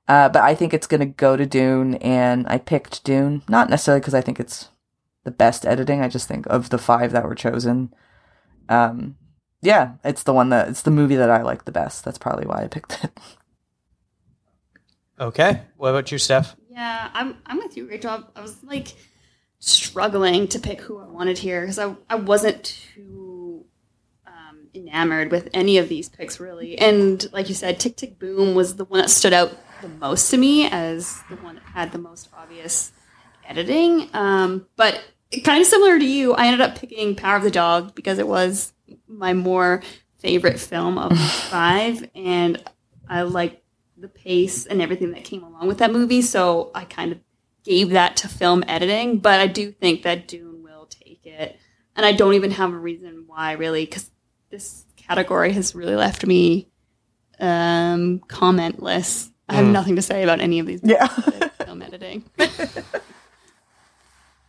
[0.08, 3.70] Uh, but I think it's going to go to Dune, and I picked Dune, not
[3.70, 4.68] necessarily because I think it's
[5.24, 6.02] the best editing.
[6.02, 7.94] I just think of the five that were chosen,
[8.70, 9.16] um,
[9.62, 12.04] yeah, it's the one that it's the movie that I like the best.
[12.04, 13.12] That's probably why I picked it.
[15.20, 16.56] Okay, what about you, Steph?
[16.70, 18.10] Yeah, I'm I'm with you, Rachel.
[18.10, 18.95] I, I was like
[19.60, 23.64] struggling to pick who I wanted here because I I wasn't too
[24.26, 26.78] um, enamored with any of these picks really.
[26.80, 30.32] And like you said, Tick Tick Boom was the one that stood out the most
[30.32, 32.91] to me as the one that had the most obvious
[33.48, 34.10] editing.
[34.14, 35.00] Um, but
[35.42, 38.28] kind of similar to you, I ended up picking Power of the Dog because it
[38.28, 38.74] was
[39.08, 39.82] my more
[40.20, 41.18] favorite film of
[41.50, 42.62] five, and
[43.08, 43.64] I like
[43.98, 46.22] the pace and everything that came along with that movie.
[46.22, 47.20] So I kind of
[47.64, 51.58] gave that to film editing, but I do think that Dune will take it,
[51.96, 54.12] and I don't even have a reason why really, because
[54.50, 56.68] this category has really left me
[57.40, 59.30] um, commentless.
[59.50, 61.08] I have nothing to say about any of these Yeah.
[61.08, 62.24] film editing.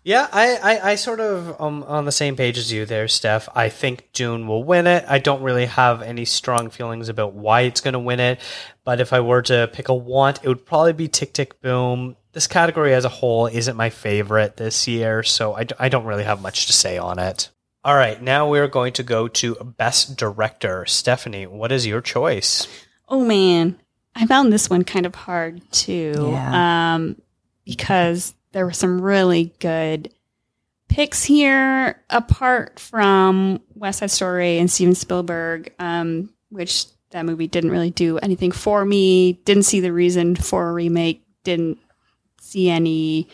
[0.05, 3.48] Yeah, I, I, I sort of um on the same page as you there, Steph.
[3.55, 5.05] I think Dune will win it.
[5.09, 8.39] I don't really have any strong feelings about why it's going to win it,
[8.85, 12.16] but if I were to pick a want, it would probably be Tick Tick Boom.
[12.32, 16.05] This category as a whole isn't my favorite this year, so I, d- I don't
[16.05, 17.48] really have much to say on it.
[17.85, 20.85] All right, now we're going to go to Best Director.
[20.86, 22.66] Stephanie, what is your choice?
[23.09, 23.81] Oh man,
[24.14, 26.12] I found this one kind of hard too.
[26.16, 26.94] Yeah.
[26.94, 27.20] Um,
[27.64, 30.10] because there were some really good
[30.89, 37.72] picks here, apart from West Side Story and Steven Spielberg, um, which that movie didn't
[37.72, 39.35] really do anything for me.
[39.44, 41.24] Didn't see the reason for a remake.
[41.43, 41.78] Didn't
[42.40, 43.28] see any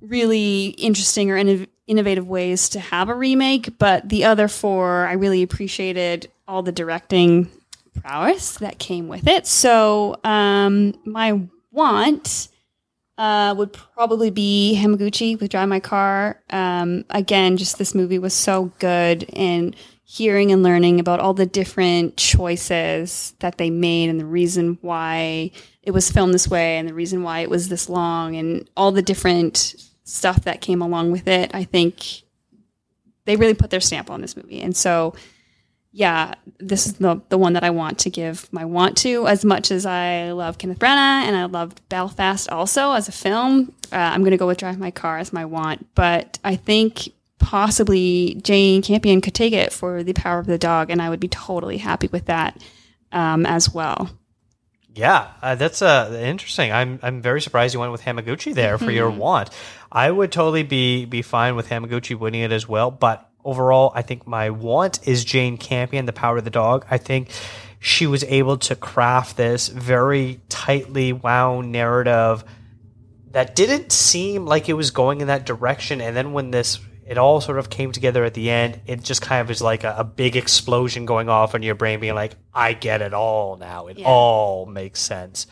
[0.00, 3.78] really interesting or innov- innovative ways to have a remake.
[3.78, 7.48] But the other four, I really appreciated all the directing
[8.00, 9.46] prowess that came with it.
[9.46, 11.40] So um, my
[11.70, 12.48] want
[13.18, 16.40] uh, would probably be Hamaguchi with Drive My Car.
[16.50, 19.74] Um, again, just this movie was so good and
[20.04, 25.50] hearing and learning about all the different choices that they made and the reason why
[25.82, 28.92] it was filmed this way and the reason why it was this long and all
[28.92, 29.74] the different
[30.04, 31.50] stuff that came along with it.
[31.52, 32.22] I think
[33.24, 34.62] they really put their stamp on this movie.
[34.62, 35.14] And so,
[35.90, 39.26] yeah, this is the the one that I want to give my want to.
[39.26, 43.72] As much as I love Kenneth Branagh and I loved Belfast also as a film,
[43.90, 45.86] uh, I'm going to go with Drive My Car as my want.
[45.94, 47.08] But I think
[47.38, 51.20] possibly Jane Campion could take it for The Power of the Dog, and I would
[51.20, 52.62] be totally happy with that
[53.12, 54.10] um, as well.
[54.94, 56.72] Yeah, uh, that's uh, interesting.
[56.72, 59.50] I'm I'm very surprised you went with Hamaguchi there for your want.
[59.92, 64.02] I would totally be be fine with Hamaguchi winning it as well, but overall, I
[64.02, 66.86] think my want is Jane Campion, The Power of the Dog.
[66.90, 67.30] I think
[67.80, 72.44] she was able to craft this very tightly wound narrative
[73.30, 77.16] that didn't seem like it was going in that direction, and then when this it
[77.16, 78.80] all sort of came together at the end.
[78.86, 82.00] It just kind of is like a, a big explosion going off in your brain,
[82.00, 83.86] being like, I get it all now.
[83.86, 84.06] It Yeah.
[84.06, 85.46] all makes sense.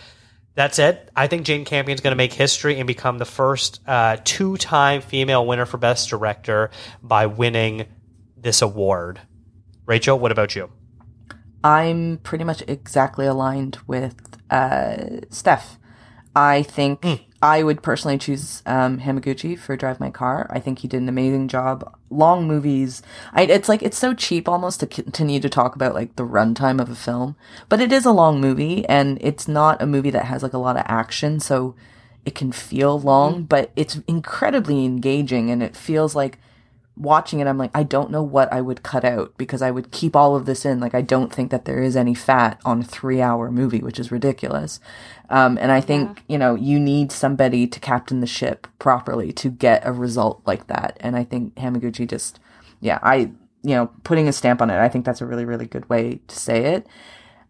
[0.56, 1.10] That's it.
[1.14, 5.02] I think Jane Campion's going to make history and become the first uh, two time
[5.02, 6.70] female winner for Best Director
[7.02, 7.86] by winning
[8.38, 9.20] this award.
[9.84, 10.70] Rachel, what about you?
[11.62, 14.16] I'm pretty much exactly aligned with
[14.48, 15.78] uh, Steph.
[16.34, 20.48] I think I would personally choose um, Hamaguchi for Drive My Car.
[20.50, 21.96] I think he did an amazing job.
[22.10, 23.02] Long movies,
[23.32, 26.80] I, it's like it's so cheap almost to continue to talk about like the runtime
[26.80, 27.36] of a film,
[27.68, 30.58] but it is a long movie and it's not a movie that has like a
[30.58, 31.76] lot of action, so
[32.24, 36.40] it can feel long, but it's incredibly engaging and it feels like
[36.96, 39.90] watching it, I'm like, I don't know what I would cut out because I would
[39.90, 40.80] keep all of this in.
[40.80, 43.98] Like, I don't think that there is any fat on a three hour movie, which
[43.98, 44.80] is ridiculous.
[45.28, 49.50] Um, and I think, you know, you need somebody to captain the ship properly to
[49.50, 50.96] get a result like that.
[51.00, 52.38] And I think Hamaguchi just,
[52.80, 53.32] yeah, I,
[53.62, 56.20] you know, putting a stamp on it, I think that's a really, really good way
[56.28, 56.86] to say it.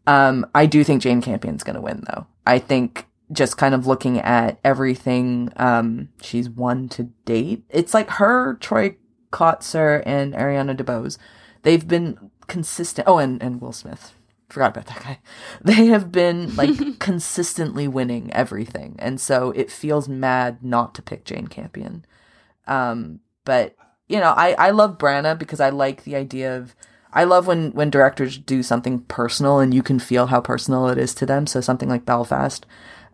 [0.06, 2.26] Um, I do think Jane Campion's going to win, though.
[2.46, 8.08] I think just kind of looking at everything um, she's won to date, it's like
[8.10, 8.96] her, Troy
[9.36, 11.18] Kotsur, and Ariana DeBose.
[11.62, 13.06] They've been consistent.
[13.06, 14.14] Oh, and, and Will Smith.
[14.48, 15.18] Forgot about that guy.
[15.62, 18.96] They have been like consistently winning everything.
[18.98, 22.06] And so it feels mad not to pick Jane Campion.
[22.66, 23.76] Um, but
[24.08, 26.74] you know, I, I love Branagh because I like the idea of
[27.12, 30.96] I love when when directors do something personal and you can feel how personal it
[30.96, 31.46] is to them.
[31.46, 32.64] So something like Belfast,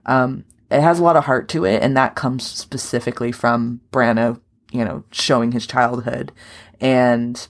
[0.07, 4.41] um, it has a lot of heart to it, and that comes specifically from Branagh,
[4.73, 6.33] you know, showing his childhood.
[6.81, 7.47] And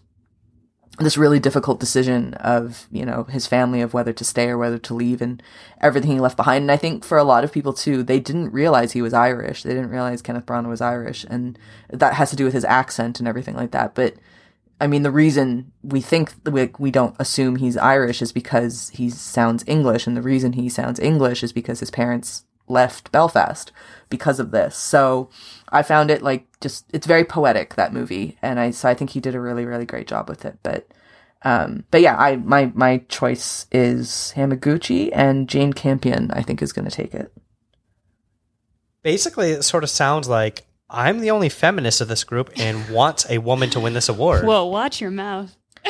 [0.98, 4.78] this really difficult decision of you know his family of whether to stay or whether
[4.78, 5.42] to leave and
[5.80, 6.62] everything he left behind.
[6.62, 9.62] And i think for a lot of people too they didn't realize he was irish.
[9.62, 11.24] They didn't realize kenneth branagh was irish.
[11.28, 11.58] And
[11.88, 13.94] that has to do with his accent and everything like that.
[13.94, 14.16] But
[14.80, 19.08] i mean the reason we think we, we don't assume he's irish is because he
[19.08, 20.06] sounds english.
[20.06, 23.72] And the reason he sounds english is because his parents left belfast
[24.08, 24.76] because of this.
[24.76, 25.30] So
[25.72, 29.10] i found it like just it's very poetic that movie and i so i think
[29.10, 30.86] he did a really really great job with it but
[31.42, 36.72] um but yeah i my my choice is hamaguchi and jane campion i think is
[36.72, 37.32] going to take it
[39.02, 43.26] Basically, it sort of sounds like I'm the only feminist of this group and want
[43.28, 44.46] a woman to win this award.
[44.46, 45.56] Well, watch your mouth.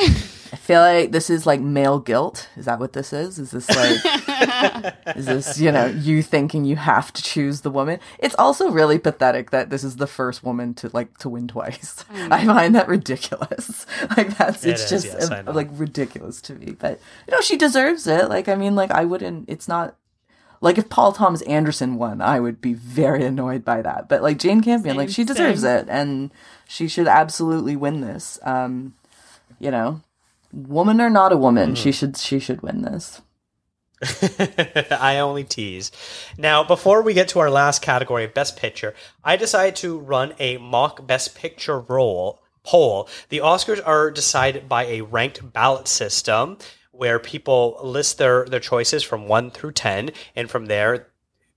[0.53, 2.47] i feel like this is like male guilt.
[2.55, 3.39] Is that what this is?
[3.39, 7.99] Is this like is this you know you thinking you have to choose the woman?
[8.19, 12.05] It's also really pathetic that this is the first woman to like to win twice.
[12.11, 13.85] I find that ridiculous.
[14.15, 15.51] Like that's It it's is, just yes, uh, I know.
[15.53, 16.75] like ridiculous to me.
[16.77, 18.29] But you know she deserves it.
[18.29, 19.95] Like i mean like i wouldn't it's not
[20.61, 24.07] like if Paul Thomas Anderson won, I would be very annoyed by that.
[24.07, 25.79] But like Jane Campion, like she deserves same.
[25.79, 26.31] it, and
[26.69, 28.39] she should absolutely win this.
[28.43, 28.93] Um,
[29.59, 30.01] you know,
[30.53, 31.97] woman or not a woman, she mm-hmm.
[31.97, 33.21] should she should win this.
[34.91, 35.91] I only tease.
[36.37, 38.93] Now, before we get to our last category of Best Picture,
[39.23, 43.09] I decided to run a mock Best Picture roll poll.
[43.29, 46.57] The Oscars are decided by a ranked ballot system
[46.91, 51.07] where people list their, their choices from 1 through 10, and from there,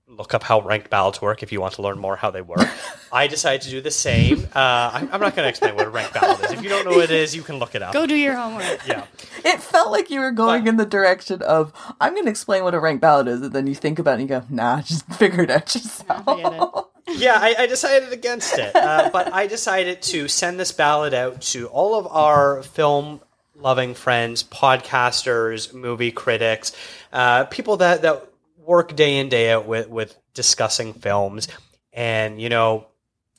[0.09, 2.65] look up how ranked ballots work if you want to learn more how they work.
[3.11, 4.45] I decided to do the same.
[4.55, 6.51] Uh, I'm, I'm not going to explain what a ranked ballot is.
[6.53, 7.93] If you don't know what it is, you can look it up.
[7.93, 8.87] Go do your homework.
[8.87, 9.05] yeah.
[9.43, 12.63] It felt like you were going But- in the direction of I'm going to explain
[12.63, 14.81] what a ranked ballot is, and then you think about it and you go, Nah,
[14.81, 16.23] just figure it out yourself.
[16.23, 17.19] forget it.
[17.19, 21.41] yeah, I, I decided against it, uh, but I decided to send this ballot out
[21.53, 23.19] to all of our film
[23.55, 26.71] loving friends, podcasters, movie critics,
[27.13, 28.27] uh, people that that
[28.67, 31.47] work day in day out with with discussing films.
[31.93, 32.85] And, you know,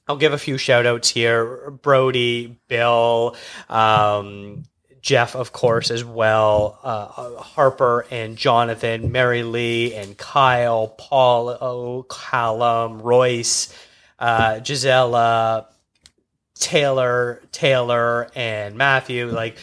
[0.09, 3.37] I'll give a few shout outs here Brody, Bill,
[3.69, 4.65] um,
[5.01, 13.01] Jeff, of course, as well, uh, Harper and Jonathan, Mary Lee and Kyle, Paul, Callum,
[13.01, 13.73] Royce,
[14.19, 15.69] uh, Gisela,
[16.55, 19.31] Taylor, Taylor, and Matthew.
[19.31, 19.57] Like,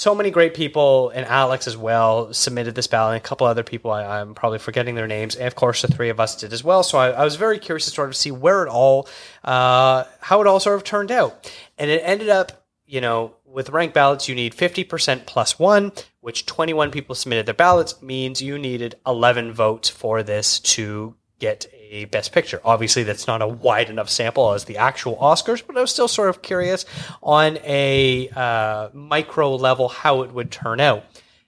[0.00, 3.16] so many great people, and Alex as well submitted this ballot.
[3.16, 5.36] And a couple other people, I, am probably forgetting their names.
[5.36, 6.82] And of course, the three of us did as well.
[6.82, 9.10] So I, I was very curious to sort of see where it all,
[9.44, 11.52] uh, how it all sort of turned out.
[11.76, 16.46] And it ended up, you know, with ranked ballots, you need 50% plus one, which
[16.46, 22.04] 21 people submitted their ballots, means you needed 11 votes for this to get a
[22.06, 22.60] Best Picture.
[22.64, 26.08] Obviously, that's not a wide enough sample as the actual Oscars, but I was still
[26.08, 26.84] sort of curious
[27.22, 31.04] on a uh, micro level how it would turn out.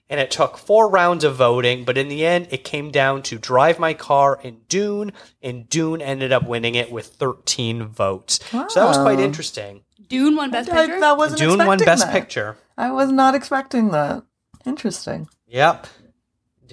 [0.09, 3.39] And it took four rounds of voting, but in the end, it came down to
[3.39, 8.39] Drive My Car and Dune, and Dune ended up winning it with 13 votes.
[8.53, 8.67] Wow.
[8.67, 9.81] So that was quite interesting.
[10.09, 10.95] Dune won Best Picture?
[10.95, 12.11] I, that wasn't Dune won Best that.
[12.13, 12.57] Picture.
[12.77, 14.23] I was not expecting that.
[14.65, 15.27] Interesting.
[15.47, 15.87] Yep.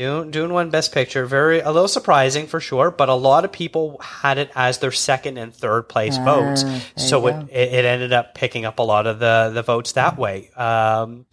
[0.01, 1.27] Dune, Dune won Best Picture.
[1.27, 4.93] Very a little surprising for sure, but a lot of people had it as their
[4.93, 6.65] second and third place uh, votes.
[6.97, 10.49] So it, it ended up picking up a lot of the the votes that way.
[10.57, 11.27] Um,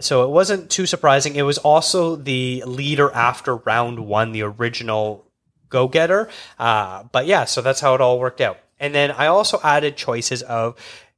[0.00, 1.34] so it wasn't too surprising.
[1.34, 5.24] It was also the leader after round one, the original
[5.70, 6.28] go getter.
[6.58, 8.58] Uh, but yeah, so that's how it all worked out.
[8.78, 10.76] And then I also added choices of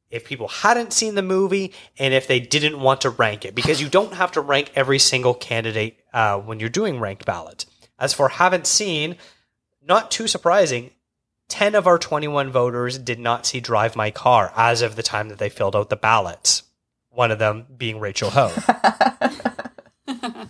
[0.08, 3.80] if people hadn't seen the movie and if they didn't want to rank it, because
[3.80, 7.66] you don't have to rank every single candidate uh, when you're doing ranked ballot.
[7.98, 9.16] As for haven't seen,
[9.86, 10.90] not too surprising,
[11.48, 15.28] 10 of our 21 voters did not see Drive My Car as of the time
[15.28, 16.62] that they filled out the ballots.
[17.10, 18.50] One of them being Rachel Ho.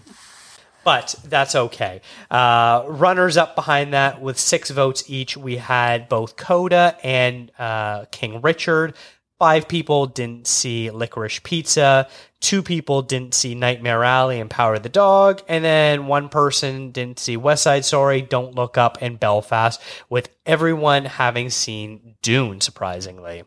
[0.84, 2.02] but that's okay.
[2.30, 8.04] Uh, runners up behind that with six votes each, we had both Coda and uh,
[8.12, 8.94] King Richard.
[9.42, 12.08] Five people didn't see Licorice Pizza.
[12.38, 15.42] Two people didn't see Nightmare Alley and Power of the Dog.
[15.48, 20.28] And then one person didn't see West Side Story, Don't Look Up, and Belfast, with
[20.46, 23.42] everyone having seen Dune, surprisingly.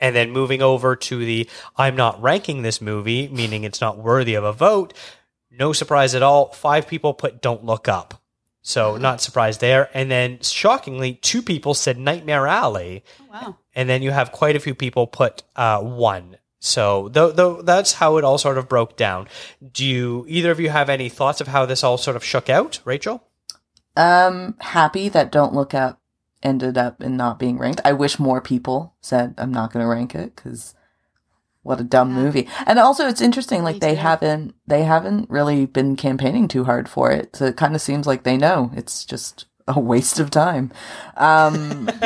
[0.00, 4.32] And then moving over to the I'm not ranking this movie, meaning it's not worthy
[4.32, 4.94] of a vote.
[5.50, 6.54] No surprise at all.
[6.54, 8.22] Five people put Don't Look Up.
[8.62, 9.90] So not surprised there.
[9.92, 13.04] And then shockingly, two people said Nightmare Alley.
[13.20, 13.58] Oh, wow.
[13.74, 16.36] And then you have quite a few people put uh, one.
[16.58, 19.26] So though, though that's how it all sort of broke down.
[19.72, 22.48] Do you either of you have any thoughts of how this all sort of shook
[22.48, 23.24] out, Rachel?
[23.96, 26.00] Um, happy that Don't Look Up
[26.42, 27.80] ended up in not being ranked.
[27.84, 30.74] I wish more people said I'm not going to rank it because
[31.62, 32.22] what a dumb yeah.
[32.22, 32.48] movie.
[32.66, 37.10] And also it's interesting, like they haven't, they haven't really been campaigning too hard for
[37.10, 37.36] it.
[37.36, 40.72] So it kind of seems like they know it's just a waste of time.
[41.16, 41.88] Um,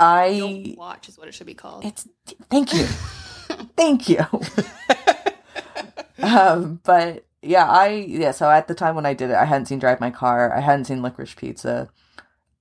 [0.00, 1.84] I Don't watch is what it should be called.
[1.84, 2.08] It's
[2.50, 2.84] thank you.
[3.76, 4.24] thank you.
[6.22, 9.66] um, but yeah, I, yeah, so at the time when I did it, I hadn't
[9.66, 10.54] seen Drive My Car.
[10.54, 11.88] I hadn't seen Licorice Pizza.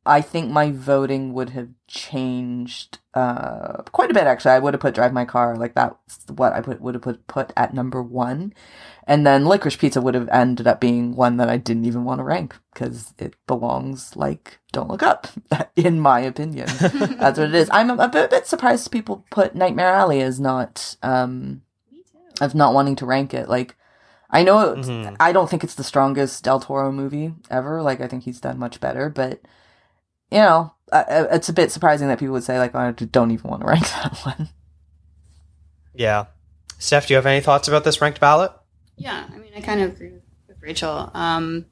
[0.05, 4.27] I think my voting would have changed uh, quite a bit.
[4.27, 7.01] Actually, I would have put "Drive My Car" like that's what I put would have
[7.01, 8.53] put put at number one,
[9.07, 12.19] and then "Licorice Pizza" would have ended up being one that I didn't even want
[12.19, 15.27] to rank because it belongs like "Don't Look Up,"
[15.75, 16.67] in my opinion.
[16.79, 17.69] that's what it is.
[17.71, 21.63] I'm a, a, bit, a, bit, surprised people put "Nightmare Alley" as not um,
[22.41, 23.49] of not wanting to rank it.
[23.49, 23.75] Like,
[24.29, 25.15] I know mm-hmm.
[25.19, 27.81] I don't think it's the strongest Del Toro movie ever.
[27.81, 29.41] Like, I think he's done much better, but
[30.31, 33.31] you know, uh, it's a bit surprising that people would say like, oh, I don't
[33.31, 34.49] even want to rank that one.
[35.93, 36.25] Yeah,
[36.77, 38.51] Steph, do you have any thoughts about this ranked ballot?
[38.97, 40.11] Yeah, I mean, I kind of agree
[40.47, 41.09] with Rachel.
[41.13, 41.65] Um,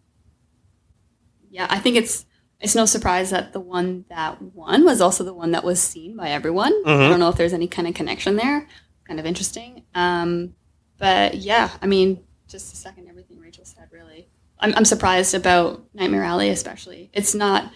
[1.50, 2.26] yeah, I think it's
[2.60, 6.16] it's no surprise that the one that won was also the one that was seen
[6.16, 6.74] by everyone.
[6.84, 7.02] Mm-hmm.
[7.04, 8.68] I don't know if there's any kind of connection there.
[9.06, 9.84] Kind of interesting.
[9.94, 10.56] Um,
[10.98, 14.30] but yeah, I mean, just to second everything Rachel said, really.
[14.60, 17.10] I'm, I'm surprised about Nightmare Alley, especially.
[17.14, 17.70] It's not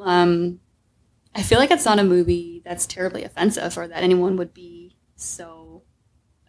[0.00, 0.60] um,
[1.34, 4.96] I feel like it's not a movie that's terribly offensive or that anyone would be
[5.16, 5.82] so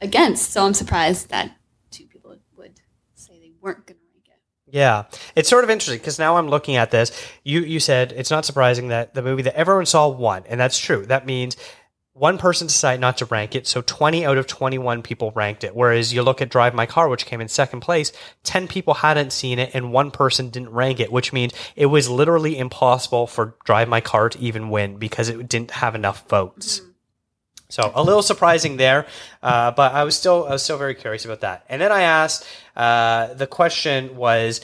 [0.01, 0.51] against.
[0.51, 1.51] So I'm surprised that
[1.91, 2.81] two people would
[3.13, 4.75] say they weren't going to rank it.
[4.75, 5.05] Yeah,
[5.35, 7.11] it's sort of interesting because now I'm looking at this.
[7.43, 10.77] You you said it's not surprising that the movie that everyone saw won, and that's
[10.77, 11.05] true.
[11.05, 11.57] That means
[12.19, 15.73] one person decided not to rank it, so 20 out of 21 people ranked it.
[15.73, 18.11] Whereas you look at Drive My Car, which came in second place,
[18.43, 22.09] 10 people hadn't seen it and one person didn't rank it, which means it was
[22.09, 26.81] literally impossible for Drive My Car to even win because it didn't have enough votes.
[26.81, 26.89] Mm-hmm.
[27.69, 29.05] So a little surprising there,
[29.43, 31.65] uh, but I was still I was still very curious about that.
[31.69, 32.43] And then I asked
[32.75, 34.61] uh, the question was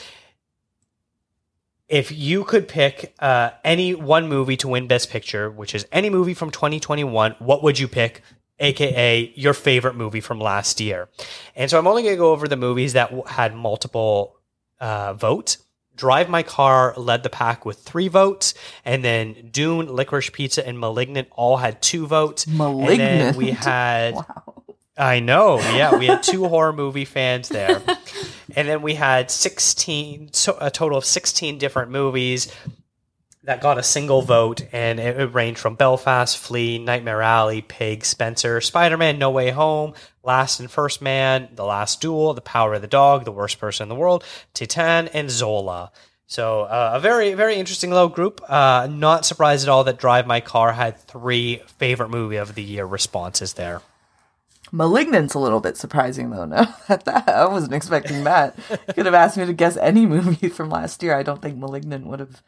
[1.88, 6.10] if you could pick uh, any one movie to win Best Picture, which is any
[6.10, 8.22] movie from 2021, what would you pick?
[8.58, 11.10] AKA your favorite movie from last year.
[11.58, 14.38] And so I'm only going to go over the movies that w- had multiple
[14.80, 15.58] uh, votes.
[15.98, 18.54] Drive My Car led the pack with three votes,
[18.86, 22.46] and then Dune, Licorice Pizza, and Malignant all had two votes.
[22.46, 23.38] And then Malignant.
[23.38, 24.54] we had Wow.
[24.98, 25.60] I know.
[25.60, 27.82] Yeah, we had two horror movie fans there.
[28.56, 32.52] And then we had 16, so a total of 16 different movies
[33.44, 34.66] that got a single vote.
[34.72, 39.52] And it, it ranged from Belfast, Flee, Nightmare Alley, Pig, Spencer, Spider Man, No Way
[39.52, 43.60] Home, Last and First Men, The Last Duel, The Power of the Dog, The Worst
[43.60, 44.24] Person in the World,
[44.54, 45.92] Titane, and Zola.
[46.28, 48.42] So uh, a very, very interesting little group.
[48.50, 52.64] Uh, not surprised at all that Drive My Car had three favorite movie of the
[52.64, 53.82] year responses there.
[54.72, 56.46] Malignant's a little bit surprising though.
[56.46, 58.58] No, that, that I wasn't expecting that.
[58.70, 61.16] You could have asked me to guess any movie from last year.
[61.16, 62.42] I don't think Malignant would have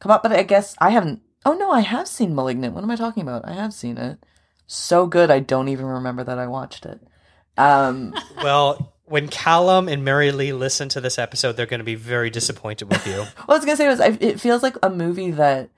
[0.00, 1.22] come up, but I guess I haven't.
[1.44, 2.74] Oh no, I have seen Malignant.
[2.74, 3.48] What am I talking about?
[3.48, 4.18] I have seen it.
[4.66, 7.00] So good, I don't even remember that I watched it.
[7.58, 11.94] Um, Well, when Callum and Mary Lee listen to this episode, they're going to be
[11.96, 13.18] very disappointed with you.
[13.20, 15.68] what I was gonna say was, I, it feels like a movie that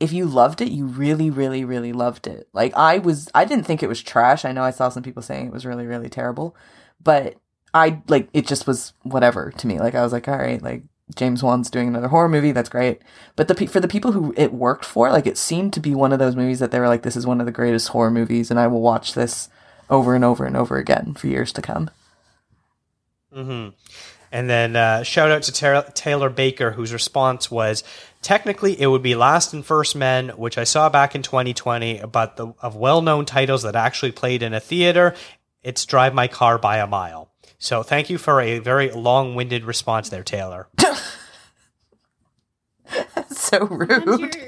[0.00, 2.48] if you loved it, you really, really, really loved it.
[2.52, 4.44] Like I was, I didn't think it was trash.
[4.44, 6.56] I know I saw some people saying it was really, really terrible,
[7.02, 7.36] but
[7.72, 8.46] I like it.
[8.46, 9.78] Just was whatever to me.
[9.78, 10.82] Like I was like, all right, like
[11.14, 12.52] James Wan's doing another horror movie.
[12.52, 13.02] That's great.
[13.36, 16.12] But the for the people who it worked for, like it seemed to be one
[16.12, 18.50] of those movies that they were like, this is one of the greatest horror movies,
[18.50, 19.48] and I will watch this
[19.90, 21.90] over and over and over again for years to come.
[23.32, 23.68] hmm
[24.32, 27.84] And then uh, shout out to Taylor Baker, whose response was
[28.24, 32.36] technically it would be Last and First Men, which I saw back in 2020, but
[32.36, 35.14] the, of well known titles that actually played in a theater,
[35.62, 37.30] it's Drive My Car by a Mile.
[37.58, 40.68] So thank you for a very long winded response there, Taylor.
[40.78, 40.94] so
[43.28, 44.34] Sometimes rude.
[44.34, 44.44] your,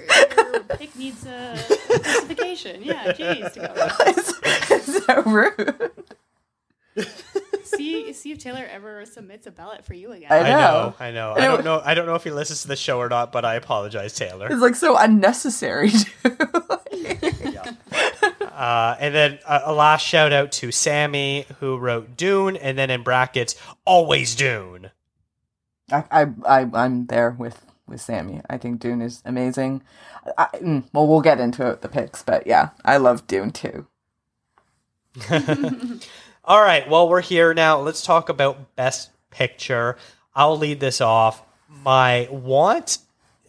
[0.53, 1.55] your pick needs a
[1.89, 2.83] justification.
[2.83, 3.53] Yeah, jeez.
[3.55, 3.93] to.
[4.69, 5.91] It's so rude.
[7.67, 10.29] See, see if Taylor ever submits a ballot for you again.
[10.31, 10.51] I I know.
[10.51, 11.33] know, I know.
[11.33, 11.83] I don't know.
[11.85, 14.49] I don't know if he listens to the show or not, but I apologize, Taylor.
[14.51, 15.91] It's like so unnecessary.
[16.23, 16.37] Too.
[18.57, 22.89] Uh, and then a, a last shout out to Sammy who wrote Dune, and then
[22.89, 24.91] in brackets, always Dune.
[25.93, 28.41] I, I, I, I'm there with with Sammy.
[28.49, 29.83] I think Dune is amazing.
[30.39, 33.87] I, mm, well, we'll get into it, the picks, but yeah, I love Dune too.
[36.49, 37.81] All right, well, we're here now.
[37.81, 39.97] Let's talk about Best Picture.
[40.33, 41.43] I'll lead this off.
[41.69, 42.99] My want.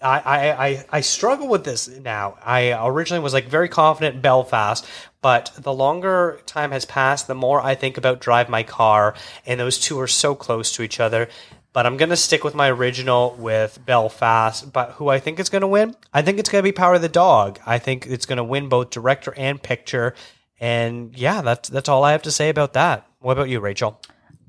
[0.02, 2.40] I, I, I, struggle with this now.
[2.44, 4.84] I originally was like very confident Belfast,
[5.22, 9.14] but the longer time has passed, the more I think about Drive My Car,
[9.46, 11.30] and those two are so close to each other.
[11.74, 14.74] But I'm going to stick with my original with Belfast.
[14.74, 15.96] But who I think is going to win?
[16.12, 17.60] I think it's going to be Power of the Dog.
[17.64, 20.16] I think it's going to win both director and picture.
[20.60, 23.08] And yeah, that's that's all I have to say about that.
[23.20, 24.02] What about you, Rachel?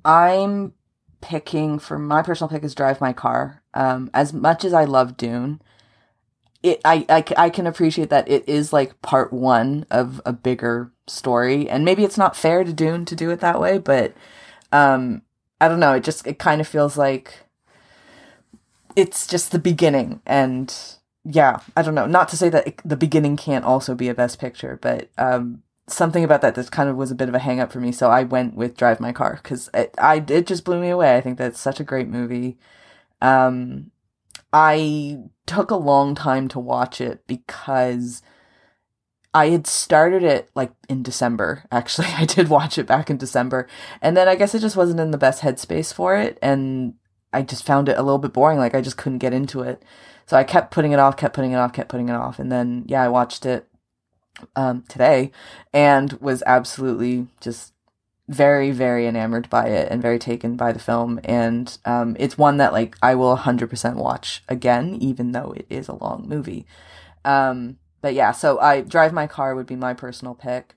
[0.04, 0.72] I'm
[1.20, 3.62] picking for my personal pick is Drive My Car.
[3.74, 5.60] Um, as much as I love Dune,
[6.62, 10.92] it I, I I can appreciate that it is like part one of a bigger
[11.06, 14.14] story, and maybe it's not fair to Dune to do it that way, but
[14.72, 15.22] um,
[15.60, 15.94] I don't know.
[15.94, 17.44] It just it kind of feels like
[18.96, 20.74] it's just the beginning, and
[21.24, 22.06] yeah, I don't know.
[22.06, 25.62] Not to say that it, the beginning can't also be a best picture, but um,
[25.90, 27.92] something about that that kind of was a bit of a hang up for me.
[27.92, 31.16] So I went with Drive My Car because it, I it just blew me away.
[31.16, 32.58] I think that's such a great movie.
[33.20, 33.90] Um,
[34.52, 38.22] I took a long time to watch it because
[39.34, 41.64] I had started it like in December.
[41.72, 43.68] Actually, I did watch it back in December,
[44.00, 46.94] and then I guess I just wasn't in the best headspace for it, and
[47.32, 48.58] I just found it a little bit boring.
[48.58, 49.82] Like I just couldn't get into it.
[50.26, 52.52] So I kept putting it off, kept putting it off, kept putting it off, and
[52.52, 53.66] then yeah, I watched it
[54.56, 55.30] um, today
[55.72, 57.72] and was absolutely just
[58.28, 61.18] very very enamored by it and very taken by the film.
[61.24, 65.88] And um, it's one that like i will 100% watch again even though it is
[65.88, 66.66] a long movie.
[67.24, 70.74] Um, but yeah so i drive my car would be my personal pick.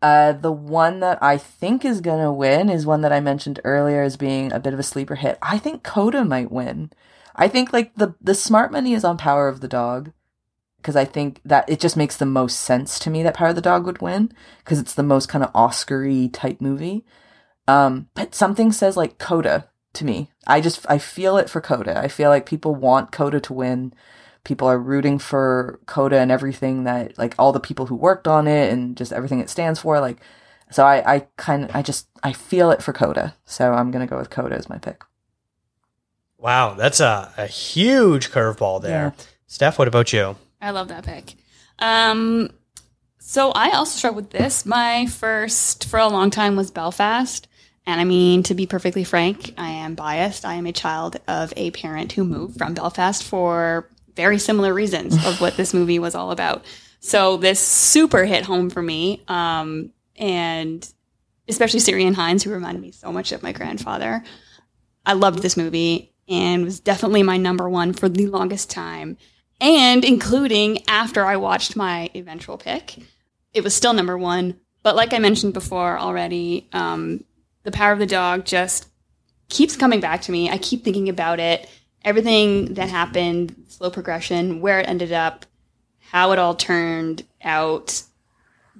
[0.00, 4.02] Uh, the one that i think is gonna win is one that i mentioned earlier
[4.02, 5.38] as being a bit of a sleeper hit.
[5.42, 6.90] I think coda might win.
[7.34, 10.12] I think like the the smart money is on power of the dog
[10.82, 13.54] because I think that it just makes the most sense to me that Power of
[13.54, 17.04] the Dog would win because it's the most kind of Oscar-y type movie.
[17.68, 20.30] Um, but something says like Coda to me.
[20.46, 21.96] I just I feel it for Coda.
[21.96, 23.94] I feel like people want Coda to win.
[24.42, 28.48] People are rooting for Coda and everything that like all the people who worked on
[28.48, 30.00] it and just everything it stands for.
[30.00, 30.20] Like,
[30.70, 33.36] so I I kind of I just I feel it for Coda.
[33.44, 35.04] So I'm gonna go with Coda as my pick.
[36.38, 39.14] Wow, that's a, a huge curveball there.
[39.46, 40.34] Steph, what about you?
[40.62, 41.34] I love that pick.
[41.80, 42.50] Um,
[43.18, 44.64] so I also struggled with this.
[44.64, 47.48] My first for a long time was Belfast.
[47.84, 50.44] And I mean, to be perfectly frank, I am biased.
[50.44, 55.14] I am a child of a parent who moved from Belfast for very similar reasons
[55.26, 56.64] of what this movie was all about.
[57.00, 59.24] So this super hit home for me.
[59.26, 60.88] Um, and
[61.48, 64.22] especially Ciarán Hinds, who reminded me so much of my grandfather.
[65.04, 69.16] I loved this movie and was definitely my number one for the longest time.
[69.62, 72.96] And including after I watched my eventual pick,
[73.54, 74.58] it was still number one.
[74.82, 77.22] But like I mentioned before already, um,
[77.62, 78.88] The Power of the Dog just
[79.48, 80.50] keeps coming back to me.
[80.50, 81.70] I keep thinking about it.
[82.04, 85.46] Everything that happened, slow progression, where it ended up,
[86.00, 88.02] how it all turned out,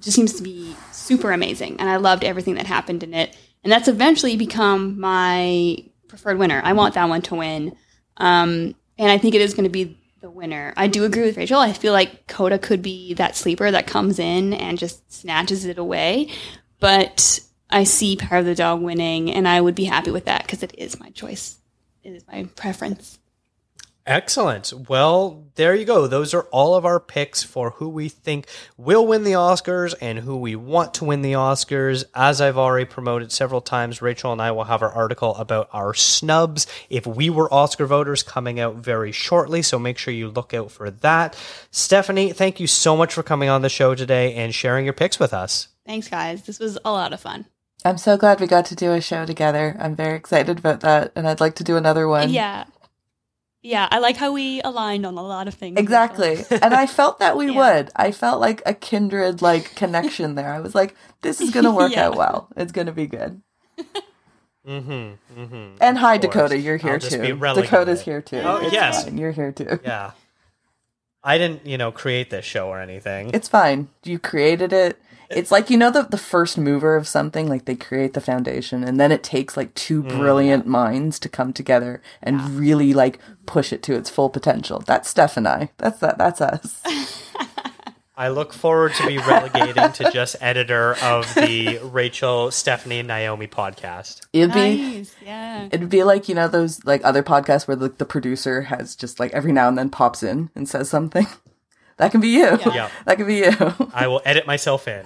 [0.01, 1.79] just seems to be super amazing.
[1.79, 3.37] And I loved everything that happened in it.
[3.63, 5.77] And that's eventually become my
[6.09, 6.59] preferred winner.
[6.61, 7.77] I want that one to win.
[8.17, 10.73] Um, and I think it is going to be the winner.
[10.77, 11.59] I do agree with Rachel.
[11.59, 15.77] I feel like Coda could be that sleeper that comes in and just snatches it
[15.77, 16.29] away.
[16.79, 20.43] But I see Power of the Dog winning, and I would be happy with that
[20.43, 21.57] because it is my choice.
[22.03, 23.19] It is my preference.
[24.05, 24.73] Excellent.
[24.89, 26.07] Well, there you go.
[26.07, 30.19] Those are all of our picks for who we think will win the Oscars and
[30.19, 32.03] who we want to win the Oscars.
[32.13, 35.93] As I've already promoted several times, Rachel and I will have our article about our
[35.93, 39.61] snubs if we were Oscar voters coming out very shortly.
[39.61, 41.37] So make sure you look out for that.
[41.71, 45.17] Stephanie, thank you so much for coming on the show today and sharing your picks
[45.17, 45.69] with us.
[45.85, 46.43] Thanks, guys.
[46.43, 47.45] This was a lot of fun.
[47.85, 49.75] I'm so glad we got to do a show together.
[49.79, 52.29] I'm very excited about that, and I'd like to do another one.
[52.29, 52.65] Yeah.
[53.65, 55.79] Yeah, I like how we aligned on a lot of things.
[55.79, 56.43] Exactly.
[56.51, 57.57] and I felt that we Yeah.
[57.79, 57.91] would.
[57.95, 60.53] I felt like a kindred like connection there.
[60.53, 62.07] I was like, this is gonna work Yeah.
[62.07, 62.49] out well.
[62.57, 63.41] It's gonna be good.
[64.67, 65.39] Mm-hmm.
[65.41, 65.75] Mm-hmm.
[65.81, 67.35] And hi Dakota, you're here I'll just be too.
[67.37, 68.41] Dakota's here too.
[68.43, 69.05] Oh, it's yes.
[69.05, 69.17] fine.
[69.17, 69.79] You're here too.
[69.83, 70.11] Yeah.
[71.23, 73.31] I didn't, you know, create this show or anything.
[73.33, 73.87] It's fine.
[74.03, 74.97] You created it.
[75.35, 78.83] It's like you know the the first mover of something, like they create the foundation
[78.83, 80.17] and then it takes like two Mm.
[80.17, 84.83] brilliant minds to come together and really like push it to its full potential.
[84.85, 85.69] That's Steph and I.
[85.77, 86.81] That's that that's us.
[88.15, 93.47] I look forward to be relegating to just editor of the Rachel, Stephanie, and Naomi
[93.47, 94.21] podcast.
[94.31, 95.15] It'd be Nice.
[95.25, 95.67] Yeah.
[95.71, 99.19] It'd be like you know those like other podcasts where like the producer has just
[99.19, 101.25] like every now and then pops in and says something.
[101.97, 102.57] That can be you.
[102.65, 102.89] Yeah.
[103.05, 103.53] That can be you.
[103.93, 105.05] I will edit myself in.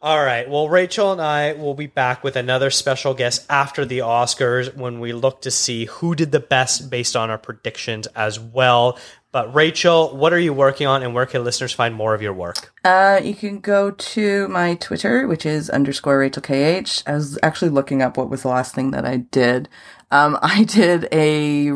[0.00, 0.48] All right.
[0.48, 5.00] Well, Rachel and I will be back with another special guest after the Oscars when
[5.00, 8.96] we look to see who did the best based on our predictions as well.
[9.32, 12.32] But Rachel, what are you working on and where can listeners find more of your
[12.32, 12.72] work?
[12.84, 17.02] Uh, you can go to my Twitter, which is underscore Rachel KH.
[17.06, 19.68] I was actually looking up what was the last thing that I did.
[20.12, 21.70] Um, I did a,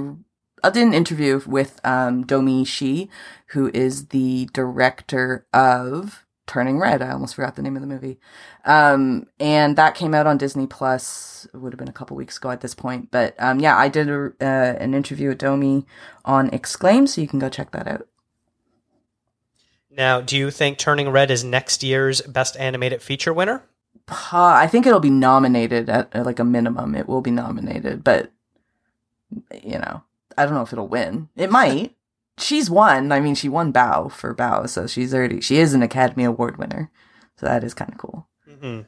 [0.64, 3.10] I did an interview with, um, Domee Shi,
[3.52, 7.02] who is the director of Turning Red.
[7.02, 8.18] I almost forgot the name of the movie.
[8.64, 11.46] Um, and that came out on Disney Plus.
[11.52, 13.10] It would have been a couple weeks ago at this point.
[13.10, 15.86] But, um, yeah, I did a, uh, an interview with Domee
[16.24, 18.08] on Exclaim, so you can go check that out.
[19.90, 23.62] Now, do you think Turning Red is next year's Best Animated Feature winner?
[24.08, 26.94] I think it'll be nominated at, at like a minimum.
[26.94, 28.32] It will be nominated, but
[29.62, 30.02] you know,
[30.36, 31.28] I don't know if it'll win.
[31.36, 31.94] It might.
[32.38, 33.12] She's won.
[33.12, 36.56] I mean, she won Bao for Bao, so she's already she is an Academy Award
[36.56, 36.90] winner.
[37.36, 38.28] So that is kind of cool.
[38.48, 38.82] Mm-hmm.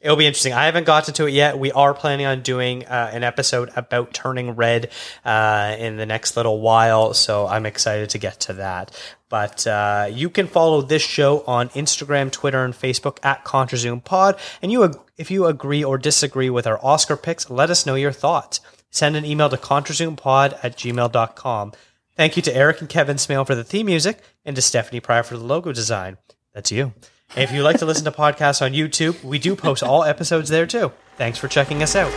[0.00, 0.54] It'll be interesting.
[0.54, 1.58] I haven't gotten to it yet.
[1.58, 4.90] We are planning on doing uh, an episode about turning red
[5.26, 8.98] uh, in the next little while, so I'm excited to get to that.
[9.28, 14.38] But uh, you can follow this show on Instagram, Twitter, and Facebook at ContraZoomPod.
[14.62, 18.10] And you, if you agree or disagree with our Oscar picks, let us know your
[18.10, 18.60] thoughts.
[18.88, 21.72] Send an email to ContraZoomPod at gmail.com.
[22.20, 25.22] Thank you to Eric and Kevin Smale for the theme music, and to Stephanie Pryor
[25.22, 26.18] for the logo design.
[26.52, 26.92] That's you.
[27.34, 30.50] And if you like to listen to podcasts on YouTube, we do post all episodes
[30.50, 30.92] there too.
[31.16, 32.12] Thanks for checking us out.